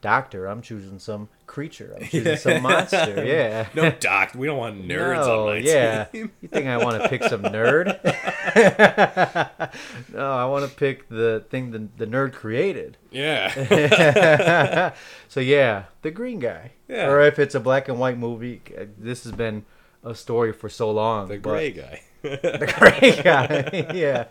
doctor. 0.00 0.46
I'm 0.46 0.62
choosing 0.62 0.98
some 0.98 1.28
creature. 1.46 1.96
I'm 1.98 2.06
choosing 2.08 2.36
some 2.36 2.62
monster. 2.62 3.24
Yeah. 3.24 3.68
no 3.74 3.90
doc, 3.90 4.32
we 4.34 4.46
don't 4.46 4.58
want 4.58 4.86
nerds 4.86 5.26
No, 5.26 5.40
on 5.40 5.46
my 5.46 5.56
yeah. 5.58 6.04
team. 6.04 6.30
You 6.42 6.48
think 6.48 6.66
I 6.66 6.76
want 6.78 7.02
to 7.02 7.08
pick 7.08 7.22
some 7.24 7.42
nerd? 7.42 7.86
no, 10.12 10.32
I 10.32 10.44
want 10.46 10.68
to 10.68 10.76
pick 10.76 11.08
the 11.08 11.44
thing 11.50 11.70
the, 11.70 11.88
the 11.96 12.06
nerd 12.06 12.32
created. 12.32 12.96
Yeah. 13.10 14.92
so 15.28 15.40
yeah, 15.40 15.84
the 16.02 16.10
green 16.10 16.40
guy. 16.40 16.72
Yeah. 16.88 17.08
Or 17.08 17.20
if 17.20 17.38
it's 17.38 17.54
a 17.54 17.60
black 17.60 17.88
and 17.88 17.98
white 17.98 18.18
movie, 18.18 18.62
uh, 18.78 18.84
this 18.98 19.24
has 19.24 19.32
been 19.32 19.64
a 20.04 20.14
story 20.14 20.52
for 20.52 20.68
so 20.68 20.90
long. 20.90 21.28
The 21.28 21.38
gray 21.38 21.72
guy. 21.72 22.02
the 22.22 22.72
gray 22.78 23.20
guy. 23.22 23.92
yeah, 23.94 24.26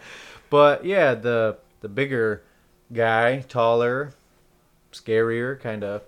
but 0.50 0.86
yeah, 0.86 1.16
the 1.16 1.58
the 1.82 1.90
bigger 1.90 2.44
guy, 2.92 3.44
taller, 3.48 4.14
scarier, 4.92 5.60
kind 5.60 5.84
of 5.84 6.02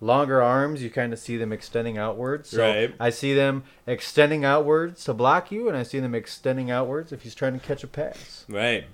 longer 0.00 0.42
arms. 0.42 0.82
You 0.82 0.90
kind 0.90 1.12
of 1.12 1.18
see 1.18 1.36
them 1.36 1.52
extending 1.52 1.96
outwards. 1.98 2.50
So 2.50 2.62
Right. 2.62 2.94
I 3.00 3.10
see 3.10 3.34
them 3.34 3.64
extending 3.86 4.44
outwards 4.44 5.04
to 5.04 5.14
block 5.14 5.50
you, 5.50 5.68
and 5.68 5.76
I 5.76 5.82
see 5.82 6.00
them 6.00 6.14
extending 6.14 6.70
outwards 6.70 7.12
if 7.12 7.22
he's 7.22 7.34
trying 7.34 7.58
to 7.58 7.64
catch 7.66 7.82
a 7.82 7.86
pass. 7.86 8.44
Right. 8.48 8.86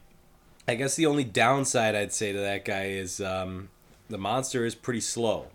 I 0.68 0.76
guess 0.76 0.94
the 0.94 1.06
only 1.06 1.24
downside 1.24 1.94
I'd 1.94 2.12
say 2.12 2.32
to 2.32 2.38
that 2.38 2.64
guy 2.64 2.84
is 2.86 3.20
um, 3.20 3.68
the 4.08 4.18
monster 4.18 4.64
is 4.64 4.74
pretty 4.76 5.00
slow, 5.00 5.46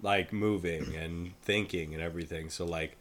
like 0.00 0.32
moving 0.32 0.96
and 0.96 1.32
thinking 1.42 1.92
and 1.92 2.02
everything. 2.02 2.48
So 2.48 2.64
like, 2.64 2.96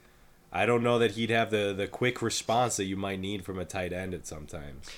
I 0.51 0.65
don't 0.65 0.83
know 0.83 0.99
that 0.99 1.11
he'd 1.11 1.29
have 1.29 1.49
the 1.49 1.73
the 1.75 1.87
quick 1.87 2.21
response 2.21 2.75
that 2.77 2.85
you 2.85 2.97
might 2.97 3.19
need 3.21 3.45
from 3.45 3.57
a 3.57 3.65
tight 3.65 3.93
end 3.93 4.13
at 4.13 4.27
sometimes. 4.27 4.89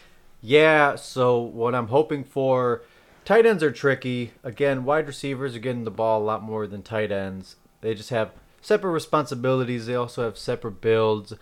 Yeah, 0.41 0.95
so 0.95 1.39
what 1.39 1.75
I'm 1.75 1.89
hoping 1.89 2.23
for 2.23 2.81
tight 3.25 3.45
ends 3.45 3.63
are 3.63 3.71
tricky. 3.71 4.33
Again, 4.43 4.83
wide 4.83 5.07
receivers 5.07 5.55
are 5.55 5.59
getting 5.59 5.83
the 5.83 5.91
ball 5.91 6.21
a 6.21 6.25
lot 6.25 6.43
more 6.43 6.67
than 6.67 6.81
tight 6.81 7.11
ends. 7.11 7.55
They 7.81 7.93
just 7.93 8.09
have 8.09 8.31
separate 8.61 8.91
responsibilities, 8.91 9.85
they 9.85 9.95
also 9.95 10.23
have 10.23 10.37
separate 10.37 10.81
builds. 10.81 11.33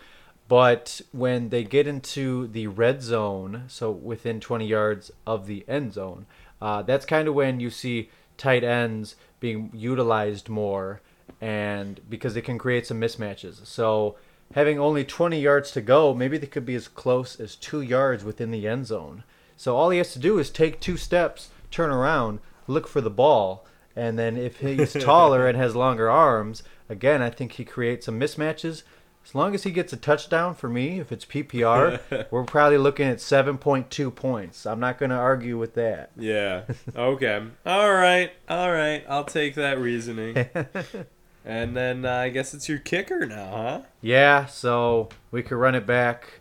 But 0.48 1.02
when 1.12 1.50
they 1.50 1.64
get 1.64 1.86
into 1.86 2.48
the 2.48 2.68
red 2.68 3.04
zone, 3.04 3.66
so 3.68 3.92
within 3.92 4.40
20 4.40 4.66
yards 4.66 5.12
of 5.28 5.46
the 5.46 5.64
end 5.68 5.94
zone, 5.94 6.26
uh, 6.60 6.82
that's 6.82 7.06
kind 7.06 7.28
of 7.28 7.36
when 7.36 7.60
you 7.60 7.70
see 7.70 8.10
tight 8.36 8.64
ends 8.64 9.16
being 9.40 9.70
utilized 9.74 10.50
more 10.50 11.02
and 11.40 12.02
because 12.10 12.34
they 12.34 12.42
can 12.42 12.58
create 12.58 12.88
some 12.88 13.00
mismatches. 13.00 13.66
So 13.66 14.16
having 14.56 14.80
only 14.80 15.06
20 15.06 15.40
yards 15.40 15.72
to 15.72 15.82
go, 15.82 16.16
maybe 16.16 16.38
they 16.38 16.48
could 16.48 16.66
be 16.66 16.76
as 16.76 16.88
close 16.88 17.40
as 17.40 17.56
two 17.56 17.82
yards 17.82 18.24
within 18.24 18.50
the 18.50 18.68
end 18.68 18.88
zone. 18.88 19.24
So 19.56 19.76
all 19.76 19.90
he 19.90 20.00
has 20.00 20.14
to 20.14 20.20
do 20.20 20.40
is 20.40 20.50
take 20.50 20.80
two 20.80 20.98
steps, 20.98 21.50
turn 21.72 21.90
around, 21.90 22.40
look 22.68 22.88
for 22.88 23.02
the 23.02 23.10
ball, 23.10 23.66
and 23.96 24.18
then 24.18 24.38
if 24.38 24.60
he's 24.60 24.94
taller 25.00 25.48
and 25.48 25.58
has 25.58 25.76
longer 25.76 26.10
arms, 26.10 26.64
again, 26.88 27.22
I 27.22 27.30
think 27.30 27.54
he 27.54 27.66
creates 27.66 28.06
some 28.06 28.20
mismatches. 28.20 28.84
As 29.26 29.36
long 29.36 29.54
as 29.54 29.64
he 29.64 29.72
gets 29.72 29.94
a 29.94 29.98
touchdown 29.98 30.56
for 30.56 30.70
me, 30.70 31.00
if 31.00 31.12
it's 31.12 31.26
PPR, 31.26 32.00
we're 32.32 32.46
probably 32.46 32.78
looking 32.78 33.08
at 33.08 33.18
7.2 33.18 34.16
points. 34.16 34.66
I'm 34.66 34.80
not 34.80 34.98
going 34.98 35.12
to 35.12 35.18
argue 35.18 35.58
with 35.58 35.76
that. 35.76 36.12
Yeah. 36.18 36.64
Okay. 36.96 37.44
all 37.66 37.94
right. 37.94 38.32
All 38.48 38.72
right. 38.72 39.04
I'll 39.08 39.26
take 39.26 39.56
that 39.56 39.78
reasoning. 39.78 40.48
and 41.46 41.76
then 41.76 42.06
uh, 42.06 42.12
I 42.14 42.30
guess 42.30 42.54
it's 42.54 42.70
your 42.70 42.80
kicker 42.80 43.26
now, 43.26 43.52
huh? 43.52 43.82
Yeah, 44.02 44.46
so 44.46 45.10
we 45.32 45.44
could 45.44 45.58
run 45.58 45.76
it 45.76 45.86
back 45.86 46.39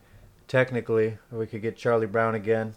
technically, 0.48 1.18
we 1.30 1.46
could 1.46 1.62
get 1.62 1.76
Charlie 1.76 2.06
Brown 2.06 2.34
again. 2.34 2.74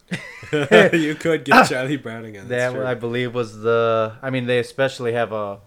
you 0.51 1.15
could 1.15 1.45
get 1.45 1.65
Charlie 1.69 1.97
Brown 1.97 2.25
again. 2.25 2.47
That's 2.47 2.73
that 2.73 2.77
true. 2.77 2.85
I 2.85 2.93
believe 2.93 3.33
was 3.33 3.61
the. 3.61 4.17
I 4.21 4.29
mean, 4.29 4.45
they 4.45 4.59
especially 4.59 5.13
have 5.13 5.31
a 5.31 5.59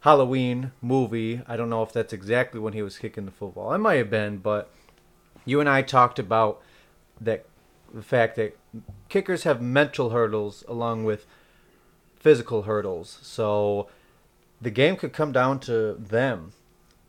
Halloween 0.00 0.72
movie. 0.80 1.42
I 1.46 1.56
don't 1.56 1.68
know 1.68 1.82
if 1.82 1.92
that's 1.92 2.12
exactly 2.12 2.60
when 2.60 2.72
he 2.72 2.82
was 2.82 2.98
kicking 2.98 3.26
the 3.26 3.32
football. 3.32 3.72
It 3.74 3.78
might 3.78 3.96
have 3.96 4.10
been, 4.10 4.38
but 4.38 4.70
you 5.44 5.60
and 5.60 5.68
I 5.68 5.82
talked 5.82 6.18
about 6.18 6.62
that 7.20 7.44
the 7.92 8.02
fact 8.02 8.36
that 8.36 8.56
kickers 9.08 9.42
have 9.42 9.60
mental 9.60 10.10
hurdles 10.10 10.64
along 10.66 11.04
with 11.04 11.26
physical 12.16 12.62
hurdles. 12.62 13.18
So 13.22 13.88
the 14.60 14.70
game 14.70 14.96
could 14.96 15.12
come 15.12 15.32
down 15.32 15.60
to 15.60 15.94
them. 15.94 16.52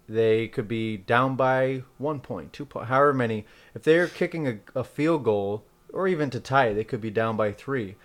They 0.09 0.47
could 0.47 0.67
be 0.67 0.97
down 0.97 1.35
by 1.35 1.83
one 1.97 2.19
point, 2.19 2.51
two 2.51 2.65
point, 2.65 2.87
however 2.87 3.13
many. 3.13 3.45
If 3.75 3.83
they're 3.83 4.07
kicking 4.07 4.47
a, 4.47 4.59
a 4.75 4.83
field 4.83 5.23
goal, 5.23 5.63
or 5.91 6.07
even 6.07 6.29
to 6.31 6.39
tie, 6.39 6.67
it, 6.67 6.73
they 6.75 6.83
could 6.83 7.01
be 7.01 7.09
down 7.09 7.37
by 7.37 7.51
three. 7.51 7.95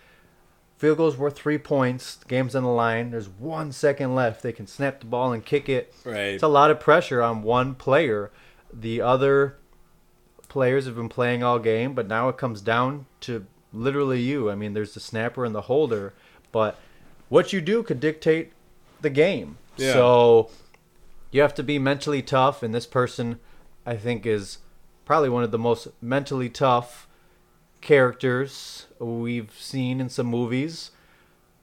Field 0.77 0.99
goals 0.99 1.17
worth 1.17 1.37
three 1.37 1.59
points. 1.59 2.15
The 2.17 2.27
game's 2.27 2.55
on 2.55 2.63
the 2.63 2.69
line. 2.69 3.11
There's 3.11 3.29
one 3.29 3.73
second 3.73 4.15
left. 4.15 4.43
They 4.43 4.53
can 4.53 4.67
snap 4.67 5.01
the 5.01 5.07
ball 5.07 5.33
and 5.33 5.45
kick 5.45 5.69
it. 5.69 5.93
right. 6.05 6.35
It's 6.35 6.43
a 6.43 6.49
lot 6.49 6.71
of 6.71 6.79
pressure 6.79 7.21
on 7.21 7.43
one 7.43 7.75
player. 7.75 8.31
The 8.73 9.01
other 9.01 9.57
players 10.49 10.87
have 10.87 10.95
been 10.95 11.09
playing 11.09 11.43
all 11.43 11.59
game, 11.59 11.95
but 11.95 12.07
now 12.07 12.29
it 12.29 12.37
comes 12.37 12.61
down 12.61 13.07
to 13.21 13.47
literally 13.73 14.21
you. 14.21 14.51
I 14.51 14.55
mean, 14.55 14.73
there's 14.73 14.95
the 14.95 15.01
snapper 15.01 15.45
and 15.45 15.55
the 15.55 15.63
holder, 15.63 16.15
but 16.53 16.79
what 17.29 17.53
you 17.53 17.61
do 17.61 17.83
could 17.83 18.01
dictate 18.01 18.53
the 19.01 19.11
game. 19.11 19.59
Yeah. 19.77 19.93
So 19.93 20.51
you 21.31 21.41
have 21.43 21.55
to 21.57 21.63
be 21.63 21.79
mentally 21.79 22.23
tough, 22.23 22.63
and 22.63 22.75
this 22.75 22.87
person, 22.87 23.41
I 23.85 23.97
think, 23.97 24.27
is 24.27 24.59
probably 25.09 25.31
one 25.31 25.43
of 25.43 25.51
the 25.51 25.59
most 25.59 25.89
mentally 26.03 26.51
tough 26.51 27.09
characters 27.81 28.89
we've 28.99 29.55
seen 29.59 30.03
in 30.03 30.11
some 30.11 30.27
movies. 30.27 30.91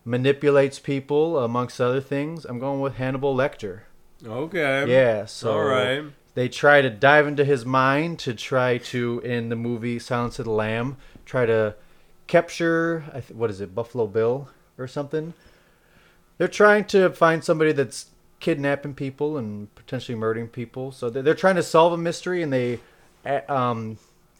Manipulates 0.04 0.80
people, 0.80 1.38
amongst 1.38 1.80
other 1.80 2.02
things. 2.02 2.44
I'm 2.46 2.58
going 2.58 2.82
with 2.82 2.96
Hannibal 2.96 3.36
Lecter. 3.36 3.82
okay. 4.26 4.86
Yeah, 4.88 5.26
so 5.26 5.52
all 5.52 5.64
right. 5.64 6.06
they 6.34 6.50
try 6.50 6.82
to 6.82 6.90
dive 6.90 7.28
into 7.28 7.46
his 7.46 7.68
mind 7.68 8.18
to 8.20 8.34
try 8.34 8.80
to, 8.80 9.22
in 9.24 9.50
the 9.50 9.56
movie 9.56 10.00
Silence 10.00 10.40
of 10.40 10.46
the 10.46 10.52
Lamb, 10.52 10.98
try 11.24 11.46
to 11.46 11.76
capture, 12.26 13.04
th- 13.14 13.30
what 13.30 13.52
is 13.52 13.62
it, 13.62 13.76
Buffalo 13.76 14.08
Bill 14.08 14.50
or 14.80 14.88
something? 14.88 15.36
They're 16.40 16.48
trying 16.48 16.86
to 16.86 17.12
find 17.12 17.44
somebody 17.44 17.74
that's 17.74 18.08
kidnapping 18.40 18.96
people 18.96 19.38
and 19.38 19.74
potentially 19.76 20.18
murdering 20.18 20.48
people. 20.48 20.92
So 20.92 21.12
they're, 21.12 21.22
they're 21.22 21.36
trying 21.36 21.58
to 21.58 21.64
solve 21.64 21.94
a 21.94 21.98
mystery 21.98 22.42
and 22.42 22.52
they 22.52 22.80
um, 23.26 23.98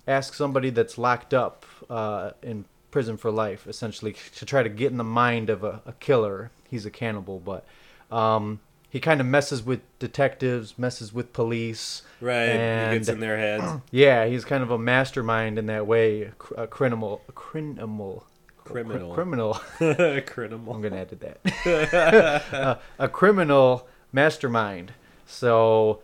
ask 0.08 0.34
somebody 0.34 0.70
that's 0.70 0.98
locked 0.98 1.34
up 1.34 1.66
uh, 1.90 2.32
in 2.42 2.66
prison 2.92 3.18
for 3.18 3.32
life, 3.32 3.68
essentially, 3.68 4.16
to 4.36 4.46
try 4.46 4.64
to 4.64 4.70
get 4.70 4.92
in 4.92 4.98
the 4.98 5.04
mind 5.04 5.50
of 5.50 5.64
a, 5.64 5.82
a 5.86 5.94
killer. 5.94 6.52
He's 6.70 6.86
a 6.86 6.92
cannibal, 6.92 7.40
but 7.40 7.66
um, 8.12 8.60
he 8.90 9.00
kind 9.00 9.20
of 9.20 9.28
messes 9.28 9.64
with 9.64 9.82
detectives, 10.00 10.78
messes 10.78 11.14
with 11.14 11.34
police. 11.34 12.04
Right. 12.22 12.50
And 12.50 12.94
he 12.94 13.00
gets 13.00 13.10
in 13.10 13.20
their 13.20 13.38
heads. 13.38 13.82
yeah, 13.92 14.26
he's 14.26 14.46
kind 14.46 14.64
of 14.64 14.72
a 14.72 14.78
mastermind 14.78 15.60
in 15.60 15.66
that 15.68 15.86
way, 15.86 16.24
a, 16.24 16.32
cr- 16.32 16.54
a 16.56 16.68
criminal, 16.68 17.22
a 17.28 17.32
criminal, 17.34 18.26
Criminal. 18.64 19.14
criminal. 20.26 20.74
I'm 20.74 20.82
gonna 20.82 20.98
add 20.98 21.10
to 21.10 21.16
that. 21.18 22.44
uh, 22.54 22.76
a 22.98 23.08
criminal 23.10 23.88
mastermind. 24.12 24.94
So 25.28 26.00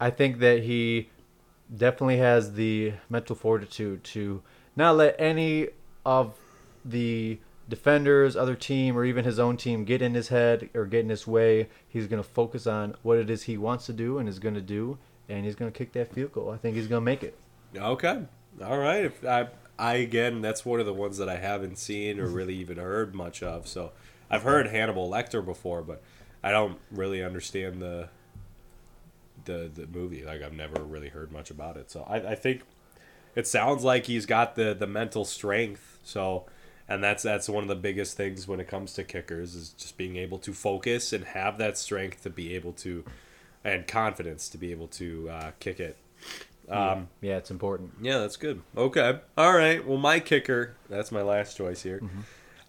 I 0.00 0.10
think 0.10 0.38
that 0.38 0.62
he 0.62 1.10
definitely 1.74 2.18
has 2.18 2.54
the 2.54 2.94
mental 3.08 3.36
fortitude 3.36 4.04
to 4.04 4.42
not 4.74 4.96
let 4.96 5.16
any 5.18 5.68
of 6.04 6.34
the 6.84 7.38
defenders, 7.68 8.36
other 8.36 8.54
team, 8.54 8.96
or 8.96 9.04
even 9.04 9.24
his 9.24 9.38
own 9.38 9.56
team 9.56 9.84
get 9.84 10.00
in 10.00 10.14
his 10.14 10.28
head 10.28 10.70
or 10.74 10.86
get 10.86 11.00
in 11.00 11.08
his 11.08 11.26
way. 11.26 11.68
He's 11.88 12.06
going 12.06 12.22
to 12.22 12.28
focus 12.28 12.66
on 12.66 12.94
what 13.02 13.18
it 13.18 13.28
is 13.28 13.44
he 13.44 13.56
wants 13.56 13.86
to 13.86 13.92
do 13.92 14.18
and 14.18 14.28
is 14.28 14.38
going 14.38 14.54
to 14.54 14.60
do, 14.60 14.98
and 15.28 15.44
he's 15.44 15.56
going 15.56 15.70
to 15.70 15.76
kick 15.76 15.92
that 15.92 16.12
field 16.12 16.32
goal. 16.32 16.50
I 16.50 16.56
think 16.56 16.76
he's 16.76 16.86
going 16.86 17.00
to 17.00 17.04
make 17.04 17.22
it. 17.22 17.36
Okay. 17.76 18.22
All 18.64 18.78
right. 18.78 19.04
If 19.06 19.24
I, 19.24 19.48
I 19.78 19.94
again, 19.94 20.40
that's 20.40 20.64
one 20.64 20.80
of 20.80 20.86
the 20.86 20.94
ones 20.94 21.18
that 21.18 21.28
I 21.28 21.36
haven't 21.36 21.78
seen 21.78 22.20
or 22.20 22.26
really 22.26 22.54
even 22.54 22.78
heard 22.78 23.14
much 23.14 23.42
of. 23.42 23.66
So 23.66 23.92
I've 24.30 24.42
heard 24.42 24.68
Hannibal 24.68 25.10
Lecter 25.10 25.44
before, 25.44 25.82
but 25.82 26.02
I 26.42 26.50
don't 26.50 26.78
really 26.90 27.22
understand 27.24 27.82
the 27.82 28.08
the 29.46 29.70
the 29.72 29.86
movie. 29.86 30.24
Like 30.24 30.42
I've 30.42 30.52
never 30.52 30.82
really 30.82 31.08
heard 31.08 31.32
much 31.32 31.50
about 31.50 31.76
it. 31.76 31.90
So 31.90 32.04
I, 32.08 32.32
I 32.32 32.34
think 32.34 32.62
it 33.34 33.46
sounds 33.46 33.84
like 33.84 34.06
he's 34.06 34.26
got 34.26 34.54
the 34.54 34.74
the 34.74 34.86
mental 34.86 35.24
strength. 35.24 35.98
So 36.04 36.46
and 36.88 37.02
that's 37.02 37.22
that's 37.22 37.48
one 37.48 37.62
of 37.62 37.68
the 37.68 37.76
biggest 37.76 38.16
things 38.16 38.46
when 38.46 38.60
it 38.60 38.68
comes 38.68 38.92
to 38.94 39.04
kickers 39.04 39.54
is 39.54 39.70
just 39.70 39.96
being 39.96 40.16
able 40.16 40.38
to 40.38 40.52
focus 40.52 41.12
and 41.12 41.24
have 41.24 41.58
that 41.58 41.76
strength 41.78 42.22
to 42.22 42.30
be 42.30 42.54
able 42.54 42.72
to 42.72 43.04
and 43.64 43.86
confidence 43.86 44.48
to 44.50 44.58
be 44.58 44.70
able 44.70 44.86
to 44.86 45.28
uh, 45.28 45.50
kick 45.58 45.80
it. 45.80 45.96
Um, 46.68 47.08
yeah. 47.20 47.30
yeah, 47.30 47.36
it's 47.38 47.50
important. 47.50 47.92
Yeah, 48.00 48.18
that's 48.18 48.36
good. 48.36 48.62
Okay, 48.76 49.18
all 49.36 49.56
right. 49.56 49.84
Well, 49.86 49.98
my 49.98 50.20
kicker. 50.20 50.76
That's 50.88 51.10
my 51.10 51.22
last 51.22 51.56
choice 51.56 51.82
here. 51.82 52.00
Mm-hmm. 52.00 52.20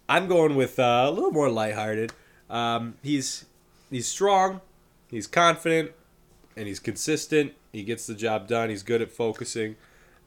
I'm 0.08 0.26
going 0.26 0.56
with 0.56 0.78
uh, 0.78 1.06
a 1.06 1.10
little 1.10 1.30
more 1.30 1.50
lighthearted. 1.50 2.12
Um, 2.50 2.94
he's 3.02 3.44
he's 3.90 4.08
strong, 4.08 4.60
he's 5.08 5.26
confident, 5.26 5.92
and 6.58 6.66
he's 6.66 6.80
consistent. 6.80 7.54
He 7.72 7.84
gets 7.84 8.06
the 8.06 8.14
job 8.14 8.48
done. 8.48 8.68
He's 8.68 8.82
good 8.82 9.00
at 9.00 9.12
focusing, 9.12 9.76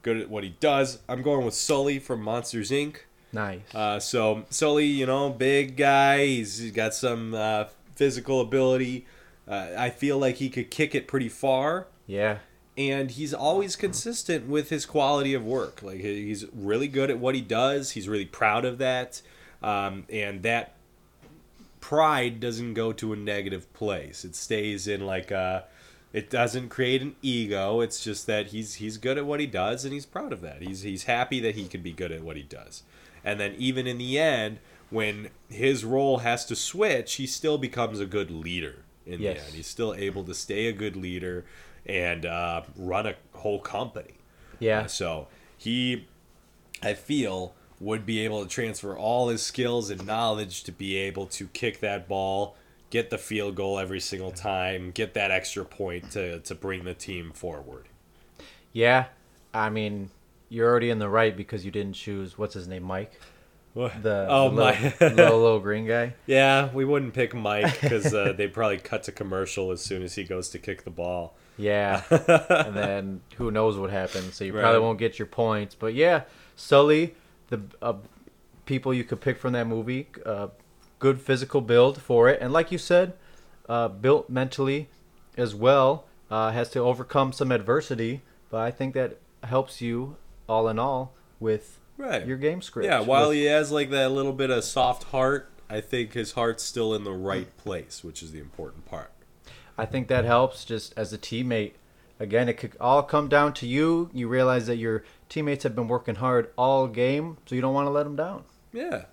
good 0.02 0.16
at 0.16 0.30
what 0.30 0.42
he 0.42 0.56
does. 0.58 0.98
I'm 1.08 1.22
going 1.22 1.44
with 1.44 1.54
Sully 1.54 1.98
from 1.98 2.22
Monsters 2.22 2.70
Inc. 2.70 2.96
Nice. 3.32 3.60
Uh, 3.74 4.00
so 4.00 4.44
Sully, 4.50 4.86
you 4.86 5.06
know, 5.06 5.30
big 5.30 5.76
guy. 5.76 6.26
He's, 6.26 6.58
he's 6.58 6.72
got 6.72 6.94
some 6.94 7.34
uh, 7.34 7.64
physical 7.94 8.40
ability. 8.40 9.06
Uh, 9.46 9.68
I 9.76 9.90
feel 9.90 10.18
like 10.18 10.36
he 10.36 10.50
could 10.50 10.70
kick 10.70 10.94
it 10.94 11.06
pretty 11.06 11.28
far. 11.28 11.86
Yeah. 12.06 12.38
And 12.76 13.10
he's 13.10 13.34
always 13.34 13.76
consistent 13.76 14.48
with 14.48 14.70
his 14.70 14.86
quality 14.86 15.34
of 15.34 15.44
work. 15.44 15.82
Like 15.82 16.00
he's 16.00 16.46
really 16.54 16.88
good 16.88 17.10
at 17.10 17.18
what 17.18 17.34
he 17.34 17.42
does. 17.42 17.90
He's 17.90 18.08
really 18.08 18.24
proud 18.24 18.64
of 18.64 18.78
that, 18.78 19.20
um, 19.62 20.04
and 20.08 20.42
that 20.42 20.74
pride 21.80 22.40
doesn't 22.40 22.72
go 22.72 22.92
to 22.94 23.12
a 23.12 23.16
negative 23.16 23.70
place. 23.74 24.24
It 24.24 24.34
stays 24.34 24.88
in 24.88 25.04
like 25.04 25.30
a 25.30 25.64
it 26.12 26.30
doesn't 26.30 26.68
create 26.68 27.02
an 27.02 27.16
ego. 27.22 27.80
It's 27.80 28.02
just 28.02 28.26
that 28.26 28.48
he's 28.48 28.74
he's 28.74 28.98
good 28.98 29.18
at 29.18 29.26
what 29.26 29.40
he 29.40 29.46
does 29.46 29.84
and 29.84 29.92
he's 29.92 30.06
proud 30.06 30.32
of 30.32 30.40
that. 30.42 30.62
He's 30.62 30.82
he's 30.82 31.04
happy 31.04 31.40
that 31.40 31.54
he 31.54 31.66
can 31.66 31.82
be 31.82 31.92
good 31.92 32.12
at 32.12 32.22
what 32.22 32.36
he 32.36 32.42
does. 32.42 32.82
And 33.24 33.40
then 33.40 33.54
even 33.56 33.86
in 33.86 33.98
the 33.98 34.18
end, 34.18 34.58
when 34.90 35.30
his 35.48 35.84
role 35.84 36.18
has 36.18 36.44
to 36.46 36.56
switch, 36.56 37.14
he 37.14 37.26
still 37.26 37.56
becomes 37.56 37.98
a 38.00 38.06
good 38.06 38.30
leader 38.30 38.84
in 39.06 39.20
yes. 39.20 39.38
the 39.38 39.46
end. 39.46 39.54
He's 39.54 39.66
still 39.66 39.94
able 39.94 40.24
to 40.24 40.34
stay 40.34 40.66
a 40.66 40.72
good 40.72 40.96
leader 40.96 41.44
and 41.86 42.26
uh, 42.26 42.62
run 42.76 43.06
a 43.06 43.14
whole 43.32 43.60
company. 43.60 44.14
Yeah. 44.58 44.80
Uh, 44.80 44.86
so 44.86 45.28
he, 45.56 46.06
I 46.82 46.94
feel, 46.94 47.54
would 47.80 48.06
be 48.06 48.20
able 48.20 48.42
to 48.42 48.48
transfer 48.48 48.96
all 48.96 49.28
his 49.28 49.42
skills 49.42 49.90
and 49.90 50.06
knowledge 50.06 50.62
to 50.64 50.72
be 50.72 50.96
able 50.96 51.26
to 51.26 51.46
kick 51.48 51.80
that 51.80 52.06
ball 52.06 52.56
get 52.92 53.08
the 53.08 53.16
field 53.16 53.54
goal 53.54 53.78
every 53.78 53.98
single 53.98 54.30
time, 54.30 54.90
get 54.90 55.14
that 55.14 55.30
extra 55.30 55.64
point 55.64 56.10
to, 56.10 56.38
to 56.40 56.54
bring 56.54 56.84
the 56.84 56.92
team 56.92 57.32
forward. 57.32 57.88
Yeah, 58.74 59.06
I 59.54 59.70
mean, 59.70 60.10
you're 60.50 60.68
already 60.68 60.90
in 60.90 60.98
the 60.98 61.08
right 61.08 61.34
because 61.34 61.64
you 61.64 61.70
didn't 61.70 61.94
choose 61.94 62.36
what's 62.36 62.52
his 62.52 62.68
name, 62.68 62.82
Mike. 62.82 63.18
What? 63.72 64.02
The, 64.02 64.26
oh 64.28 64.50
the 64.50 64.56
little, 64.56 64.74
my 64.74 64.94
little, 65.00 65.40
little 65.40 65.60
green 65.60 65.86
guy. 65.86 66.12
Yeah, 66.26 66.68
we 66.74 66.84
wouldn't 66.84 67.14
pick 67.14 67.34
Mike 67.34 67.80
because 67.80 68.12
uh, 68.12 68.32
they 68.36 68.46
probably 68.46 68.76
cut 68.76 69.04
to 69.04 69.12
commercial 69.12 69.70
as 69.70 69.80
soon 69.80 70.02
as 70.02 70.14
he 70.14 70.24
goes 70.24 70.50
to 70.50 70.58
kick 70.58 70.84
the 70.84 70.90
ball. 70.90 71.34
Yeah, 71.56 72.02
and 72.10 72.76
then 72.76 73.20
who 73.36 73.50
knows 73.50 73.78
what 73.78 73.88
happens? 73.90 74.34
So 74.34 74.44
you 74.44 74.52
right. 74.52 74.60
probably 74.60 74.80
won't 74.80 74.98
get 74.98 75.18
your 75.18 75.26
points. 75.26 75.74
But 75.74 75.94
yeah, 75.94 76.24
Sully, 76.56 77.14
the 77.48 77.62
uh, 77.80 77.94
people 78.66 78.92
you 78.92 79.04
could 79.04 79.22
pick 79.22 79.38
from 79.38 79.54
that 79.54 79.66
movie, 79.66 80.08
uh, 80.26 80.48
good 81.02 81.20
physical 81.20 81.60
build 81.60 82.00
for 82.00 82.28
it, 82.28 82.40
and 82.40 82.52
like 82.52 82.70
you 82.70 82.78
said, 82.78 83.14
uh, 83.68 83.88
built 83.88 84.30
mentally 84.30 84.88
as 85.36 85.52
well. 85.52 86.04
Uh, 86.30 86.52
has 86.52 86.70
to 86.70 86.78
overcome 86.78 87.32
some 87.32 87.52
adversity, 87.52 88.22
but 88.48 88.60
I 88.60 88.70
think 88.70 88.94
that 88.94 89.18
helps 89.42 89.82
you 89.82 90.16
all 90.48 90.66
in 90.68 90.78
all 90.78 91.12
with 91.40 91.78
right. 91.98 92.24
your 92.24 92.38
game 92.38 92.62
script. 92.62 92.86
Yeah, 92.86 93.00
while 93.00 93.28
with, 93.28 93.36
he 93.36 93.44
has 93.46 93.70
like 93.70 93.90
that 93.90 94.12
little 94.12 94.32
bit 94.32 94.48
of 94.48 94.64
soft 94.64 95.02
heart, 95.04 95.50
I 95.68 95.80
think 95.80 96.14
his 96.14 96.32
heart's 96.32 96.62
still 96.62 96.94
in 96.94 97.04
the 97.04 97.12
right 97.12 97.54
place, 97.58 98.02
which 98.02 98.22
is 98.22 98.30
the 98.30 98.38
important 98.38 98.86
part. 98.86 99.10
I 99.76 99.84
think 99.84 100.08
that 100.08 100.24
helps 100.24 100.64
just 100.64 100.94
as 100.96 101.12
a 101.12 101.18
teammate. 101.18 101.72
Again, 102.20 102.48
it 102.48 102.54
could 102.54 102.76
all 102.80 103.02
come 103.02 103.28
down 103.28 103.52
to 103.54 103.66
you. 103.66 104.08
You 104.14 104.28
realize 104.28 104.68
that 104.68 104.76
your 104.76 105.02
teammates 105.28 105.64
have 105.64 105.74
been 105.74 105.88
working 105.88 106.14
hard 106.14 106.50
all 106.56 106.86
game, 106.86 107.38
so 107.44 107.56
you 107.56 107.60
don't 107.60 107.74
want 107.74 107.88
to 107.88 107.90
let 107.90 108.04
them 108.04 108.16
down. 108.16 108.44
Yeah, 108.72 109.06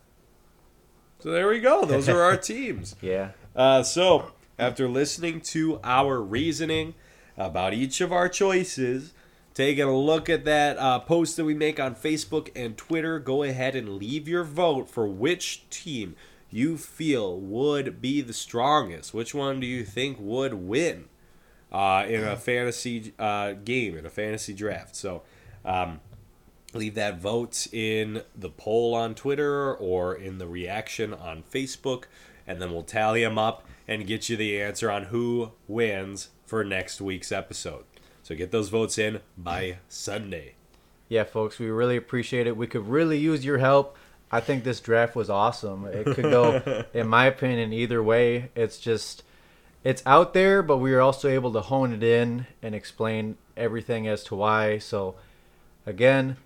so 1.19 1.31
there 1.31 1.47
we 1.47 1.59
go. 1.59 1.85
Those 1.85 2.09
are 2.09 2.21
our 2.21 2.37
teams. 2.51 2.95
Yeah. 3.01 3.31
Uh, 3.55 3.83
so 3.83 4.31
after 4.57 4.87
listening 4.87 5.41
to 5.41 5.79
our 5.83 6.21
reasoning 6.21 6.95
about 7.37 7.73
each 7.73 8.01
of 8.01 8.11
our 8.11 8.29
choices, 8.29 9.13
taking 9.53 9.83
a 9.83 9.95
look 9.97 10.29
at 10.29 10.45
that 10.45 10.77
uh, 10.77 10.99
post 10.99 11.37
that 11.37 11.45
we 11.45 11.53
make 11.53 11.79
on 11.79 11.95
Facebook 11.95 12.49
and 12.55 12.77
Twitter, 12.77 13.19
go 13.19 13.43
ahead 13.43 13.75
and 13.75 13.97
leave 13.97 14.27
your 14.27 14.43
vote 14.43 14.89
for 14.89 15.07
which 15.07 15.69
team 15.69 16.15
you 16.49 16.77
feel 16.77 17.39
would 17.39 18.01
be 18.01 18.21
the 18.21 18.33
strongest. 18.33 19.13
Which 19.13 19.33
one 19.33 19.59
do 19.59 19.67
you 19.67 19.83
think 19.83 20.17
would 20.19 20.53
win 20.53 21.05
uh, 21.71 22.05
in 22.07 22.23
a 22.23 22.35
fantasy 22.35 23.13
uh, 23.19 23.53
game, 23.53 23.97
in 23.97 24.05
a 24.05 24.09
fantasy 24.09 24.53
draft? 24.53 24.95
So. 24.95 25.23
Um, 25.65 25.99
leave 26.73 26.95
that 26.95 27.19
vote 27.19 27.67
in 27.73 28.23
the 28.35 28.49
poll 28.49 28.93
on 28.93 29.15
Twitter 29.15 29.73
or 29.73 30.15
in 30.15 30.37
the 30.37 30.47
reaction 30.47 31.13
on 31.13 31.43
Facebook, 31.51 32.05
and 32.45 32.61
then 32.61 32.71
we'll 32.71 32.83
tally 32.83 33.23
them 33.23 33.37
up 33.37 33.65
and 33.87 34.05
get 34.05 34.29
you 34.29 34.37
the 34.37 34.61
answer 34.61 34.91
on 34.91 35.05
who 35.05 35.51
wins 35.67 36.29
for 36.45 36.63
next 36.63 37.01
week's 37.01 37.31
episode. 37.31 37.85
So 38.23 38.35
get 38.35 38.51
those 38.51 38.69
votes 38.69 38.97
in 38.97 39.21
by 39.37 39.79
Sunday. 39.87 40.53
Yeah, 41.07 41.23
folks, 41.23 41.57
we 41.57 41.67
really 41.69 41.97
appreciate 41.97 42.45
it. 42.45 42.55
We 42.55 42.67
could 42.67 42.87
really 42.87 43.17
use 43.17 43.43
your 43.43 43.57
help. 43.57 43.97
I 44.31 44.39
think 44.39 44.63
this 44.63 44.79
draft 44.79 45.15
was 45.15 45.29
awesome. 45.29 45.85
It 45.85 46.05
could 46.05 46.25
go, 46.25 46.85
in 46.93 47.07
my 47.07 47.25
opinion, 47.25 47.73
either 47.73 48.03
way. 48.03 48.51
It's 48.55 48.77
just, 48.77 49.23
it's 49.83 50.03
out 50.05 50.35
there, 50.35 50.61
but 50.61 50.77
we 50.77 50.91
were 50.91 51.01
also 51.01 51.27
able 51.27 51.51
to 51.53 51.61
hone 51.61 51.93
it 51.93 52.03
in 52.03 52.45
and 52.61 52.75
explain 52.75 53.37
everything 53.57 54.07
as 54.07 54.23
to 54.25 54.35
why. 54.35 54.77
So, 54.77 55.15
again, 55.87 56.37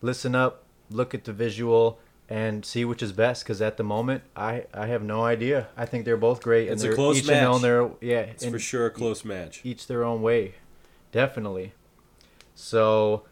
listen 0.00 0.34
up, 0.34 0.64
look 0.90 1.14
at 1.14 1.24
the 1.24 1.32
visual, 1.32 1.98
and 2.28 2.64
see 2.64 2.84
which 2.84 3.02
is 3.02 3.12
best. 3.12 3.44
Because 3.44 3.60
at 3.60 3.76
the 3.76 3.82
moment, 3.84 4.22
I 4.36 4.64
I 4.72 4.86
have 4.86 5.02
no 5.02 5.24
idea. 5.24 5.68
I 5.76 5.86
think 5.86 6.04
they're 6.04 6.16
both 6.16 6.42
great. 6.42 6.68
It's 6.68 6.82
and 6.82 6.92
a 6.92 6.96
close 6.96 7.18
each 7.18 7.26
match. 7.26 7.56
In 7.56 7.62
their, 7.62 7.90
yeah, 8.00 8.20
it's 8.20 8.44
for 8.44 8.58
sure 8.58 8.86
a 8.86 8.90
close 8.90 9.24
match. 9.24 9.60
Each 9.64 9.86
their 9.86 10.04
own 10.04 10.22
way, 10.22 10.54
definitely. 11.12 11.72
So. 12.54 13.24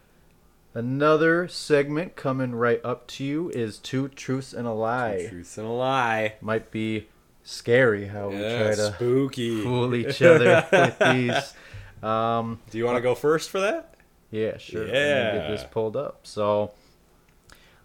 Another 0.74 1.48
segment 1.48 2.14
coming 2.14 2.54
right 2.54 2.80
up 2.84 3.08
to 3.08 3.24
you 3.24 3.48
is 3.50 3.78
two 3.78 4.08
truths 4.08 4.52
and 4.52 4.64
a 4.68 4.72
lie. 4.72 5.22
Two 5.22 5.28
truths 5.30 5.58
and 5.58 5.66
a 5.66 5.70
lie 5.70 6.34
might 6.40 6.70
be 6.70 7.08
scary 7.42 8.06
how 8.06 8.28
yeah, 8.28 8.36
we 8.36 8.64
try 8.64 8.74
to 8.74 8.92
spooky 8.92 9.62
fool 9.62 9.94
each 9.94 10.20
other 10.22 10.66
with 10.70 10.98
these. 10.98 11.54
Um, 12.02 12.60
Do 12.70 12.78
you 12.78 12.84
want 12.84 12.96
to 12.96 13.02
go 13.02 13.14
first 13.14 13.50
for 13.50 13.60
that? 13.60 13.94
Yeah, 14.30 14.58
sure. 14.58 14.86
Yeah. 14.86 15.32
Get 15.32 15.48
this 15.48 15.64
pulled 15.70 15.96
up. 15.96 16.20
So, 16.26 16.72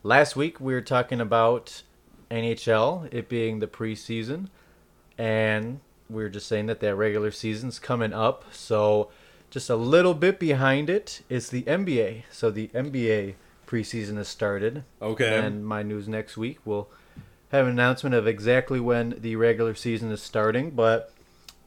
last 0.02 0.36
week 0.36 0.60
we 0.60 0.74
were 0.74 0.82
talking 0.82 1.22
about 1.22 1.84
NHL, 2.30 3.14
it 3.14 3.30
being 3.30 3.60
the 3.60 3.68
preseason, 3.68 4.50
and 5.18 5.80
we 6.10 6.24
were 6.24 6.30
just 6.30 6.48
saying 6.48 6.66
that 6.68 6.80
that 6.82 6.96
regular 6.96 7.32
season's 7.32 7.80
coming 7.80 8.14
up. 8.14 8.46
So, 8.54 9.10
just 9.50 9.70
a 9.70 9.76
little 9.76 10.14
bit 10.14 10.40
behind 10.40 10.90
it 10.90 11.22
is 11.30 11.50
the 11.50 11.64
NBA. 11.64 12.24
So, 12.32 12.52
the 12.52 12.68
NBA 12.70 13.36
preseason 13.68 14.18
has 14.18 14.28
started. 14.28 14.84
Okay. 15.02 15.40
And 15.40 15.66
my 15.66 15.84
news 15.84 16.08
next 16.08 16.38
week 16.38 16.60
will 16.66 16.90
have 17.52 17.66
an 17.66 17.72
announcement 17.72 18.16
of 18.16 18.28
exactly 18.28 18.80
when 18.80 19.16
the 19.20 19.36
regular 19.36 19.76
season 19.76 20.12
is 20.12 20.22
starting. 20.22 20.72
But 20.72 21.14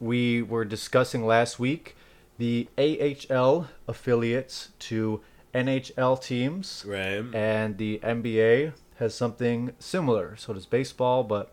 we 0.00 0.42
were 0.42 0.64
discussing 0.64 1.24
last 1.24 1.58
week 1.58 1.96
the 2.38 2.68
AHL 2.78 3.68
affiliates 3.88 4.70
to 4.80 5.20
NHL 5.54 6.22
teams. 6.22 6.84
Right. 6.86 7.24
And 7.34 7.78
the 7.78 7.98
NBA 8.02 8.72
has 8.98 9.14
something 9.14 9.72
similar. 9.78 10.36
So 10.36 10.52
does 10.52 10.66
baseball, 10.66 11.24
but 11.24 11.52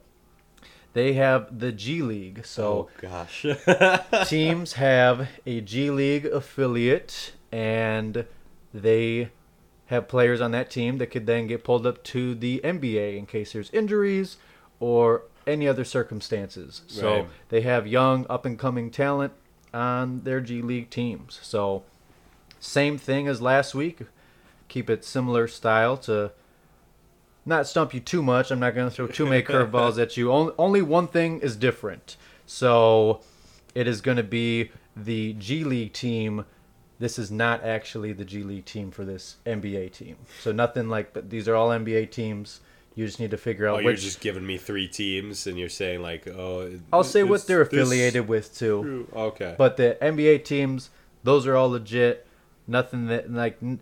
they 0.94 1.14
have 1.14 1.60
the 1.60 1.72
G 1.72 2.02
League. 2.02 2.46
So 2.46 2.90
oh, 2.90 3.02
gosh. 3.02 3.46
teams 4.28 4.74
have 4.74 5.30
a 5.46 5.62
G 5.62 5.90
League 5.90 6.26
affiliate 6.26 7.34
and 7.52 8.26
they 8.74 9.30
have 9.88 10.08
players 10.08 10.42
on 10.42 10.52
that 10.52 10.70
team 10.70 10.98
that 10.98 11.08
could 11.08 11.26
then 11.26 11.48
get 11.48 11.64
pulled 11.64 11.86
up 11.86 12.04
to 12.04 12.34
the 12.36 12.60
NBA 12.64 13.18
in 13.18 13.26
case 13.26 13.54
there's 13.54 13.70
injuries 13.72 14.38
or 14.80 15.24
any 15.46 15.68
other 15.68 15.84
circumstances. 15.84 16.82
So 16.88 17.14
Right. 17.14 17.28
they 17.50 17.62
have 17.62 17.86
young, 17.86 18.26
up 18.30 18.46
and 18.46 18.58
coming 18.58 18.90
talent 18.90 19.34
on 19.74 20.22
their 20.22 20.42
G 20.42 20.62
League 20.62 20.90
teams. 20.90 21.40
So 21.42 21.84
same 22.60 22.98
thing 22.98 23.28
as 23.28 23.42
last 23.42 23.74
week. 23.76 24.02
Keep 24.68 24.90
it 24.90 25.04
similar 25.04 25.48
style 25.48 25.98
to 25.98 26.32
not 27.46 27.68
stump 27.68 27.94
you 27.94 28.00
too 28.00 28.24
much. 28.24 28.52
I'm 28.52 28.60
not 28.60 28.76
going 28.76 28.90
to 28.90 28.96
throw 28.96 29.08
too 29.08 29.26
many 29.26 29.44
curveballs 29.44 30.02
at 30.02 30.16
you. 30.18 30.32
Only, 30.32 30.54
only 30.58 30.82
one 30.82 31.08
thing 31.08 31.40
is 31.40 31.56
different. 31.56 32.16
So 32.46 33.22
it 33.76 33.88
is 33.88 34.02
going 34.02 34.18
to 34.18 34.24
be 34.24 34.72
the 34.96 35.34
G 35.34 35.64
League 35.64 35.94
team. 35.94 36.46
This 37.00 37.20
is 37.20 37.32
not 37.32 37.64
actually 37.64 38.14
the 38.14 38.26
G 38.26 38.44
League 38.44 38.66
team 38.66 38.92
for 38.92 39.04
this 39.04 39.38
NBA 39.46 39.92
team. 39.94 40.18
So 40.42 40.52
nothing 40.52 40.90
like 40.90 41.14
but 41.14 41.30
these 41.30 41.48
are 41.48 41.56
all 41.56 41.70
NBA 41.70 42.12
teams. 42.12 42.62
You 42.96 43.06
just 43.06 43.20
need 43.20 43.32
to 43.32 43.38
figure 43.38 43.68
out 43.68 43.78
Oh, 43.78 43.80
you're 43.80 43.94
just 43.94 44.22
giving 44.22 44.46
me 44.46 44.58
three 44.58 44.88
teams, 44.88 45.48
and 45.48 45.58
you're 45.58 45.70
saying 45.70 46.02
like, 46.02 46.28
oh. 46.28 46.80
I'll 46.92 47.04
say 47.04 47.24
what 47.24 47.48
they're 47.48 47.62
affiliated 47.62 48.28
with 48.28 48.56
too. 48.56 48.84
True. 48.84 49.08
Okay. 49.16 49.56
But 49.58 49.78
the 49.78 49.98
NBA 50.02 50.46
teams, 50.46 50.90
those 51.24 51.48
are 51.48 51.56
all 51.56 51.70
legit. 51.70 52.28
Nothing 52.68 53.08
that 53.08 53.32
like, 53.32 53.58
n- 53.62 53.80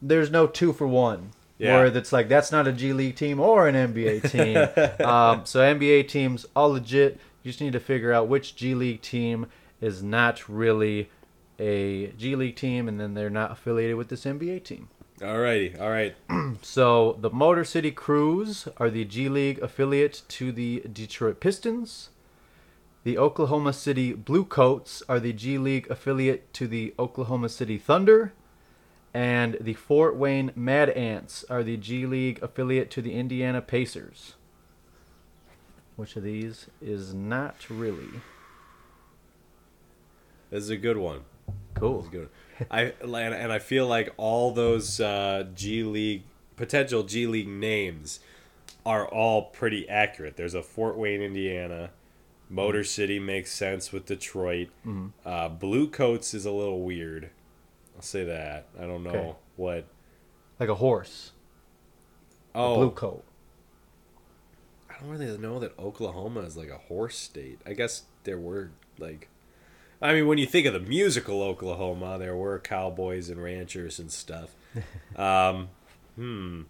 there's 0.00 0.30
no 0.30 0.46
two 0.46 0.72
for 0.72 0.86
one. 0.86 1.32
Yeah. 1.58 1.76
Where 1.76 1.90
that's 1.90 2.12
like 2.12 2.28
that's 2.28 2.52
not 2.52 2.66
a 2.66 2.72
G 2.72 2.92
League 2.92 3.16
team 3.16 3.40
or 3.40 3.66
an 3.66 3.74
NBA 3.74 4.30
team. 4.98 5.06
um, 5.06 5.46
so 5.46 5.60
NBA 5.60 6.08
teams 6.08 6.44
all 6.54 6.70
legit. 6.70 7.18
You 7.42 7.50
just 7.50 7.60
need 7.60 7.72
to 7.72 7.80
figure 7.80 8.12
out 8.12 8.28
which 8.28 8.56
G 8.56 8.74
League 8.74 9.00
team 9.00 9.46
is 9.80 10.02
not 10.02 10.48
really 10.48 11.08
a 11.58 12.08
G 12.08 12.36
League 12.36 12.56
team, 12.56 12.88
and 12.88 13.00
then 13.00 13.14
they're 13.14 13.30
not 13.30 13.52
affiliated 13.52 13.96
with 13.96 14.08
this 14.08 14.24
NBA 14.24 14.64
team. 14.64 14.88
Alrighty. 15.20 15.80
All 15.80 15.90
right. 15.90 16.14
So 16.62 17.16
the 17.20 17.30
Motor 17.30 17.64
City 17.64 17.90
Cruise 17.90 18.66
are 18.78 18.90
the 18.90 19.04
G 19.04 19.28
League 19.28 19.58
affiliate 19.60 20.22
to 20.28 20.52
the 20.52 20.82
Detroit 20.90 21.38
Pistons. 21.38 22.10
The 23.04 23.18
Oklahoma 23.18 23.72
City 23.72 24.12
Bluecoats 24.12 25.02
are 25.08 25.20
the 25.20 25.32
G 25.32 25.58
League 25.58 25.86
affiliate 25.90 26.52
to 26.54 26.66
the 26.66 26.94
Oklahoma 26.98 27.48
City 27.48 27.78
Thunder. 27.78 28.32
And 29.14 29.56
the 29.60 29.74
Fort 29.74 30.16
Wayne 30.16 30.50
Mad 30.56 30.90
Ants 30.90 31.44
are 31.48 31.62
the 31.62 31.76
G 31.76 32.04
League 32.04 32.42
affiliate 32.42 32.90
to 32.92 33.02
the 33.02 33.12
Indiana 33.12 33.62
Pacers. 33.62 34.34
Which 35.96 36.16
of 36.16 36.24
these 36.24 36.66
is 36.82 37.14
not 37.14 37.70
really? 37.70 38.20
This 40.50 40.64
is 40.64 40.70
a 40.70 40.76
good 40.76 40.96
one. 40.96 41.20
Cool. 41.74 42.08
I 42.70 42.94
and 43.02 43.14
and 43.34 43.52
I 43.52 43.58
feel 43.58 43.86
like 43.86 44.12
all 44.16 44.50
those 44.52 44.98
uh, 45.00 45.44
G 45.54 45.82
League 45.82 46.22
potential 46.56 47.02
G 47.02 47.26
League 47.26 47.48
names 47.48 48.20
are 48.84 49.06
all 49.06 49.42
pretty 49.50 49.88
accurate. 49.88 50.36
There's 50.36 50.54
a 50.54 50.62
Fort 50.62 50.96
Wayne, 50.96 51.20
Indiana. 51.20 51.90
Motor 52.48 52.84
City 52.84 53.18
makes 53.18 53.52
sense 53.52 53.92
with 53.92 54.06
Detroit. 54.06 54.68
Mm-hmm. 54.86 55.06
Uh, 55.24 55.48
Blue 55.48 55.88
Coats 55.88 56.32
is 56.32 56.46
a 56.46 56.52
little 56.52 56.82
weird. 56.82 57.30
I'll 57.96 58.02
say 58.02 58.24
that. 58.24 58.68
I 58.80 58.82
don't 58.86 59.02
know 59.02 59.10
Okay. 59.10 59.34
what. 59.56 59.84
Like 60.60 60.68
a 60.68 60.76
horse. 60.76 61.32
Oh, 62.54 62.76
Blue 62.76 62.90
coat. 62.92 63.24
I 64.88 64.94
don't 65.00 65.10
really 65.10 65.36
know 65.38 65.58
that 65.58 65.78
Oklahoma 65.78 66.40
is 66.40 66.56
like 66.56 66.70
a 66.70 66.78
horse 66.78 67.16
state. 67.18 67.60
I 67.66 67.72
guess 67.74 68.04
there 68.24 68.38
were 68.38 68.70
like, 68.98 69.28
I 70.06 70.12
mean, 70.14 70.26
when 70.26 70.38
you 70.38 70.46
think 70.46 70.66
of 70.66 70.72
the 70.72 70.80
musical 70.80 71.42
Oklahoma, 71.42 72.18
there 72.18 72.36
were 72.36 72.58
cowboys 72.58 73.28
and 73.28 73.42
ranchers 73.42 73.98
and 73.98 74.10
stuff. 74.10 74.50
um, 75.16 75.68
hmm. 76.14 76.62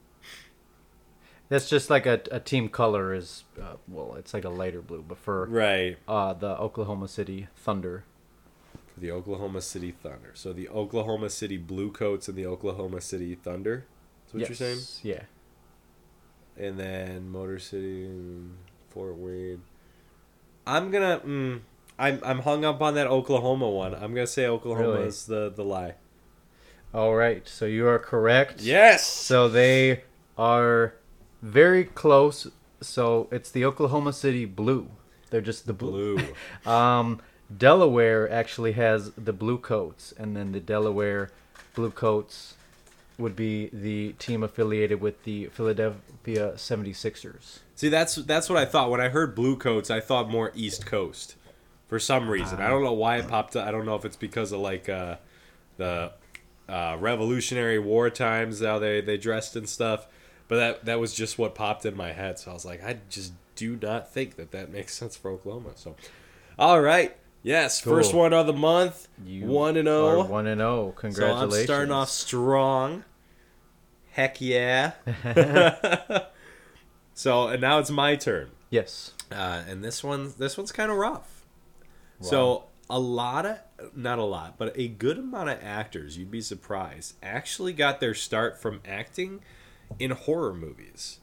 That's 1.48 1.68
just 1.68 1.90
like 1.90 2.06
a, 2.06 2.20
a 2.32 2.40
team 2.40 2.68
color 2.68 3.14
is, 3.14 3.44
uh, 3.60 3.76
well, 3.86 4.14
it's 4.16 4.34
like 4.34 4.44
a 4.44 4.48
lighter 4.48 4.82
blue, 4.82 5.04
but 5.06 5.18
for 5.18 5.46
Right. 5.46 5.96
uh, 6.08 6.32
the 6.32 6.58
Oklahoma 6.58 7.06
City 7.08 7.46
Thunder. 7.54 8.04
For 8.94 9.00
the 9.00 9.12
Oklahoma 9.12 9.60
City 9.60 9.92
Thunder. 9.92 10.32
So 10.34 10.52
the 10.52 10.68
Oklahoma 10.68 11.30
City 11.30 11.56
Bluecoats 11.56 12.28
and 12.28 12.36
the 12.36 12.46
Oklahoma 12.46 13.00
City 13.00 13.36
Thunder. 13.36 13.84
That's 14.24 14.34
what 14.34 14.48
you're 14.48 14.56
saying. 14.56 14.78
Yes, 14.78 15.00
Yeah. 15.04 15.22
And 16.58 16.78
then 16.80 17.28
Motor 17.30 17.58
City, 17.58 18.06
and 18.06 18.56
Fort 18.88 19.16
Wayne. 19.16 19.62
I'm 20.66 20.90
gonna. 20.90 21.20
Mm, 21.24 21.60
I'm 21.98 22.20
I'm 22.24 22.40
hung 22.40 22.64
up 22.64 22.80
on 22.82 22.94
that 22.94 23.06
Oklahoma 23.06 23.68
one. 23.70 23.94
I'm 23.94 24.14
gonna 24.14 24.26
say 24.26 24.46
Oklahoma 24.46 24.92
Really? 24.92 25.06
is 25.08 25.26
the 25.26 25.50
the 25.54 25.64
lie. 25.64 25.94
All 26.94 27.14
right. 27.14 27.46
So 27.48 27.64
you 27.66 27.86
are 27.88 27.98
correct. 27.98 28.60
Yes. 28.62 29.06
So 29.06 29.48
they 29.48 30.02
are 30.38 30.94
very 31.42 31.84
close. 31.84 32.48
So 32.80 33.28
it's 33.30 33.50
the 33.50 33.64
Oklahoma 33.64 34.12
City 34.12 34.44
Blue. 34.44 34.88
They're 35.30 35.40
just 35.40 35.66
the 35.66 35.72
blue. 35.72 36.16
Blue. 36.16 36.26
Um, 36.70 37.20
Delaware 37.56 38.30
actually 38.30 38.72
has 38.72 39.12
the 39.12 39.32
blue 39.32 39.58
coats, 39.58 40.12
and 40.18 40.36
then 40.36 40.52
the 40.52 40.60
Delaware 40.60 41.30
Blue 41.74 41.90
Coats 41.90 42.54
would 43.18 43.36
be 43.36 43.70
the 43.72 44.12
team 44.18 44.42
affiliated 44.42 45.00
with 45.00 45.22
the 45.24 45.46
Philadelphia 45.46 46.52
76ers. 46.56 47.60
See, 47.76 47.88
that's 47.88 48.16
that's 48.16 48.48
what 48.48 48.58
I 48.58 48.64
thought 48.64 48.90
when 48.90 49.00
I 49.00 49.08
heard 49.10 49.34
Blue 49.34 49.56
Coats. 49.56 49.90
I 49.90 50.00
thought 50.00 50.28
more 50.28 50.50
East 50.54 50.86
Coast, 50.86 51.36
for 51.88 51.98
some 51.98 52.28
reason. 52.28 52.60
I 52.60 52.68
don't 52.68 52.82
know 52.82 52.92
why 52.92 53.18
it 53.18 53.28
popped 53.28 53.56
up. 53.56 53.66
I 53.66 53.70
don't 53.70 53.86
know 53.86 53.94
if 53.94 54.04
it's 54.04 54.16
because 54.16 54.52
of 54.52 54.60
like 54.60 54.88
uh, 54.88 55.16
the 55.76 56.12
uh, 56.68 56.96
Revolutionary 56.98 57.78
War 57.78 58.10
times, 58.10 58.62
how 58.62 58.78
they 58.78 59.00
they 59.00 59.16
dressed 59.16 59.56
and 59.56 59.68
stuff. 59.68 60.06
But 60.48 60.56
that 60.56 60.84
that 60.84 61.00
was 61.00 61.14
just 61.14 61.38
what 61.38 61.54
popped 61.54 61.86
in 61.86 61.96
my 61.96 62.12
head. 62.12 62.38
So 62.38 62.50
I 62.50 62.54
was 62.54 62.64
like, 62.64 62.84
I 62.84 62.98
just 63.08 63.32
do 63.54 63.78
not 63.80 64.12
think 64.12 64.36
that 64.36 64.50
that 64.52 64.70
makes 64.70 64.94
sense 64.94 65.16
for 65.16 65.30
Oklahoma. 65.30 65.70
So, 65.74 65.96
all 66.58 66.80
right, 66.80 67.16
yes, 67.42 67.80
first 67.80 68.14
one 68.14 68.32
of 68.32 68.46
the 68.46 68.52
month, 68.52 69.08
You 69.24 69.46
one 69.46 69.76
and 69.76 69.86
zero. 69.88 70.24
One 70.24 70.46
and 70.46 70.60
zero. 70.60 70.92
Congratulations. 70.96 71.52
So. 71.52 71.58
I'm 71.58 71.64
starting 71.64 71.92
off 71.92 72.08
strong. 72.10 73.04
Heck 74.12 74.40
yeah. 74.40 74.92
so 77.14 77.48
and 77.48 77.60
now 77.60 77.78
it's 77.78 77.90
my 77.90 78.16
turn. 78.16 78.50
Yes. 78.70 79.12
Uh, 79.30 79.62
and 79.68 79.82
this 79.82 80.04
one 80.04 80.32
this 80.38 80.56
one's 80.56 80.72
kind 80.72 80.90
of 80.90 80.96
rough. 80.96 81.35
So 82.20 82.64
a 82.88 82.98
lot 82.98 83.46
of 83.46 83.58
not 83.94 84.18
a 84.18 84.24
lot, 84.24 84.56
but 84.58 84.72
a 84.76 84.88
good 84.88 85.18
amount 85.18 85.50
of 85.50 85.58
actors, 85.62 86.16
you'd 86.16 86.30
be 86.30 86.40
surprised, 86.40 87.14
actually 87.22 87.72
got 87.72 88.00
their 88.00 88.14
start 88.14 88.60
from 88.60 88.80
acting 88.86 89.40
in 89.98 90.12
horror 90.12 90.54
movies. 90.54 91.18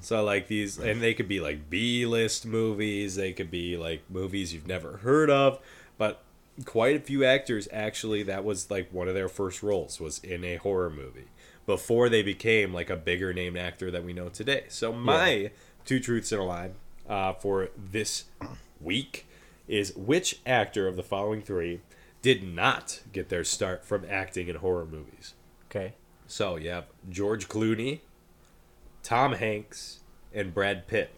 So 0.00 0.24
like 0.24 0.48
these, 0.48 0.78
and 0.78 1.00
they 1.02 1.14
could 1.14 1.28
be 1.28 1.38
like 1.40 1.70
B-list 1.70 2.44
movies. 2.46 3.14
They 3.14 3.32
could 3.32 3.50
be 3.50 3.76
like 3.76 4.02
movies 4.10 4.52
you've 4.52 4.66
never 4.66 4.96
heard 4.96 5.30
of, 5.30 5.60
but 5.98 6.22
quite 6.64 6.96
a 6.96 7.00
few 7.00 7.24
actors 7.24 7.68
actually 7.72 8.22
that 8.24 8.44
was 8.44 8.70
like 8.70 8.92
one 8.92 9.08
of 9.08 9.14
their 9.14 9.28
first 9.28 9.62
roles 9.62 10.00
was 10.00 10.18
in 10.18 10.44
a 10.44 10.56
horror 10.56 10.90
movie 10.90 11.28
before 11.66 12.08
they 12.08 12.22
became 12.22 12.74
like 12.74 12.90
a 12.90 12.96
bigger 12.96 13.32
named 13.32 13.56
actor 13.56 13.90
that 13.90 14.02
we 14.04 14.12
know 14.12 14.28
today. 14.28 14.64
So 14.68 14.92
my 14.92 15.50
two 15.84 16.00
truths 16.00 16.32
and 16.32 16.40
a 16.40 16.44
lie 16.44 16.70
uh, 17.08 17.34
for 17.34 17.68
this 17.76 18.24
week 18.80 19.26
is 19.70 19.94
which 19.96 20.40
actor 20.44 20.88
of 20.88 20.96
the 20.96 21.02
following 21.02 21.40
three 21.40 21.80
did 22.22 22.42
not 22.42 23.00
get 23.12 23.28
their 23.28 23.44
start 23.44 23.84
from 23.84 24.04
acting 24.10 24.48
in 24.48 24.56
horror 24.56 24.84
movies? 24.84 25.34
Okay. 25.70 25.94
So 26.26 26.56
you 26.56 26.70
have 26.70 26.86
George 27.08 27.48
Clooney, 27.48 28.00
Tom 29.04 29.34
Hanks, 29.34 30.00
and 30.34 30.52
Brad 30.52 30.88
Pitt. 30.88 31.14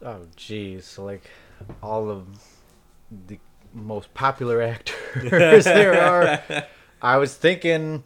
Oh, 0.00 0.26
jeez. 0.36 0.84
So, 0.84 1.04
like, 1.04 1.22
all 1.82 2.10
of 2.10 2.26
the 3.28 3.38
most 3.74 4.12
popular 4.14 4.62
actors 5.22 5.64
there 5.64 6.00
are. 6.02 6.64
I 7.02 7.18
was 7.18 7.34
thinking, 7.34 8.04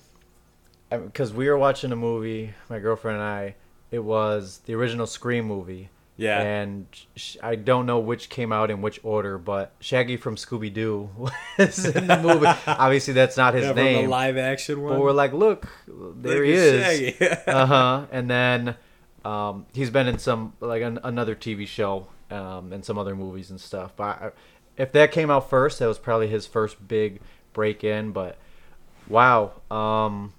because 0.91 1.33
we 1.33 1.49
were 1.49 1.59
watching 1.59 1.93
a 1.93 1.97
movie, 1.97 2.55
my 2.69 2.81
girlfriend 2.81 3.19
and 3.19 3.27
I. 3.27 3.55
It 3.93 4.01
was 4.01 4.61
the 4.67 4.75
original 4.75 5.07
Scream 5.07 5.47
movie. 5.47 5.91
Yeah. 6.19 6.41
And 6.41 6.87
sh- 7.15 7.37
I 7.43 7.57
don't 7.57 7.85
know 7.85 7.99
which 7.99 8.29
came 8.31 8.51
out 8.53 8.71
in 8.71 8.81
which 8.81 8.99
order, 9.03 9.37
but 9.37 9.73
Shaggy 9.81 10.17
from 10.17 10.37
Scooby 10.37 10.73
Doo 10.73 11.11
was 11.59 11.85
in 11.85 12.07
the 12.07 12.19
movie. 12.23 12.47
Obviously, 12.67 13.13
that's 13.13 13.37
not 13.37 13.53
his 13.55 13.65
Yeah, 13.65 13.69
from 13.71 13.77
the 13.77 13.83
name. 13.85 14.09
live 14.11 14.37
action 14.39 14.81
one. 14.83 14.95
But 14.95 15.01
we're 15.01 15.13
like, 15.13 15.33
look, 15.35 15.69
there 15.87 16.37
Look 16.39 16.45
he 16.45 16.53
is. 16.53 17.39
Uh 17.47 17.67
huh. 17.67 18.07
And 18.11 18.31
then 18.31 18.77
um, 19.25 19.67
he's 19.75 19.91
been 19.91 20.07
in 20.09 20.19
some 20.19 20.55
like 20.61 20.83
an, 20.83 20.99
another 21.05 21.35
TV 21.35 21.67
show 21.67 22.07
um, 22.31 22.73
and 22.73 22.85
some 22.85 22.97
other 22.97 23.15
movies 23.15 23.51
and 23.51 23.61
stuff. 23.61 23.93
But 23.95 24.05
I, 24.23 24.31
if 24.79 24.93
that 24.93 25.13
came 25.13 25.31
out 25.31 25.51
first, 25.51 25.79
that 25.81 25.87
was 25.87 25.99
probably 25.99 26.29
his 26.29 26.47
first 26.47 26.87
big 26.89 27.21
break 27.53 27.85
in. 27.85 28.13
But 28.13 28.39
wow, 29.09 29.53
um, 29.71 30.33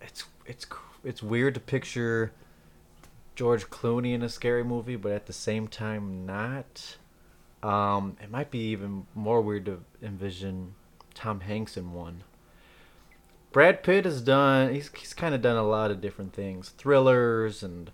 it's 0.00 0.24
it's 0.46 0.66
it's 1.04 1.22
weird 1.22 1.54
to 1.54 1.60
picture 1.60 2.32
George 3.36 3.68
Clooney 3.68 4.14
in 4.14 4.22
a 4.22 4.28
scary 4.28 4.64
movie, 4.64 4.96
but 4.96 5.12
at 5.12 5.26
the 5.26 5.32
same 5.32 5.68
time 5.68 6.24
not. 6.26 6.96
Um, 7.62 8.16
it 8.22 8.30
might 8.30 8.50
be 8.50 8.70
even 8.70 9.06
more 9.14 9.40
weird 9.40 9.66
to 9.66 9.84
envision 10.02 10.74
Tom 11.14 11.40
Hanks 11.40 11.76
in 11.76 11.92
one. 11.92 12.24
Brad 13.52 13.82
Pitt 13.82 14.04
has 14.04 14.20
done. 14.20 14.74
He's 14.74 14.90
he's 14.96 15.14
kind 15.14 15.34
of 15.34 15.42
done 15.42 15.56
a 15.56 15.62
lot 15.62 15.90
of 15.90 16.00
different 16.00 16.32
things, 16.32 16.70
thrillers 16.70 17.62
and 17.62 17.90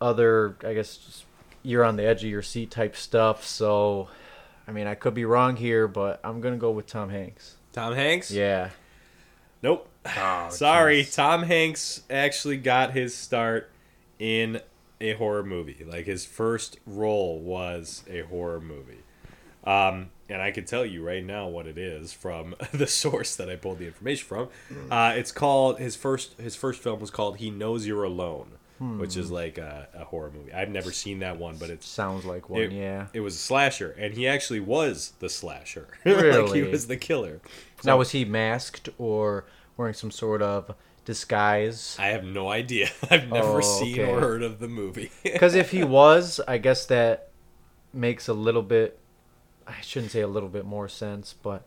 other. 0.00 0.56
I 0.64 0.74
guess 0.74 0.96
just 0.96 1.24
you're 1.62 1.84
on 1.84 1.96
the 1.96 2.04
edge 2.04 2.24
of 2.24 2.30
your 2.30 2.42
seat 2.42 2.70
type 2.70 2.96
stuff. 2.96 3.44
So, 3.44 4.08
I 4.66 4.72
mean, 4.72 4.86
I 4.86 4.94
could 4.94 5.14
be 5.14 5.24
wrong 5.24 5.56
here, 5.56 5.88
but 5.88 6.20
I'm 6.22 6.40
gonna 6.40 6.56
go 6.56 6.70
with 6.70 6.86
Tom 6.86 7.10
Hanks. 7.10 7.56
Tom 7.72 7.94
Hanks? 7.94 8.30
Yeah. 8.30 8.70
Nope. 9.62 9.88
Oh, 10.18 10.48
Sorry, 10.50 11.02
jeez. 11.02 11.14
Tom 11.14 11.42
Hanks 11.44 12.02
actually 12.10 12.56
got 12.56 12.92
his 12.92 13.14
start 13.14 13.70
in 14.18 14.60
a 15.00 15.12
horror 15.14 15.44
movie. 15.44 15.84
Like 15.86 16.06
his 16.06 16.24
first 16.24 16.78
role 16.86 17.38
was 17.40 18.02
a 18.08 18.22
horror 18.22 18.60
movie. 18.60 19.02
Um, 19.64 20.10
and 20.28 20.40
I 20.42 20.50
can 20.50 20.64
tell 20.64 20.84
you 20.84 21.06
right 21.06 21.24
now 21.24 21.48
what 21.48 21.66
it 21.66 21.78
is 21.78 22.12
from 22.12 22.54
the 22.72 22.86
source 22.86 23.36
that 23.36 23.48
I 23.50 23.56
pulled 23.56 23.78
the 23.78 23.86
information 23.86 24.26
from. 24.26 24.48
Uh, 24.90 25.12
it's 25.16 25.32
called 25.32 25.78
his 25.78 25.96
first 25.96 26.38
his 26.40 26.56
first 26.56 26.82
film 26.82 27.00
was 27.00 27.10
called 27.10 27.36
He 27.38 27.50
Knows 27.50 27.86
You're 27.86 28.04
Alone, 28.04 28.52
which 28.78 29.16
is 29.16 29.30
like 29.30 29.58
a, 29.58 29.88
a 29.94 30.04
horror 30.04 30.30
movie. 30.34 30.52
I've 30.52 30.70
never 30.70 30.92
seen 30.92 31.18
that 31.20 31.38
one, 31.38 31.56
but 31.56 31.70
it 31.70 31.82
Sounds 31.82 32.24
like 32.24 32.48
one. 32.48 32.62
it, 32.62 32.72
yeah. 32.72 33.06
it 33.12 33.20
was 33.20 33.34
a 33.34 33.38
slasher, 33.38 33.90
and 33.98 34.14
he 34.14 34.26
actually 34.28 34.60
was 34.60 35.12
the 35.18 35.28
slasher. 35.28 35.88
like 36.04 36.54
he 36.54 36.62
was 36.62 36.86
the 36.86 36.96
killer. 36.96 37.40
Now 37.84 37.98
was 37.98 38.10
he 38.10 38.24
masked 38.24 38.88
or 38.98 39.44
wearing 39.78 39.94
some 39.94 40.10
sort 40.10 40.42
of 40.42 40.74
disguise? 41.06 41.96
I 41.98 42.08
have 42.08 42.24
no 42.24 42.48
idea. 42.50 42.90
I've 43.10 43.30
never 43.30 43.58
Oh, 43.58 43.60
seen 43.62 43.94
okay. 44.00 44.10
or 44.10 44.20
heard 44.20 44.42
of 44.42 44.58
the 44.58 44.68
movie. 44.68 45.10
Because 45.22 45.54
if 45.54 45.70
he 45.70 45.82
was, 45.84 46.40
I 46.46 46.58
guess 46.58 46.84
that 46.86 47.30
makes 47.94 48.28
a 48.28 48.34
little 48.34 48.62
bit. 48.62 48.98
I 49.66 49.80
shouldn't 49.82 50.12
say 50.12 50.20
a 50.20 50.26
little 50.28 50.48
bit 50.48 50.64
more 50.64 50.88
sense, 50.88 51.34
but 51.42 51.62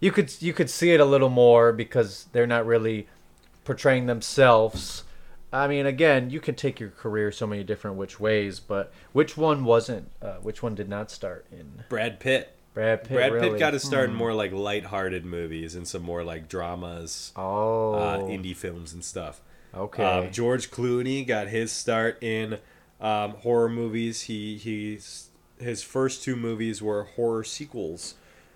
you 0.00 0.10
could 0.10 0.32
you 0.42 0.52
could 0.52 0.68
see 0.70 0.92
it 0.92 1.00
a 1.00 1.04
little 1.04 1.28
more 1.28 1.72
because 1.72 2.26
they're 2.32 2.46
not 2.46 2.66
really 2.66 3.06
portraying 3.64 4.06
themselves. 4.06 5.04
I 5.52 5.66
mean, 5.68 5.84
again, 5.84 6.30
you 6.30 6.40
can 6.40 6.54
take 6.54 6.78
your 6.80 6.90
career 6.90 7.30
so 7.32 7.46
many 7.46 7.62
different 7.64 7.96
which 7.96 8.18
ways, 8.20 8.58
but 8.60 8.92
which 9.12 9.36
one 9.36 9.64
wasn't? 9.64 10.10
Uh, 10.22 10.34
which 10.36 10.62
one 10.62 10.74
did 10.74 10.88
not 10.88 11.10
start 11.10 11.44
in 11.52 11.84
Brad 11.88 12.20
Pitt. 12.20 12.56
Brad 12.74 13.02
Pitt? 13.04 13.16
Brad 13.16 13.32
really? 13.32 13.58
Got 13.58 13.70
to 13.72 13.80
start 13.80 14.10
in 14.10 14.14
more 14.14 14.32
like 14.32 14.52
light-hearted 14.52 15.24
movies 15.24 15.74
and 15.74 15.86
some 15.88 16.02
more 16.02 16.22
like 16.22 16.48
dramas, 16.48 17.32
Oh, 17.36 17.94
uh, 17.94 18.18
indie 18.20 18.56
films 18.56 18.92
and 18.92 19.04
stuff. 19.04 19.40
okay. 19.74 20.04
Um, 20.04 20.30
George 20.32 20.70
Clooney 20.70 21.26
got 21.26 21.48
his 21.48 21.72
start 21.72 22.22
in 22.22 22.58
um, 23.00 23.32
horror 23.32 23.68
movies. 23.68 24.22
He 24.22 24.56
he's 24.56 25.28
his 25.58 25.82
first 25.82 26.22
two 26.22 26.36
movies 26.36 26.80
were 26.80 27.04
horror 27.04 27.44
sequels. 27.44 28.14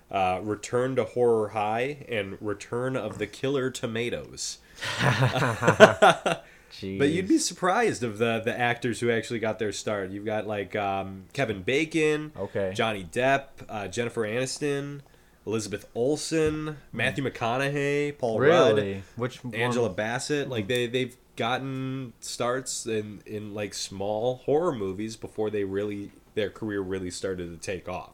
Uh, 0.09 0.39
Return 0.43 0.95
to 0.95 1.03
Horror 1.03 1.49
High 1.49 2.05
and 2.07 2.37
Return 2.39 2.95
of 2.95 3.17
the 3.17 3.27
Killer 3.27 3.69
Tomatoes. 3.69 4.59
But 6.81 7.09
you'd 7.09 7.27
be 7.27 7.37
surprised 7.37 8.03
of 8.03 8.17
the 8.17 8.39
the 8.43 8.57
actors 8.57 8.99
who 8.99 9.09
actually 9.11 9.39
got 9.39 9.59
their 9.59 9.71
start. 9.71 10.11
You've 10.11 10.25
got 10.25 10.47
like 10.47 10.75
um, 10.75 11.25
Kevin 11.33 11.61
Bacon, 11.63 12.31
Okay. 12.37 12.71
Johnny 12.75 13.03
Depp, 13.11 13.45
uh, 13.69 13.87
Jennifer 13.87 14.21
Aniston, 14.21 15.01
Elizabeth 15.45 15.87
Olsen, 15.95 16.77
Matthew 16.91 17.23
McConaughey, 17.23 18.17
Paul 18.17 18.39
Rudd, 18.39 19.03
which 19.15 19.39
Angela 19.53 19.87
one? 19.87 19.95
Bassett. 19.95 20.49
Like 20.49 20.67
they 20.67 20.87
they've 20.87 21.15
gotten 21.35 22.13
starts 22.19 22.85
in 22.85 23.21
in 23.25 23.53
like 23.53 23.73
small 23.73 24.37
horror 24.45 24.71
movies 24.73 25.15
before 25.15 25.49
they 25.49 25.63
really 25.63 26.11
their 26.33 26.49
career 26.49 26.81
really 26.81 27.11
started 27.11 27.49
to 27.51 27.57
take 27.65 27.87
off. 27.87 28.11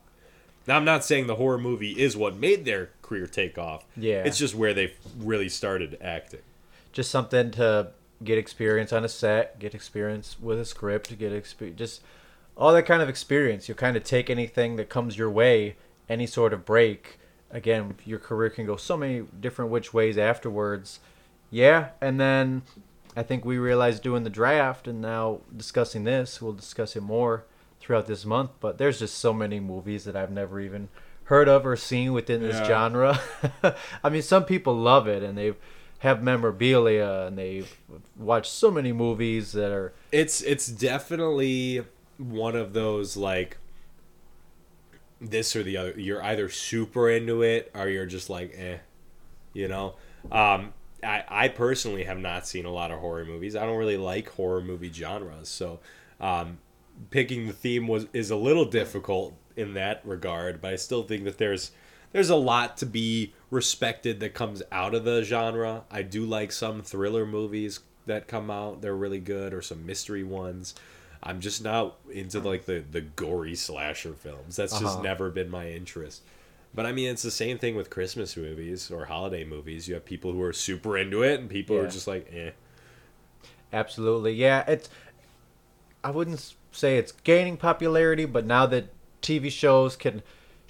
Now 0.67 0.75
I'm 0.77 0.85
not 0.85 1.03
saying 1.03 1.27
the 1.27 1.35
horror 1.35 1.57
movie 1.57 1.91
is 1.99 2.15
what 2.15 2.35
made 2.35 2.65
their 2.65 2.89
career 3.01 3.25
take 3.27 3.57
off. 3.57 3.83
Yeah. 3.97 4.23
It's 4.23 4.37
just 4.37 4.53
where 4.53 4.73
they 4.75 4.93
really 5.17 5.49
started 5.49 5.97
acting. 6.01 6.41
just 6.91 7.09
something 7.09 7.49
to 7.51 7.91
get 8.23 8.37
experience 8.37 8.91
on 8.93 9.03
a 9.03 9.09
set, 9.09 9.59
get 9.59 9.73
experience 9.73 10.37
with 10.39 10.59
a 10.59 10.65
script, 10.65 11.17
get 11.17 11.31
experience, 11.33 11.77
just 11.77 12.01
all 12.57 12.71
that 12.73 12.83
kind 12.83 13.01
of 13.01 13.09
experience. 13.09 13.67
You 13.69 13.75
kind 13.75 13.97
of 13.97 14.03
take 14.03 14.29
anything 14.29 14.75
that 14.75 14.89
comes 14.89 15.17
your 15.17 15.29
way, 15.29 15.75
any 16.09 16.27
sort 16.27 16.53
of 16.53 16.65
break. 16.65 17.17
Again, 17.49 17.95
your 18.05 18.19
career 18.19 18.49
can 18.49 18.65
go 18.65 18.77
so 18.77 18.95
many 18.95 19.23
different 19.39 19.71
which 19.71 19.93
ways 19.93 20.17
afterwards. 20.17 20.99
Yeah, 21.49 21.89
and 21.99 22.19
then 22.19 22.61
I 23.15 23.23
think 23.23 23.43
we 23.43 23.57
realized 23.57 24.03
doing 24.03 24.23
the 24.23 24.29
draft 24.29 24.87
and 24.87 25.01
now 25.01 25.41
discussing 25.55 26.05
this, 26.05 26.41
we'll 26.41 26.53
discuss 26.53 26.95
it 26.95 27.01
more 27.01 27.43
throughout 27.81 28.07
this 28.07 28.25
month. 28.25 28.51
But 28.61 28.77
there's 28.77 28.99
just 28.99 29.17
so 29.17 29.33
many 29.33 29.59
movies 29.59 30.05
that 30.05 30.15
I've 30.15 30.31
never 30.31 30.61
even 30.61 30.87
heard 31.25 31.49
of 31.49 31.65
or 31.65 31.75
seen 31.75 32.13
within 32.13 32.41
this 32.41 32.55
Yeah. 32.57 32.67
genre. 32.67 33.19
I 34.03 34.09
mean, 34.09 34.21
some 34.21 34.45
people 34.45 34.75
love 34.75 35.07
it 35.07 35.23
and 35.23 35.37
they've 35.37 35.57
have 36.01 36.23
memorabilia 36.23 37.25
and 37.27 37.37
they've 37.37 37.77
watched 38.17 38.51
so 38.51 38.71
many 38.71 38.91
movies 38.91 39.51
that 39.51 39.71
are 39.71 39.93
It's 40.11 40.41
it's 40.41 40.65
definitely 40.65 41.83
one 42.17 42.55
of 42.55 42.73
those 42.73 43.15
like 43.15 43.59
this 45.19 45.55
or 45.55 45.61
the 45.61 45.77
other. 45.77 45.99
You're 45.99 46.23
either 46.23 46.49
super 46.49 47.07
into 47.07 47.43
it 47.43 47.71
or 47.75 47.87
you're 47.87 48.07
just 48.07 48.31
like 48.31 48.55
eh, 48.57 48.77
you 49.53 49.67
know. 49.67 49.93
Um, 50.31 50.73
I 51.03 51.23
I 51.27 51.47
personally 51.49 52.03
have 52.05 52.17
not 52.17 52.47
seen 52.47 52.65
a 52.65 52.71
lot 52.71 52.89
of 52.89 52.99
horror 52.99 53.23
movies. 53.23 53.55
I 53.55 53.67
don't 53.67 53.77
really 53.77 53.97
like 53.97 54.29
horror 54.29 54.61
movie 54.61 54.91
genres, 54.91 55.49
so 55.49 55.81
um, 56.19 56.57
picking 57.11 57.45
the 57.45 57.53
theme 57.53 57.87
was 57.87 58.07
is 58.11 58.31
a 58.31 58.35
little 58.35 58.65
difficult 58.65 59.35
in 59.55 59.75
that 59.75 60.01
regard. 60.03 60.61
But 60.61 60.73
I 60.73 60.75
still 60.77 61.03
think 61.03 61.25
that 61.25 61.37
there's 61.37 61.71
there's 62.11 62.31
a 62.31 62.35
lot 62.35 62.77
to 62.77 62.87
be 62.87 63.33
respected 63.51 64.19
that 64.21 64.33
comes 64.33 64.63
out 64.71 64.95
of 64.95 65.03
the 65.05 65.23
genre. 65.23 65.83
I 65.91 66.01
do 66.01 66.25
like 66.25 66.51
some 66.51 66.81
thriller 66.81 67.25
movies 67.27 67.81
that 68.07 68.27
come 68.27 68.49
out; 68.49 68.81
they're 68.81 68.95
really 68.95 69.19
good, 69.19 69.53
or 69.53 69.61
some 69.61 69.85
mystery 69.85 70.23
ones. 70.23 70.73
I'm 71.23 71.39
just 71.41 71.63
not 71.63 71.97
into 72.11 72.39
like 72.39 72.65
the 72.65 72.83
the 72.91 73.01
gory 73.01 73.55
slasher 73.55 74.13
films. 74.13 74.55
That's 74.55 74.79
just 74.79 74.97
Uh-huh. 74.97 75.03
never 75.03 75.29
been 75.29 75.49
my 75.51 75.69
interest. 75.71 76.23
But 76.73 76.85
I 76.87 76.93
mean, 76.93 77.09
it's 77.09 77.21
the 77.23 77.31
same 77.31 77.57
thing 77.59 77.75
with 77.75 77.89
Christmas 77.91 78.35
movies 78.37 78.89
or 78.89 79.05
holiday 79.05 79.43
movies. 79.43 79.87
You 79.87 79.95
have 79.95 80.05
people 80.05 80.31
who 80.31 80.41
are 80.41 80.53
super 80.53 80.97
into 80.97 81.21
it, 81.23 81.39
and 81.39 81.49
people 81.49 81.75
Yeah. 81.75 81.83
are 81.83 81.87
just 81.87 82.07
like, 82.07 82.31
eh. 82.33 82.51
absolutely 83.73 84.33
yeah 84.33 84.63
it's 84.67 84.89
i 86.03 86.11
wouldn't 86.11 86.53
say 86.71 86.97
it's 86.97 87.11
gaining 87.11 87.57
popularity 87.57 88.25
but 88.25 88.45
now 88.45 88.65
that 88.65 88.85
tv 89.21 89.51
shows 89.51 89.95
can 89.95 90.21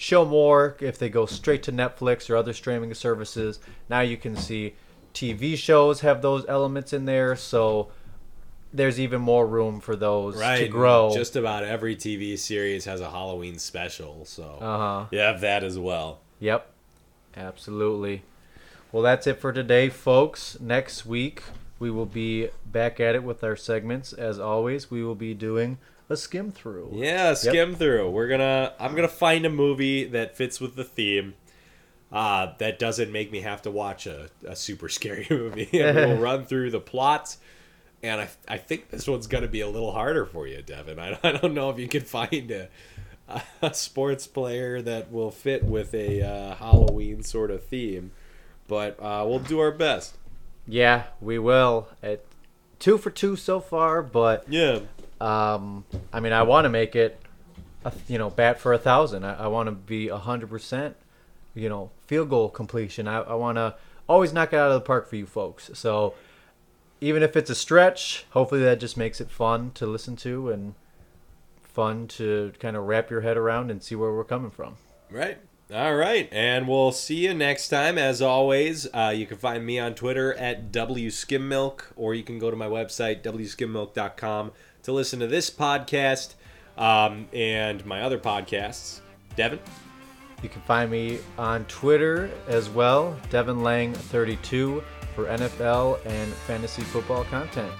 show 0.01 0.25
more 0.25 0.75
if 0.79 0.97
they 0.97 1.09
go 1.09 1.27
straight 1.27 1.61
to 1.61 1.71
netflix 1.71 2.27
or 2.27 2.35
other 2.35 2.53
streaming 2.53 2.91
services 2.91 3.59
now 3.87 3.99
you 3.99 4.17
can 4.17 4.35
see 4.35 4.73
tv 5.13 5.55
shows 5.55 6.01
have 6.01 6.23
those 6.23 6.43
elements 6.49 6.91
in 6.91 7.05
there 7.05 7.35
so 7.35 7.87
there's 8.73 8.99
even 8.99 9.21
more 9.21 9.45
room 9.45 9.79
for 9.79 9.95
those 9.95 10.37
Right. 10.37 10.57
to 10.59 10.67
grow 10.67 11.11
Just 11.13 11.35
about 11.35 11.63
every 11.65 11.95
TV 11.95 12.39
series 12.39 12.85
has 12.85 12.99
a 13.01 13.09
Halloween 13.11 13.59
special, 13.59 14.25
so 14.25 14.43
uh-huh 14.59 15.05
you 15.11 15.19
have 15.19 15.41
that 15.41 15.63
as 15.63 15.77
well. 15.77 16.21
Yep, 16.39 16.71
absolutely. 17.37 18.23
Well, 18.91 19.03
that's 19.03 19.27
it 19.27 19.39
for 19.39 19.51
today, 19.53 19.89
folks. 19.89 20.57
Next 20.59 21.05
week, 21.05 21.43
we 21.79 21.91
will 21.91 22.05
be 22.05 22.47
back 22.65 22.99
at 22.99 23.13
it 23.13 23.23
with 23.23 23.43
our 23.43 23.55
segments. 23.57 24.13
As 24.13 24.39
always, 24.39 24.89
we 24.89 25.03
will 25.03 25.15
be 25.15 25.33
doing 25.33 25.77
a 26.11 26.17
skim 26.17 26.51
through. 26.51 26.91
Yeah, 26.93 27.33
skim 27.33 27.75
through. 27.75 28.09
We're 28.11 28.27
gonna. 28.27 28.73
I'm 28.79 28.95
gonna 28.95 29.07
find 29.07 29.45
a 29.45 29.49
movie 29.49 30.05
that 30.05 30.35
fits 30.35 30.59
with 30.59 30.75
the 30.75 30.83
theme. 30.83 31.35
Uh, 32.11 32.53
that 32.57 32.77
doesn't 32.77 33.09
make 33.11 33.31
me 33.31 33.39
have 33.39 33.61
to 33.61 33.71
watch 33.71 34.05
a, 34.05 34.29
a 34.45 34.53
super 34.55 34.89
scary 34.89 35.25
movie. 35.29 35.69
and 35.79 35.95
we'll 35.95 36.17
run 36.19 36.45
through 36.45 36.69
the 36.71 36.79
plots. 36.81 37.37
And 38.03 38.19
I, 38.19 38.29
I 38.47 38.57
think 38.57 38.89
this 38.89 39.07
one's 39.07 39.27
going 39.27 39.43
to 39.43 39.47
be 39.47 39.61
a 39.61 39.69
little 39.69 39.93
harder 39.93 40.25
for 40.25 40.45
you, 40.45 40.61
Devin. 40.61 40.99
I, 40.99 41.17
I 41.23 41.31
don't 41.33 41.53
know 41.53 41.69
if 41.69 41.79
you 41.79 41.87
can 41.87 42.01
find 42.01 42.51
a, 42.51 42.67
a 43.61 43.73
sports 43.73 44.27
player 44.27 44.81
that 44.81 45.09
will 45.11 45.31
fit 45.31 45.63
with 45.63 45.93
a 45.93 46.21
uh, 46.21 46.55
Halloween 46.55 47.23
sort 47.23 47.49
of 47.49 47.63
theme, 47.63 48.11
but 48.67 48.99
uh, 48.99 49.23
we'll 49.25 49.39
do 49.39 49.59
our 49.59 49.71
best. 49.71 50.17
Yeah, 50.67 51.03
we 51.21 51.39
will. 51.39 51.87
At 52.03 52.25
two 52.79 52.97
for 52.97 53.09
two 53.09 53.35
so 53.37 53.61
far, 53.61 54.01
but 54.01 54.43
Yeah. 54.49 54.79
Um, 55.21 55.85
I 56.11 56.19
mean, 56.19 56.33
I 56.33 56.43
want 56.43 56.65
to 56.65 56.69
make 56.69 56.95
it, 56.95 57.21
a, 57.85 57.93
you 58.07 58.17
know, 58.17 58.29
bat 58.29 58.59
for 58.59 58.73
a 58.73 58.77
thousand. 58.77 59.23
I, 59.23 59.43
I 59.43 59.47
want 59.47 59.67
to 59.67 59.71
be 59.71 60.07
a 60.07 60.17
hundred 60.17 60.49
percent, 60.49 60.95
you 61.53 61.69
know, 61.69 61.91
field 62.07 62.29
goal 62.29 62.49
completion. 62.49 63.07
I, 63.07 63.21
I 63.21 63.35
want 63.35 63.57
to 63.57 63.75
always 64.09 64.33
knock 64.33 64.53
it 64.53 64.57
out 64.57 64.71
of 64.71 64.73
the 64.73 64.85
park 64.85 65.07
for 65.07 65.15
you 65.15 65.25
folks. 65.25 65.69
So 65.73 66.15
even 66.99 67.23
if 67.23 67.35
it's 67.35 67.49
a 67.49 67.55
stretch, 67.55 68.25
hopefully 68.31 68.61
that 68.61 68.79
just 68.79 68.97
makes 68.97 69.21
it 69.21 69.29
fun 69.29 69.71
to 69.75 69.85
listen 69.85 70.15
to 70.17 70.49
and 70.49 70.75
fun 71.61 72.07
to 72.07 72.53
kind 72.59 72.75
of 72.75 72.85
wrap 72.85 73.09
your 73.09 73.21
head 73.21 73.37
around 73.37 73.71
and 73.71 73.81
see 73.81 73.95
where 73.95 74.11
we're 74.11 74.23
coming 74.23 74.51
from. 74.51 74.75
Right. 75.09 75.37
All 75.73 75.95
right. 75.95 76.27
And 76.33 76.67
we'll 76.67 76.91
see 76.91 77.25
you 77.25 77.33
next 77.33 77.69
time. 77.69 77.97
As 77.97 78.21
always, 78.21 78.87
uh, 78.93 79.13
you 79.15 79.25
can 79.25 79.37
find 79.37 79.65
me 79.65 79.79
on 79.79 79.95
Twitter 79.95 80.33
at 80.33 80.71
wskymmilk, 80.71 81.83
or 81.95 82.13
you 82.13 82.23
can 82.23 82.39
go 82.39 82.51
to 82.51 82.57
my 82.57 82.67
website, 82.67 83.21
wskymmilk.com, 83.21 84.51
to 84.83 84.91
listen 84.91 85.19
to 85.19 85.27
this 85.27 85.49
podcast 85.49 86.35
um, 86.77 87.27
and 87.33 87.85
my 87.85 88.01
other 88.01 88.17
podcasts. 88.17 89.01
Devin? 89.35 89.59
You 90.43 90.49
can 90.49 90.61
find 90.63 90.89
me 90.89 91.19
on 91.37 91.65
Twitter 91.65 92.31
as 92.47 92.69
well, 92.69 93.15
Devin 93.29 93.61
Lange 93.61 93.93
32 93.93 94.83
for 95.15 95.25
NFL 95.25 96.03
and 96.05 96.33
fantasy 96.33 96.81
football 96.81 97.23
content. 97.25 97.71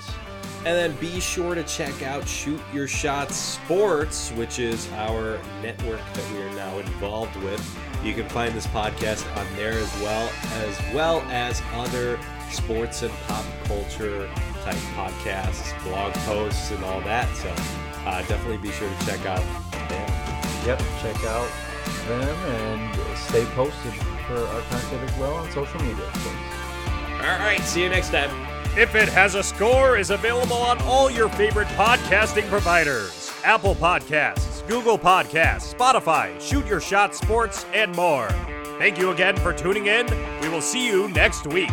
And 0.64 0.78
then 0.78 0.96
be 0.98 1.20
sure 1.20 1.56
to 1.56 1.64
check 1.64 2.04
out 2.04 2.28
Shoot 2.28 2.62
Your 2.72 2.88
Shots 2.88 3.36
Sports, 3.36 4.30
which 4.34 4.60
is 4.60 4.88
our 4.92 5.40
network 5.64 6.02
that 6.14 6.32
we 6.32 6.40
are 6.40 6.54
now 6.54 6.78
involved 6.78 7.36
with. 7.38 7.80
You 8.04 8.14
can 8.14 8.30
find 8.30 8.54
this 8.54 8.68
podcast 8.68 9.26
on 9.38 9.48
there 9.56 9.72
as 9.72 9.92
well, 10.02 10.30
as 10.54 10.94
well 10.94 11.22
as 11.30 11.64
other 11.74 12.20
sports 12.52 13.04
and 13.04 13.14
pop 13.28 13.46
culture 13.66 14.30
type 14.64 14.76
podcasts, 14.96 15.84
blog 15.84 16.14
posts, 16.26 16.72
and 16.72 16.84
all 16.84 17.02
that. 17.02 17.28
So 17.36 17.50
uh, 18.06 18.22
definitely 18.28 18.58
be 18.58 18.72
sure 18.72 18.90
to 18.90 19.06
check 19.06 19.26
out 19.26 19.44
them. 19.90 20.10
Yep, 20.66 20.80
check 21.02 21.24
out 21.26 21.50
them 22.08 22.38
and 22.52 23.18
stay 23.18 23.46
posted 23.46 23.94
for 24.28 24.38
our 24.38 24.62
content 24.62 25.10
as 25.10 25.20
well 25.20 25.36
on 25.36 25.52
social 25.52 25.80
media. 25.82 26.06
Of 26.06 26.14
course. 26.14 26.62
All 27.22 27.40
right, 27.40 27.60
see 27.62 27.84
you 27.84 27.90
next 27.90 28.10
time. 28.10 28.30
If 28.78 28.96
It 28.96 29.10
Has 29.10 29.36
a 29.36 29.44
Score 29.44 29.98
is 29.98 30.12
available 30.12 30.56
on 30.56 30.82
all 30.84 31.12
your 31.12 31.30
favorite 31.30 31.68
podcasting 31.70 32.48
providers 32.48 33.32
Apple 33.44 33.76
Podcasts, 33.76 34.66
Google 34.68 34.98
Podcasts, 34.98 35.74
Spotify, 35.74 36.40
Shoot 36.40 36.66
Your 36.68 36.80
Shot 36.80 37.16
Sports, 37.16 37.66
and 37.74 37.94
more. 37.96 38.30
Thank 38.78 38.98
you 38.98 39.12
again 39.12 39.36
for 39.38 39.52
tuning 39.52 39.88
in. 39.88 40.08
We 40.42 40.50
will 40.50 40.62
see 40.62 40.88
you 40.88 41.10
next 41.10 41.48
week. 41.48 41.70